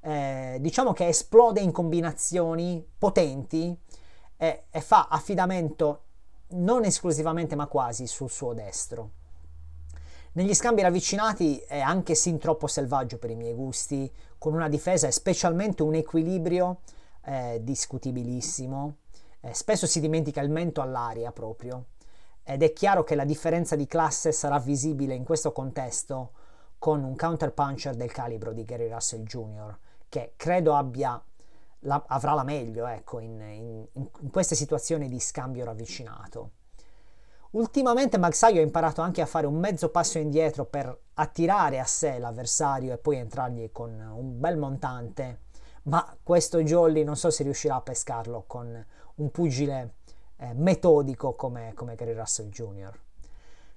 eh, 0.00 0.56
diciamo 0.60 0.92
che 0.92 1.08
esplode 1.08 1.60
in 1.60 1.72
combinazioni 1.72 2.86
potenti 2.98 3.76
e, 4.36 4.64
e 4.70 4.80
fa 4.80 5.08
affidamento 5.08 6.02
non 6.50 6.84
esclusivamente 6.84 7.54
ma 7.54 7.66
quasi 7.66 8.06
sul 8.06 8.30
suo 8.30 8.54
destro. 8.54 9.10
Negli 10.32 10.54
scambi 10.54 10.82
ravvicinati 10.82 11.58
è 11.58 11.80
anche 11.80 12.14
sin 12.14 12.38
troppo 12.38 12.66
selvaggio 12.66 13.18
per 13.18 13.30
i 13.30 13.34
miei 13.34 13.54
gusti, 13.54 14.10
con 14.38 14.54
una 14.54 14.68
difesa 14.68 15.08
e 15.08 15.12
specialmente 15.12 15.82
un 15.82 15.94
equilibrio 15.94 16.80
eh, 17.24 17.58
discutibilissimo. 17.62 18.98
Eh, 19.40 19.54
spesso 19.54 19.86
si 19.86 20.00
dimentica 20.00 20.40
il 20.40 20.50
mento 20.50 20.80
all'aria 20.80 21.32
proprio. 21.32 21.86
Ed 22.42 22.62
è 22.62 22.72
chiaro 22.72 23.04
che 23.04 23.14
la 23.14 23.24
differenza 23.24 23.76
di 23.76 23.86
classe 23.86 24.32
sarà 24.32 24.58
visibile 24.58 25.14
in 25.14 25.24
questo 25.24 25.52
contesto 25.52 26.32
con 26.78 27.02
un 27.02 27.16
counterpuncher 27.16 27.94
del 27.94 28.10
calibro 28.10 28.52
di 28.52 28.64
Gary 28.64 28.88
Russell 28.88 29.24
Jr., 29.24 29.76
che 30.08 30.32
credo 30.36 30.74
abbia, 30.74 31.22
la, 31.80 32.02
avrà 32.06 32.32
la 32.32 32.44
meglio 32.44 32.86
ecco, 32.86 33.18
in, 33.18 33.40
in, 33.40 33.86
in 33.92 34.30
queste 34.30 34.54
situazioni 34.54 35.08
di 35.08 35.20
scambio 35.20 35.64
ravvicinato. 35.64 36.52
Ultimamente 37.50 38.18
Magsaio 38.18 38.60
ha 38.60 38.64
imparato 38.64 39.00
anche 39.00 39.22
a 39.22 39.26
fare 39.26 39.46
un 39.46 39.56
mezzo 39.56 39.90
passo 39.90 40.18
indietro 40.18 40.66
per 40.66 40.96
attirare 41.14 41.78
a 41.78 41.84
sé 41.84 42.18
l'avversario 42.18 42.92
e 42.92 42.98
poi 42.98 43.16
entrargli 43.16 43.70
con 43.72 43.90
un 43.90 44.38
bel 44.38 44.58
montante, 44.58 45.40
ma 45.84 46.16
questo 46.22 46.62
Jolly 46.62 47.04
non 47.04 47.16
so 47.16 47.30
se 47.30 47.42
riuscirà 47.42 47.76
a 47.76 47.80
pescarlo 47.80 48.44
con 48.46 48.84
un 49.18 49.30
pugile 49.30 49.94
eh, 50.36 50.52
metodico 50.54 51.34
come, 51.34 51.72
come 51.74 51.94
Gary 51.94 52.14
Russell 52.14 52.48
Jr. 52.48 52.98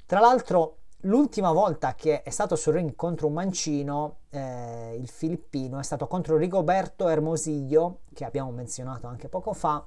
Tra 0.05 0.19
l'altro 0.19 0.77
l'ultima 1.01 1.51
volta 1.51 1.95
che 1.95 2.21
è 2.21 2.29
stato 2.29 2.55
sul 2.55 2.73
ring 2.73 2.95
contro 2.95 3.27
un 3.27 3.33
mancino, 3.33 4.17
eh, 4.29 4.95
il 4.99 5.07
filippino, 5.07 5.79
è 5.79 5.83
stato 5.83 6.07
contro 6.07 6.37
Rigoberto 6.37 7.07
Hermosillo, 7.07 8.01
che 8.13 8.25
abbiamo 8.25 8.51
menzionato 8.51 9.07
anche 9.07 9.29
poco 9.29 9.53
fa, 9.53 9.83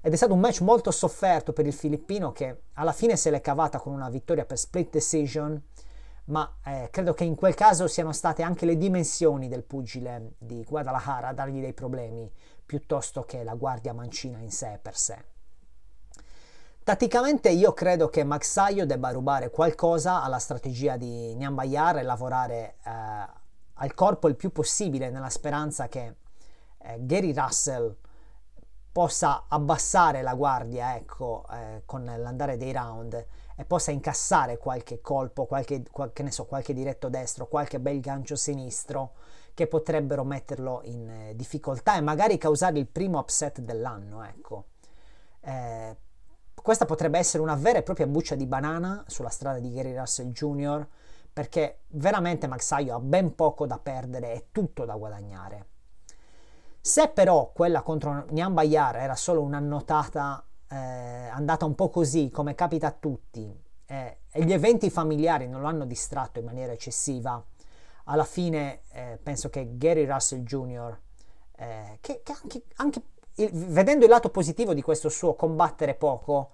ed 0.00 0.12
è 0.12 0.16
stato 0.16 0.34
un 0.34 0.40
match 0.40 0.60
molto 0.60 0.90
sofferto 0.90 1.52
per 1.52 1.66
il 1.66 1.72
filippino 1.72 2.30
che 2.30 2.62
alla 2.74 2.92
fine 2.92 3.16
se 3.16 3.30
l'è 3.30 3.40
cavata 3.40 3.80
con 3.80 3.92
una 3.92 4.08
vittoria 4.08 4.44
per 4.44 4.58
split 4.58 4.90
decision, 4.90 5.60
ma 6.26 6.58
eh, 6.64 6.88
credo 6.90 7.12
che 7.14 7.24
in 7.24 7.34
quel 7.34 7.54
caso 7.54 7.86
siano 7.88 8.12
state 8.12 8.42
anche 8.42 8.66
le 8.66 8.76
dimensioni 8.76 9.48
del 9.48 9.64
pugile 9.64 10.34
di 10.38 10.64
Guadalajara 10.64 11.28
a 11.28 11.32
dargli 11.32 11.60
dei 11.60 11.72
problemi 11.72 12.30
piuttosto 12.66 13.22
che 13.22 13.44
la 13.44 13.54
guardia 13.54 13.94
mancina 13.94 14.38
in 14.38 14.50
sé 14.50 14.78
per 14.82 14.96
sé. 14.96 15.24
Tatticamente 16.82 17.48
io 17.48 17.72
credo 17.72 18.08
che 18.08 18.22
Maxaio 18.22 18.86
debba 18.86 19.10
rubare 19.10 19.50
qualcosa 19.50 20.22
alla 20.22 20.38
strategia 20.38 20.96
di 20.96 21.34
Nyambayar 21.34 21.98
e 21.98 22.02
lavorare 22.02 22.76
eh, 22.84 22.90
al 23.78 23.94
corpo 23.94 24.28
il 24.28 24.36
più 24.36 24.52
possibile 24.52 25.10
nella 25.10 25.30
speranza 25.30 25.88
che 25.88 26.14
eh, 26.78 26.96
Gary 27.00 27.32
Russell 27.32 27.96
possa 28.92 29.46
abbassare 29.48 30.22
la 30.22 30.34
guardia 30.34 30.94
ecco, 30.94 31.44
eh, 31.50 31.82
con 31.84 32.04
l'andare 32.04 32.56
dei 32.56 32.72
round 32.72 33.26
e 33.56 33.64
possa 33.64 33.90
incassare 33.90 34.56
qualche 34.56 35.00
colpo, 35.00 35.46
qualche, 35.46 35.82
qualche, 35.90 36.30
so, 36.30 36.44
qualche 36.46 36.72
diretto 36.72 37.08
destro, 37.08 37.48
qualche 37.48 37.80
bel 37.80 38.00
gancio 38.00 38.36
sinistro 38.36 39.12
che 39.56 39.66
potrebbero 39.66 40.22
metterlo 40.22 40.82
in 40.84 41.08
eh, 41.08 41.34
difficoltà 41.34 41.96
e 41.96 42.02
magari 42.02 42.36
causare 42.36 42.78
il 42.78 42.86
primo 42.86 43.18
upset 43.18 43.60
dell'anno. 43.62 44.22
Ecco. 44.22 44.66
Eh, 45.40 45.96
questa 46.52 46.84
potrebbe 46.84 47.16
essere 47.16 47.42
una 47.42 47.54
vera 47.54 47.78
e 47.78 47.82
propria 47.82 48.06
buccia 48.06 48.34
di 48.34 48.44
banana 48.44 49.02
sulla 49.06 49.30
strada 49.30 49.58
di 49.58 49.72
Gary 49.72 49.96
Russell 49.96 50.30
Jr. 50.32 50.86
perché 51.32 51.84
veramente 51.88 52.46
Maxaio 52.46 52.96
ha 52.96 53.00
ben 53.00 53.34
poco 53.34 53.66
da 53.66 53.78
perdere 53.78 54.34
e 54.34 54.46
tutto 54.52 54.84
da 54.84 54.94
guadagnare. 54.94 55.66
Se 56.78 57.08
però 57.08 57.50
quella 57.54 57.80
contro 57.80 58.26
Nian 58.28 58.52
Bayar 58.52 58.96
era 58.96 59.16
solo 59.16 59.40
una 59.40 59.58
notata 59.58 60.44
eh, 60.68 60.76
andata 60.76 61.64
un 61.64 61.74
po' 61.74 61.88
così, 61.88 62.28
come 62.28 62.54
capita 62.54 62.88
a 62.88 62.92
tutti, 62.92 63.58
eh, 63.86 64.18
e 64.30 64.44
gli 64.44 64.52
eventi 64.52 64.90
familiari 64.90 65.48
non 65.48 65.62
lo 65.62 65.66
hanno 65.66 65.86
distratto 65.86 66.40
in 66.40 66.44
maniera 66.44 66.72
eccessiva, 66.72 67.42
alla 68.08 68.24
fine 68.24 68.82
eh, 68.92 69.18
penso 69.22 69.48
che 69.48 69.76
Gary 69.76 70.04
Russell 70.04 70.42
Jr., 70.42 70.98
eh, 71.56 71.98
che, 72.00 72.20
che 72.22 72.32
anche, 72.32 72.62
anche 72.76 73.02
il, 73.36 73.50
vedendo 73.52 74.04
il 74.04 74.10
lato 74.10 74.30
positivo 74.30 74.74
di 74.74 74.82
questo 74.82 75.08
suo 75.08 75.34
combattere 75.34 75.94
poco, 75.94 76.50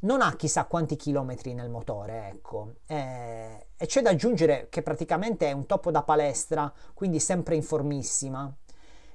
non 0.00 0.20
ha 0.20 0.34
chissà 0.36 0.64
quanti 0.64 0.96
chilometri 0.96 1.54
nel 1.54 1.70
motore, 1.70 2.28
ecco. 2.28 2.74
Eh, 2.86 3.66
e 3.76 3.86
c'è 3.86 4.02
da 4.02 4.10
aggiungere 4.10 4.66
che 4.68 4.82
praticamente 4.82 5.48
è 5.48 5.52
un 5.52 5.66
topo 5.66 5.90
da 5.90 6.02
palestra, 6.02 6.72
quindi 6.94 7.20
sempre 7.20 7.54
in 7.54 7.62
formissima. 7.62 8.52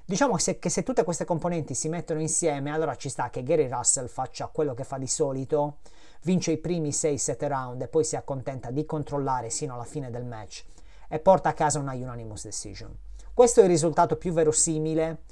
Diciamo 0.04 0.36
se, 0.38 0.58
che 0.58 0.68
se 0.68 0.82
tutte 0.82 1.04
queste 1.04 1.24
componenti 1.24 1.74
si 1.74 1.88
mettono 1.88 2.20
insieme, 2.20 2.72
allora 2.72 2.96
ci 2.96 3.08
sta 3.08 3.30
che 3.30 3.42
Gary 3.42 3.68
Russell 3.68 4.08
faccia 4.08 4.48
quello 4.48 4.74
che 4.74 4.84
fa 4.84 4.98
di 4.98 5.06
solito, 5.06 5.78
vince 6.22 6.52
i 6.52 6.58
primi 6.58 6.90
6-7 6.90 7.46
round 7.46 7.82
e 7.82 7.88
poi 7.88 8.04
si 8.04 8.16
accontenta 8.16 8.70
di 8.70 8.84
controllare 8.84 9.50
sino 9.50 9.74
alla 9.74 9.84
fine 9.84 10.10
del 10.10 10.24
match 10.24 10.64
e 11.12 11.18
porta 11.18 11.50
a 11.50 11.52
casa 11.52 11.78
una 11.78 11.92
unanimous 11.92 12.44
decision. 12.44 12.96
Questo 13.34 13.60
è 13.60 13.64
il 13.64 13.68
risultato 13.68 14.16
più 14.16 14.32
verosimile, 14.32 15.24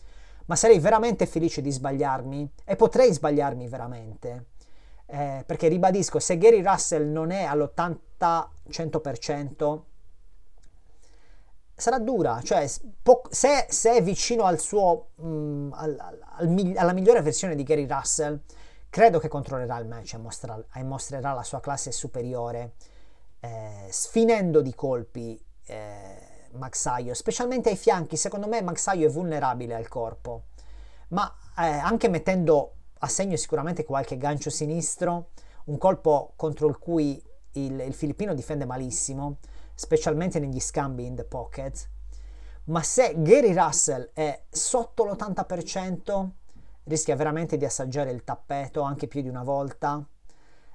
ma 0.44 0.54
sarei 0.54 0.78
veramente 0.78 1.24
felice 1.24 1.62
di 1.62 1.70
sbagliarmi 1.70 2.52
e 2.66 2.76
potrei 2.76 3.10
sbagliarmi 3.10 3.66
veramente. 3.66 4.48
Eh, 5.06 5.42
perché 5.46 5.68
ribadisco, 5.68 6.18
se 6.18 6.36
Gary 6.36 6.62
Russell 6.62 7.10
non 7.10 7.30
è 7.30 7.44
all'80-100%, 7.44 9.80
sarà 11.74 11.98
dura, 11.98 12.42
cioè 12.42 12.66
se, 12.66 13.66
se, 13.70 13.94
è 13.94 14.02
vicino 14.02 14.44
al 14.44 14.60
suo, 14.60 15.12
mh, 15.14 15.26
mm, 15.26 15.72
al, 15.72 15.96
al, 15.98 16.74
alla 16.76 16.92
migliore 16.92 17.22
versione 17.22 17.54
di 17.54 17.62
Gary 17.62 17.86
Russell, 17.86 18.38
credo 18.90 19.18
che 19.18 19.28
controllerà 19.28 19.78
il 19.78 19.86
match 19.86 20.12
e, 20.12 20.18
mostra, 20.18 20.62
e 20.74 20.82
mostrerà 20.82 21.32
la 21.32 21.42
sua 21.42 21.60
classe 21.60 21.90
superiore, 21.90 22.74
eh, 23.40 23.86
sfinendo 23.88 24.60
di 24.60 24.74
colpi 24.74 25.42
eh, 25.70 26.48
Maxaio, 26.52 27.14
specialmente 27.14 27.70
ai 27.70 27.76
fianchi. 27.76 28.16
Secondo 28.16 28.48
me 28.48 28.60
Maxaio 28.62 29.06
è 29.06 29.10
vulnerabile 29.10 29.74
al 29.74 29.88
corpo, 29.88 30.44
ma 31.08 31.32
eh, 31.56 31.66
anche 31.66 32.08
mettendo 32.08 32.74
a 32.98 33.08
segno 33.08 33.36
sicuramente 33.36 33.84
qualche 33.84 34.18
gancio 34.18 34.50
sinistro, 34.50 35.30
un 35.66 35.78
colpo 35.78 36.32
contro 36.36 36.68
il 36.68 36.78
cui 36.78 37.22
il, 37.52 37.80
il 37.80 37.94
filippino 37.94 38.34
difende 38.34 38.64
malissimo 38.64 39.38
specialmente 39.74 40.38
negli 40.38 40.60
scambi 40.60 41.06
in 41.06 41.14
the 41.14 41.24
pocket, 41.24 41.88
ma 42.64 42.82
se 42.82 43.14
Gary 43.16 43.54
Russell 43.54 44.10
è 44.12 44.42
sotto 44.50 45.04
l'80%, 45.04 46.28
rischia 46.84 47.16
veramente 47.16 47.56
di 47.56 47.64
assaggiare 47.64 48.10
il 48.10 48.24
tappeto 48.24 48.82
anche 48.82 49.06
più 49.06 49.22
di 49.22 49.28
una 49.28 49.42
volta. 49.42 50.04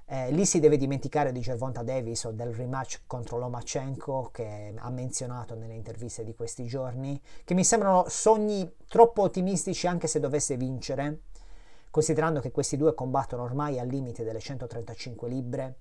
Eh, 0.07 0.31
lì 0.31 0.45
si 0.45 0.59
deve 0.59 0.77
dimenticare 0.77 1.31
di 1.31 1.39
Gervonta 1.39 1.81
Davis 1.81 2.25
o 2.25 2.31
del 2.31 2.53
rematch 2.53 3.01
contro 3.07 3.39
Lomachenko 3.39 4.29
che 4.31 4.71
ha 4.75 4.89
menzionato 4.91 5.55
nelle 5.55 5.73
interviste 5.73 6.23
di 6.23 6.35
questi 6.35 6.65
giorni, 6.65 7.19
che 7.43 7.55
mi 7.55 7.63
sembrano 7.63 8.05
sogni 8.07 8.71
troppo 8.87 9.23
ottimistici 9.23 9.87
anche 9.87 10.05
se 10.05 10.19
dovesse 10.19 10.57
vincere, 10.57 11.21
considerando 11.89 12.39
che 12.39 12.51
questi 12.51 12.77
due 12.77 12.93
combattono 12.93 13.41
ormai 13.41 13.79
al 13.79 13.87
limite 13.87 14.23
delle 14.23 14.39
135 14.39 15.27
libbre 15.27 15.77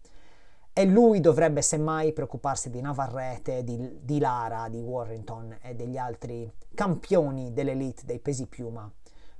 e 0.72 0.86
lui 0.86 1.20
dovrebbe 1.20 1.60
semmai 1.60 2.12
preoccuparsi 2.12 2.70
di 2.70 2.80
Navarrete, 2.80 3.62
di, 3.62 3.98
di 4.00 4.18
Lara, 4.18 4.68
di 4.68 4.80
Warrington 4.80 5.58
e 5.60 5.74
degli 5.74 5.98
altri 5.98 6.50
campioni 6.74 7.52
dell'elite 7.52 8.02
dei 8.06 8.18
pesi 8.18 8.46
piuma, 8.46 8.90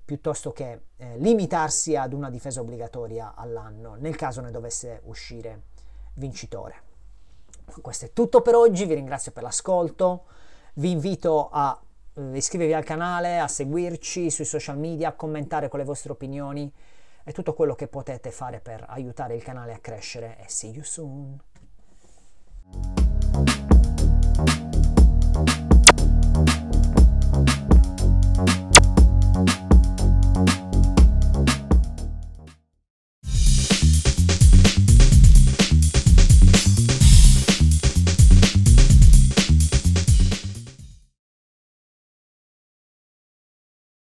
piuttosto 0.04 0.52
che 0.52 0.80
eh, 0.96 1.18
limitarsi 1.18 1.96
ad 1.96 2.12
una 2.12 2.30
difesa 2.30 2.60
obbligatoria 2.60 3.34
all'anno, 3.34 3.94
nel 3.94 4.16
caso 4.16 4.40
ne 4.40 4.50
dovesse 4.50 5.00
uscire 5.04 5.62
vincitore. 6.14 6.82
Questo 7.80 8.04
è 8.04 8.12
tutto 8.12 8.42
per 8.42 8.54
oggi, 8.54 8.84
vi 8.84 8.94
ringrazio 8.94 9.32
per 9.32 9.42
l'ascolto, 9.42 10.24
vi 10.74 10.90
invito 10.90 11.48
a 11.50 11.80
eh, 12.14 12.36
iscrivervi 12.36 12.74
al 12.74 12.84
canale, 12.84 13.38
a 13.38 13.48
seguirci 13.48 14.30
sui 14.30 14.44
social 14.44 14.78
media, 14.78 15.08
a 15.08 15.12
commentare 15.12 15.68
con 15.68 15.78
le 15.78 15.84
vostre 15.84 16.12
opinioni 16.12 16.72
è 17.24 17.32
tutto 17.32 17.54
quello 17.54 17.74
che 17.74 17.88
potete 17.88 18.30
fare 18.30 18.60
per 18.60 18.84
aiutare 18.86 19.34
il 19.34 19.42
canale 19.42 19.72
a 19.72 19.78
crescere 19.78 20.36
e 20.38 20.44
see 20.46 20.70
you 20.70 20.84
soon! 20.84 21.40